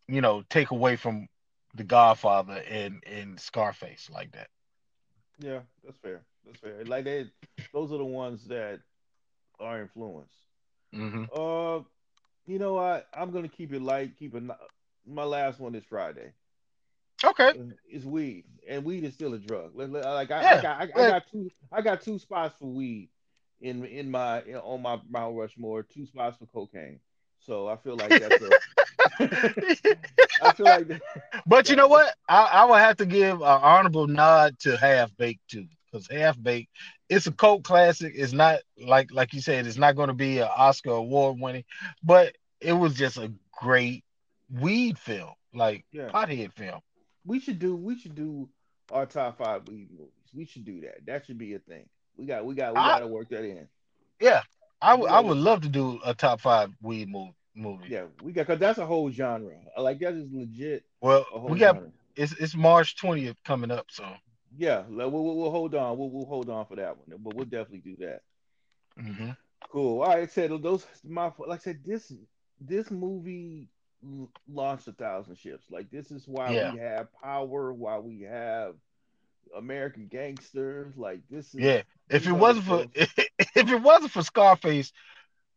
you 0.09 0.21
know, 0.21 0.43
take 0.49 0.71
away 0.71 0.97
from 0.97 1.29
the 1.75 1.85
Godfather 1.85 2.63
and 2.69 3.03
and 3.07 3.41
Scarface 3.41 4.09
like 4.13 4.33
that. 4.33 4.49
Yeah, 5.39 5.61
that's 5.85 5.99
fair. 5.99 6.23
That's 6.47 6.59
fair. 6.61 6.85
Like 6.85 7.05
they, 7.05 7.27
those 7.73 7.93
are 7.93 7.99
the 7.99 8.05
ones 8.05 8.47
that 8.49 8.81
are 9.59 9.83
influenced. 9.83 10.35
Mm-hmm. 10.95 11.25
Uh, 11.35 11.83
you 12.47 12.59
know 12.59 12.75
what? 12.75 13.09
I'm 13.13 13.31
gonna 13.31 13.49
keep 13.49 13.73
it 13.73 13.83
light. 13.83 14.17
Keep 14.19 14.35
it. 14.37 14.45
My 15.07 15.25
last 15.25 15.59
one 15.59 15.75
is 15.75 15.85
Friday. 15.85 16.33
Okay. 17.25 17.53
It's 17.89 18.05
weed, 18.05 18.45
and 18.69 18.85
weed 18.85 19.05
is 19.05 19.15
still 19.15 19.35
a 19.35 19.39
drug. 19.39 19.73
Like 19.75 20.31
I, 20.31 20.59
I 20.59 20.63
got, 20.63 20.81
I, 20.81 20.83
I 20.83 21.09
got 21.09 21.23
two, 21.31 21.51
I 21.73 21.81
got 21.81 22.03
two 22.03 22.19
spots 22.19 22.55
for 22.59 22.67
weed 22.67 23.09
in 23.61 23.85
in 23.87 24.11
my 24.11 24.43
on 24.43 24.83
my 24.83 25.01
Mount 25.09 25.37
Rushmore. 25.37 25.83
Two 25.83 26.07
spots 26.07 26.37
for 26.39 26.47
cocaine. 26.47 27.01
So 27.41 27.69
I 27.69 27.77
feel 27.77 27.97
like 27.97 28.11
that's 28.11 28.43
a. 28.43 28.51
I 30.43 30.53
feel 30.53 30.67
like 30.67 30.89
that, 30.89 31.01
But 31.47 31.69
you 31.69 31.77
know 31.77 31.87
what? 31.87 32.15
I, 32.29 32.43
I 32.45 32.65
would 32.65 32.79
have 32.81 32.97
to 32.99 33.07
give 33.07 33.41
an 33.41 33.43
honorable 33.43 34.07
nod 34.07 34.59
to 34.61 34.77
Half 34.77 35.17
Baked 35.17 35.49
too, 35.49 35.67
because 35.91 36.09
Half 36.11 36.43
Baked 36.43 36.71
it's 37.09 37.27
a 37.27 37.33
cult 37.33 37.63
classic. 37.65 38.13
It's 38.17 38.33
not 38.33 38.61
like 38.79 39.11
like 39.13 39.33
you 39.35 39.41
said, 39.41 39.67
it's 39.67 39.77
not 39.79 39.97
going 39.97 40.09
to 40.09 40.15
be 40.15 40.39
an 40.39 40.49
Oscar 40.57 40.91
award 40.91 41.39
winning, 41.41 41.65
but 42.03 42.35
it 42.61 42.73
was 42.73 42.95
just 42.95 43.17
a 43.17 43.33
great 43.53 44.05
weed 44.51 44.99
film, 44.99 45.33
like 45.55 45.85
Yeah. 45.93 46.09
pothead 46.11 46.53
film. 46.53 46.81
we 47.25 47.41
should 47.41 47.59
do. 47.59 47.77
We 47.77 47.99
should 47.99 48.15
do 48.15 48.49
our 48.93 49.07
top 49.07 49.39
five 49.39 49.67
weed 49.69 49.89
movies. 49.91 50.13
We 50.35 50.45
should 50.47 50.65
do 50.65 50.81
that. 50.83 51.05
That 51.07 51.27
should 51.27 51.39
be 51.39 51.55
a 51.55 51.59
thing. 51.59 51.87
We 52.17 52.27
got. 52.27 52.45
We 52.45 52.55
got. 52.55 52.73
We 52.75 52.81
got 52.81 52.99
to 53.01 53.07
work 53.07 53.29
that 53.31 53.45
in. 53.45 53.69
Yeah, 54.21 54.43
I 54.81 54.95
would 54.95 55.11
I 55.11 55.21
would 55.21 55.37
love 55.39 55.61
to 55.63 55.69
do 55.69 56.01
a 56.05 56.15
top 56.15 56.41
five 56.41 56.71
weed 56.83 57.09
movie. 57.09 57.35
Movie. 57.55 57.87
Yeah, 57.89 58.05
we 58.23 58.33
got 58.33 58.47
because 58.47 58.61
that's 58.61 58.79
a 58.79 58.85
whole 58.87 59.11
genre. 59.11 59.55
Like 59.79 59.99
that 60.01 60.13
is 60.15 60.29
legit. 60.31 60.85
Well, 61.01 61.25
we 61.49 61.59
got 61.59 61.77
genre. 61.77 61.91
it's 62.15 62.33
it's 62.33 62.55
March 62.55 62.97
twentieth 62.97 63.37
coming 63.45 63.71
up, 63.71 63.87
so 63.91 64.05
Yeah, 64.57 64.85
we'll, 64.89 65.11
we'll, 65.11 65.37
we'll 65.37 65.51
hold 65.51 65.75
on. 65.75 65.99
We'll, 65.99 66.11
we'll 66.11 66.27
hold 66.27 66.49
on 66.51 66.67
for 66.67 66.77
that 66.77 66.97
one, 66.97 67.19
but 67.19 67.35
we'll 67.35 67.45
definitely 67.47 67.81
do 67.81 67.97
that. 68.07 68.23
mhm. 68.99 69.37
Cool. 69.71 70.03
All 70.03 70.09
right, 70.09 70.31
said 70.31 70.51
those 70.63 70.87
my 71.05 71.33
like 71.39 71.61
I 71.61 71.63
said 71.63 71.81
this 71.85 72.13
this 72.61 72.91
movie 72.91 73.69
launched 74.49 74.89
a 74.89 74.93
thousand 74.93 75.37
ships. 75.37 75.67
Like 75.71 75.91
this 75.91 76.11
is 76.11 76.27
why 76.29 76.53
Yeah. 76.53 76.73
we 76.73 76.79
have 76.79 77.13
power. 77.13 77.73
Why 77.73 77.99
we 77.99 78.23
have 78.23 78.75
American 79.57 80.07
gangsters. 80.09 80.97
Like 80.97 81.21
this 81.31 81.55
is 81.55 81.61
yeah. 81.61 81.83
If 82.09 82.27
it 82.27 82.33
wasn't 82.33 82.67
for 82.67 82.87
if 82.95 83.19
it 83.57 83.83
wasn't 83.83 84.13
for 84.13 84.23
Scarface, 84.23 84.93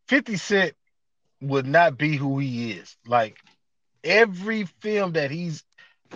Fifty 0.08 0.38
Cent 0.38 0.74
would 1.42 1.66
not 1.68 1.98
be 1.98 2.16
who 2.18 2.40
he 2.40 2.72
is. 2.74 2.98
Like 3.06 3.38
every 4.04 4.66
film 4.82 5.14
that 5.14 5.32
he's 5.32 5.64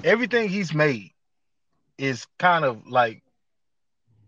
everything 0.04 0.50
he's 0.50 0.74
made 0.74 1.13
is 1.98 2.28
kind 2.40 2.66
of 2.66 2.88
like 2.88 3.24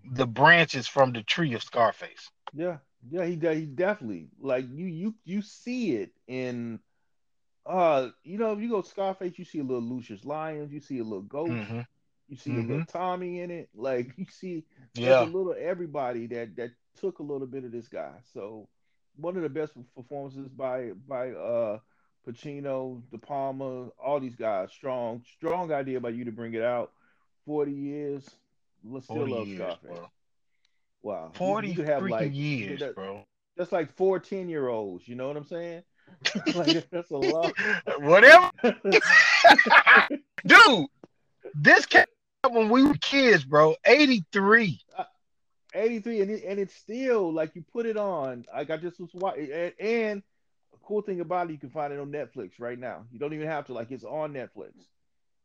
the 0.04 0.26
branches 0.26 0.88
from 0.88 1.12
the 1.14 1.24
tree 1.24 1.54
of 1.54 1.64
Scarface. 1.64 2.32
Yeah, 2.54 2.78
yeah, 3.10 3.26
he 3.26 3.36
he 3.36 3.66
definitely 3.66 4.30
like 4.40 4.66
you 4.72 4.86
you 4.86 5.16
you 5.24 5.42
see 5.42 5.96
it 5.96 6.12
in 6.28 6.80
uh 7.66 8.10
you 8.24 8.38
know 8.38 8.54
if 8.54 8.60
you 8.60 8.70
go 8.70 8.82
Scarface, 8.82 9.38
you 9.38 9.46
see 9.46 9.60
a 9.60 9.64
little 9.64 9.82
Lucious 9.84 10.26
Lyons, 10.26 10.72
you 10.72 10.80
see 10.82 11.00
a 11.00 11.04
little 11.04 11.22
Ghost, 11.22 11.66
hmm 11.66 11.82
you 12.28 12.38
see 12.38 12.58
a 12.58 12.62
little 12.62 12.84
Tommy 12.84 13.42
in 13.42 13.52
it, 13.52 13.70
like 13.76 14.14
you 14.18 14.26
see 14.30 14.66
Yeah. 14.96 15.22
a 15.22 15.24
little 15.26 15.56
everybody 15.60 16.28
that 16.28 16.56
that 16.58 16.72
took 16.96 17.20
a 17.20 17.24
little 17.24 17.48
bit 17.48 17.66
of 17.66 17.72
this 17.72 17.88
guy. 17.88 18.14
So 18.34 18.70
one 19.16 19.36
of 19.38 19.44
the 19.44 19.50
best 19.50 19.74
performances 19.96 20.50
by 20.50 20.92
by 21.08 21.32
uh 21.32 21.80
Pacino, 22.28 23.02
De 23.12 23.18
Palma, 23.18 23.90
all 24.04 24.20
these 24.20 24.36
guys. 24.36 24.72
Strong, 24.72 25.24
strong 25.26 25.72
idea 25.72 26.00
by 26.00 26.10
you 26.10 26.26
to 26.26 26.32
bring 26.32 26.54
it 26.54 26.64
out. 26.64 26.92
Forty 27.46 27.72
years, 27.72 28.28
let's 28.84 29.06
still 29.06 29.28
love 29.28 29.48
years, 29.48 29.60
Scarface. 29.60 29.80
bro. 29.84 30.10
Wow, 31.04 31.32
40 31.36 31.68
you 31.68 31.76
could 31.76 31.88
have 31.88 32.02
like 32.04 32.32
years, 32.34 32.80
that- 32.80 32.96
bro. 32.96 33.24
that's 33.56 33.72
like 33.72 33.96
14 33.96 34.50
year 34.50 34.68
olds. 34.70 35.08
You 35.08 35.16
know 35.16 35.28
what 35.28 35.38
I'm 35.38 35.46
saying? 35.46 35.84
like 36.56 36.90
that's 36.92 37.12
a 37.12 37.18
lot. 37.18 37.54
Whatever. 38.00 38.50
Dude, 40.46 40.88
this 41.54 41.86
came 41.86 42.06
out 42.44 42.54
when 42.54 42.70
we 42.70 42.84
were 42.84 42.96
kids, 42.96 43.44
bro. 43.44 43.76
83. 43.86 44.80
Uh, 44.98 45.04
83 45.76 46.22
and, 46.22 46.32
it, 46.32 46.44
and 46.46 46.60
it's 46.60 46.74
still 46.74 47.32
like 47.34 47.54
you 47.56 47.64
put 47.74 47.86
it 47.86 47.98
on 47.98 48.46
like 48.56 48.70
i 48.70 48.78
just 48.78 48.98
was 48.98 49.10
watching 49.14 49.52
and, 49.52 49.74
and 49.78 50.24
a 50.74 50.78
cool 50.82 51.02
thing 51.02 51.20
about 51.20 51.50
it 51.50 51.52
you 51.52 51.60
can 51.60 51.70
find 51.70 51.92
it 51.92 52.00
on 52.00 52.10
netflix 52.10 52.52
right 52.60 52.80
now 52.80 53.04
you 53.12 53.20
don't 53.20 53.34
even 53.34 53.46
have 53.46 53.66
to 53.66 53.74
like 53.74 53.92
it's 53.92 54.06
on 54.06 54.32
netflix 54.32 54.72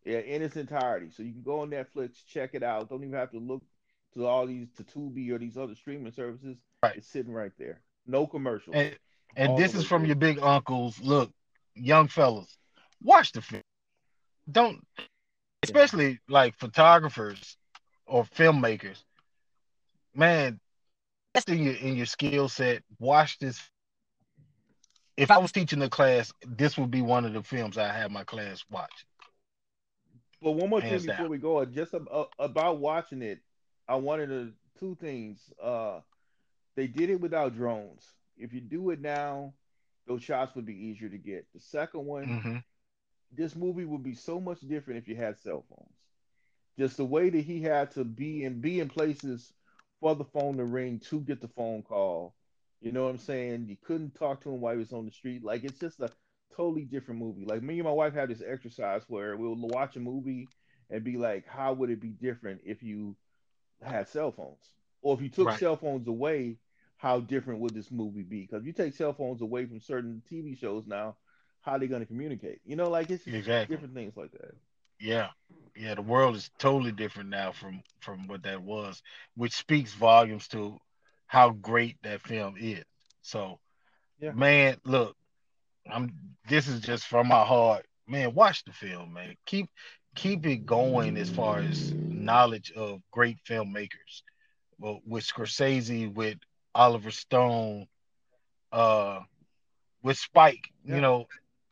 yeah 0.05 0.19
in 0.19 0.43
its 0.43 0.57
entirety 0.57 1.11
so 1.11 1.23
you 1.23 1.33
can 1.33 1.43
go 1.43 1.61
on 1.61 1.71
netflix 1.71 2.25
check 2.27 2.51
it 2.55 2.63
out 2.63 2.89
don't 2.89 3.03
even 3.05 3.15
have 3.15 3.31
to 3.31 3.39
look 3.39 3.63
to 4.15 4.27
all 4.27 4.47
these 4.47 4.69
to 4.77 4.83
tubi 4.85 5.31
or 5.31 5.39
these 5.39 5.57
other 5.57 5.75
streaming 5.75 6.13
services 6.13 6.57
Right. 6.83 6.97
it's 6.97 7.09
sitting 7.09 7.33
right 7.33 7.53
there 7.59 7.81
no 8.07 8.27
commercials 8.27 8.75
And, 8.75 8.99
and 9.37 9.59
this 9.59 9.75
is 9.75 9.85
from 9.85 10.03
through. 10.03 10.09
your 10.09 10.17
big 10.17 10.39
uncles. 10.41 10.99
Look, 11.01 11.31
young 11.75 12.09
fellas, 12.09 12.57
watch 13.03 13.33
the 13.33 13.43
film. 13.43 13.63
Don't, 14.51 14.85
especially 15.63 16.19
like 16.29 16.57
photographers 16.59 17.57
or 18.07 18.25
filmmakers. 18.25 19.03
Man, 20.15 20.59
that's 21.35 21.47
in 21.49 21.63
your 21.63 21.75
in 21.75 21.97
your 21.97 22.07
skill 22.07 22.49
set. 22.49 22.83
Watch 22.99 23.39
this. 23.39 23.61
If 25.17 25.31
I 25.31 25.39
was 25.39 25.53
teaching 25.53 25.79
the 25.79 25.89
class, 25.91 26.33
this 26.47 26.77
would 26.79 26.91
be 26.91 27.03
one 27.03 27.25
of 27.25 27.33
the 27.35 27.43
films 27.43 27.79
I 27.79 27.93
have 27.93 28.11
my 28.11 28.25
class 28.25 28.65
watch. 28.71 29.05
But 30.41 30.53
one 30.53 30.71
more 30.71 30.81
thing 30.81 31.03
before 31.03 31.27
down. 31.27 31.29
we 31.29 31.39
go, 31.39 31.65
just 31.65 31.95
uh, 31.95 32.25
about 32.39 32.79
watching 32.79 33.23
it, 33.23 33.41
I 33.89 33.97
wanted 33.97 34.29
to 34.29 34.53
two 34.79 34.97
things. 34.97 35.53
Uh, 35.63 36.01
they 36.77 36.87
did 36.87 37.11
it 37.11 37.21
without 37.21 37.55
drones. 37.55 38.15
If 38.37 38.53
you 38.53 38.61
do 38.61 38.91
it 38.91 39.01
now, 39.01 39.55
those 40.07 40.23
shots 40.23 40.55
would 40.55 40.67
be 40.67 40.87
easier 40.87 41.09
to 41.09 41.19
get. 41.19 41.47
The 41.55 41.61
second 41.61 42.07
one, 42.07 42.37
hmm 42.37 42.59
this 43.31 43.57
movie 43.57 43.85
would 43.85 44.03
be 44.03 44.15
so 44.15 44.41
much 44.41 44.61
different 44.61 44.99
if 44.99 45.09
you 45.09 45.17
had 45.17 45.39
cell 45.39 45.65
phones. 45.69 45.97
Just 46.79 46.97
the 46.97 47.05
way 47.05 47.31
that 47.31 47.41
he 47.43 47.63
had 47.63 47.91
to 47.93 48.05
be 48.05 48.45
and 48.45 48.61
be 48.61 48.81
in 48.81 48.89
places 48.89 49.53
for 50.01 50.15
the 50.15 50.25
phone 50.25 50.57
to 50.57 50.65
ring 50.65 50.99
to 51.01 51.21
get 51.21 51.41
the 51.41 51.49
phone 51.49 51.83
call. 51.83 52.35
You 52.81 52.93
know 52.93 53.05
what 53.05 53.11
I'm 53.11 53.19
saying? 53.19 53.67
You 53.69 53.77
couldn't 53.77 54.15
talk 54.15 54.41
to 54.43 54.51
him 54.51 54.61
while 54.61 54.73
he 54.75 54.79
was 54.79 54.93
on 54.93 55.07
the 55.07 55.13
street. 55.13 55.45
Like 55.45 55.65
it's 55.65 55.81
just 55.81 56.01
a 56.01 56.11
totally 56.57 56.85
different 56.85 57.21
movie. 57.21 57.45
Like 57.45 57.63
me 57.63 57.75
and 57.79 57.85
my 57.85 57.93
wife 57.93 58.15
have 58.15 58.29
this 58.29 58.43
exercise 58.47 59.03
where 59.09 59.37
we'll 59.37 59.57
watch 59.57 59.97
a 59.97 60.01
movie 60.01 60.51
and 60.91 61.05
be 61.05 61.17
like, 61.17 61.47
how 61.47 61.73
would 61.75 61.91
it 61.91 62.01
be 62.01 62.11
different 62.11 62.61
if 62.65 62.83
you 62.83 63.17
had 63.83 64.09
cell 64.09 64.33
phones? 64.33 64.75
Or 65.03 65.15
if 65.15 65.23
you 65.23 65.29
took 65.29 65.53
Right. 65.53 65.53
cell 65.53 65.77
phones 65.77 66.07
away, 66.09 66.59
how 66.97 67.21
different 67.21 67.61
would 67.61 67.75
this 67.75 67.91
movie 67.91 68.23
be? 68.23 68.43
Because 68.43 68.63
if 68.63 68.67
you 68.67 68.73
take 68.73 68.95
cell 68.95 69.13
phones 69.13 69.43
away 69.43 69.67
from 69.67 69.81
certain 69.81 70.23
TV 70.29 70.55
shows 70.57 70.87
now, 70.87 71.17
how 71.63 71.73
are 71.73 71.79
they 71.79 71.87
going 71.89 72.03
to 72.03 72.07
communicate? 72.07 72.61
You 72.65 72.77
know, 72.77 72.91
like 72.91 73.11
it's 73.11 73.25
Exactly. 73.27 73.69
different 73.69 73.95
things 73.95 74.17
like 74.17 74.33
that. 74.33 74.55
Yeah. 74.99 75.29
Yeah, 75.77 75.95
the 75.95 76.03
world 76.03 76.37
is 76.37 76.51
totally 76.59 76.93
different 76.93 77.31
now 77.31 77.53
from 77.53 77.83
from 78.01 78.27
what 78.27 78.43
that 78.43 78.63
was, 78.63 79.03
which 79.35 79.53
speaks 79.55 79.93
volumes 79.95 80.49
to 80.49 80.79
how 81.27 81.51
great 81.51 81.97
that 82.03 82.21
film 82.23 82.57
is. 82.59 82.85
So, 83.23 83.61
Yeah. 84.21 84.33
man, 84.33 84.77
look, 84.85 85.17
I'm 85.93 86.13
this 86.49 86.69
is 86.69 86.81
just 86.81 87.07
from 87.07 87.29
my 87.29 87.45
heart. 87.45 87.87
Man, 88.07 88.35
watch 88.35 88.65
the 88.65 88.73
film, 88.73 89.13
man. 89.15 89.37
Keep 89.47 89.69
keep 90.15 90.45
it 90.47 90.67
going 90.67 91.17
as 91.17 91.31
far 91.31 91.59
as 91.61 91.93
knowledge 91.93 92.73
of 92.73 93.01
great 93.13 93.39
filmmakers. 93.49 94.23
Well, 94.79 95.01
with 95.07 95.25
Scorsese, 95.25 96.13
with 96.13 96.39
Oliver 96.75 97.11
Stone, 97.11 97.87
uh 98.73 99.21
with 100.03 100.17
Spike, 100.19 100.71
Yeah. 100.85 100.95
you 100.97 101.01
know, 101.03 101.27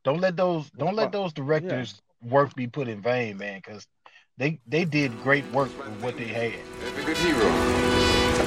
don't 0.04 0.20
let 0.20 0.36
those 0.36 0.70
don't 0.70 0.94
let 0.96 1.12
those 1.12 1.32
directors 1.32 2.00
work 2.22 2.54
be 2.54 2.66
put 2.66 2.88
in 2.88 3.00
vain, 3.02 3.38
man, 3.38 3.60
because 3.64 3.86
they 4.36 4.60
they 4.66 4.84
did 4.84 5.10
great 5.22 5.44
work 5.50 5.70
with 5.78 6.02
what 6.02 6.16
they 6.16 6.26
had. 6.26 6.54
Every 6.86 7.04
good 7.04 7.16
hero 7.18 7.40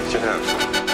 should 0.10 0.22
have 0.22 0.46
some. 0.46 0.91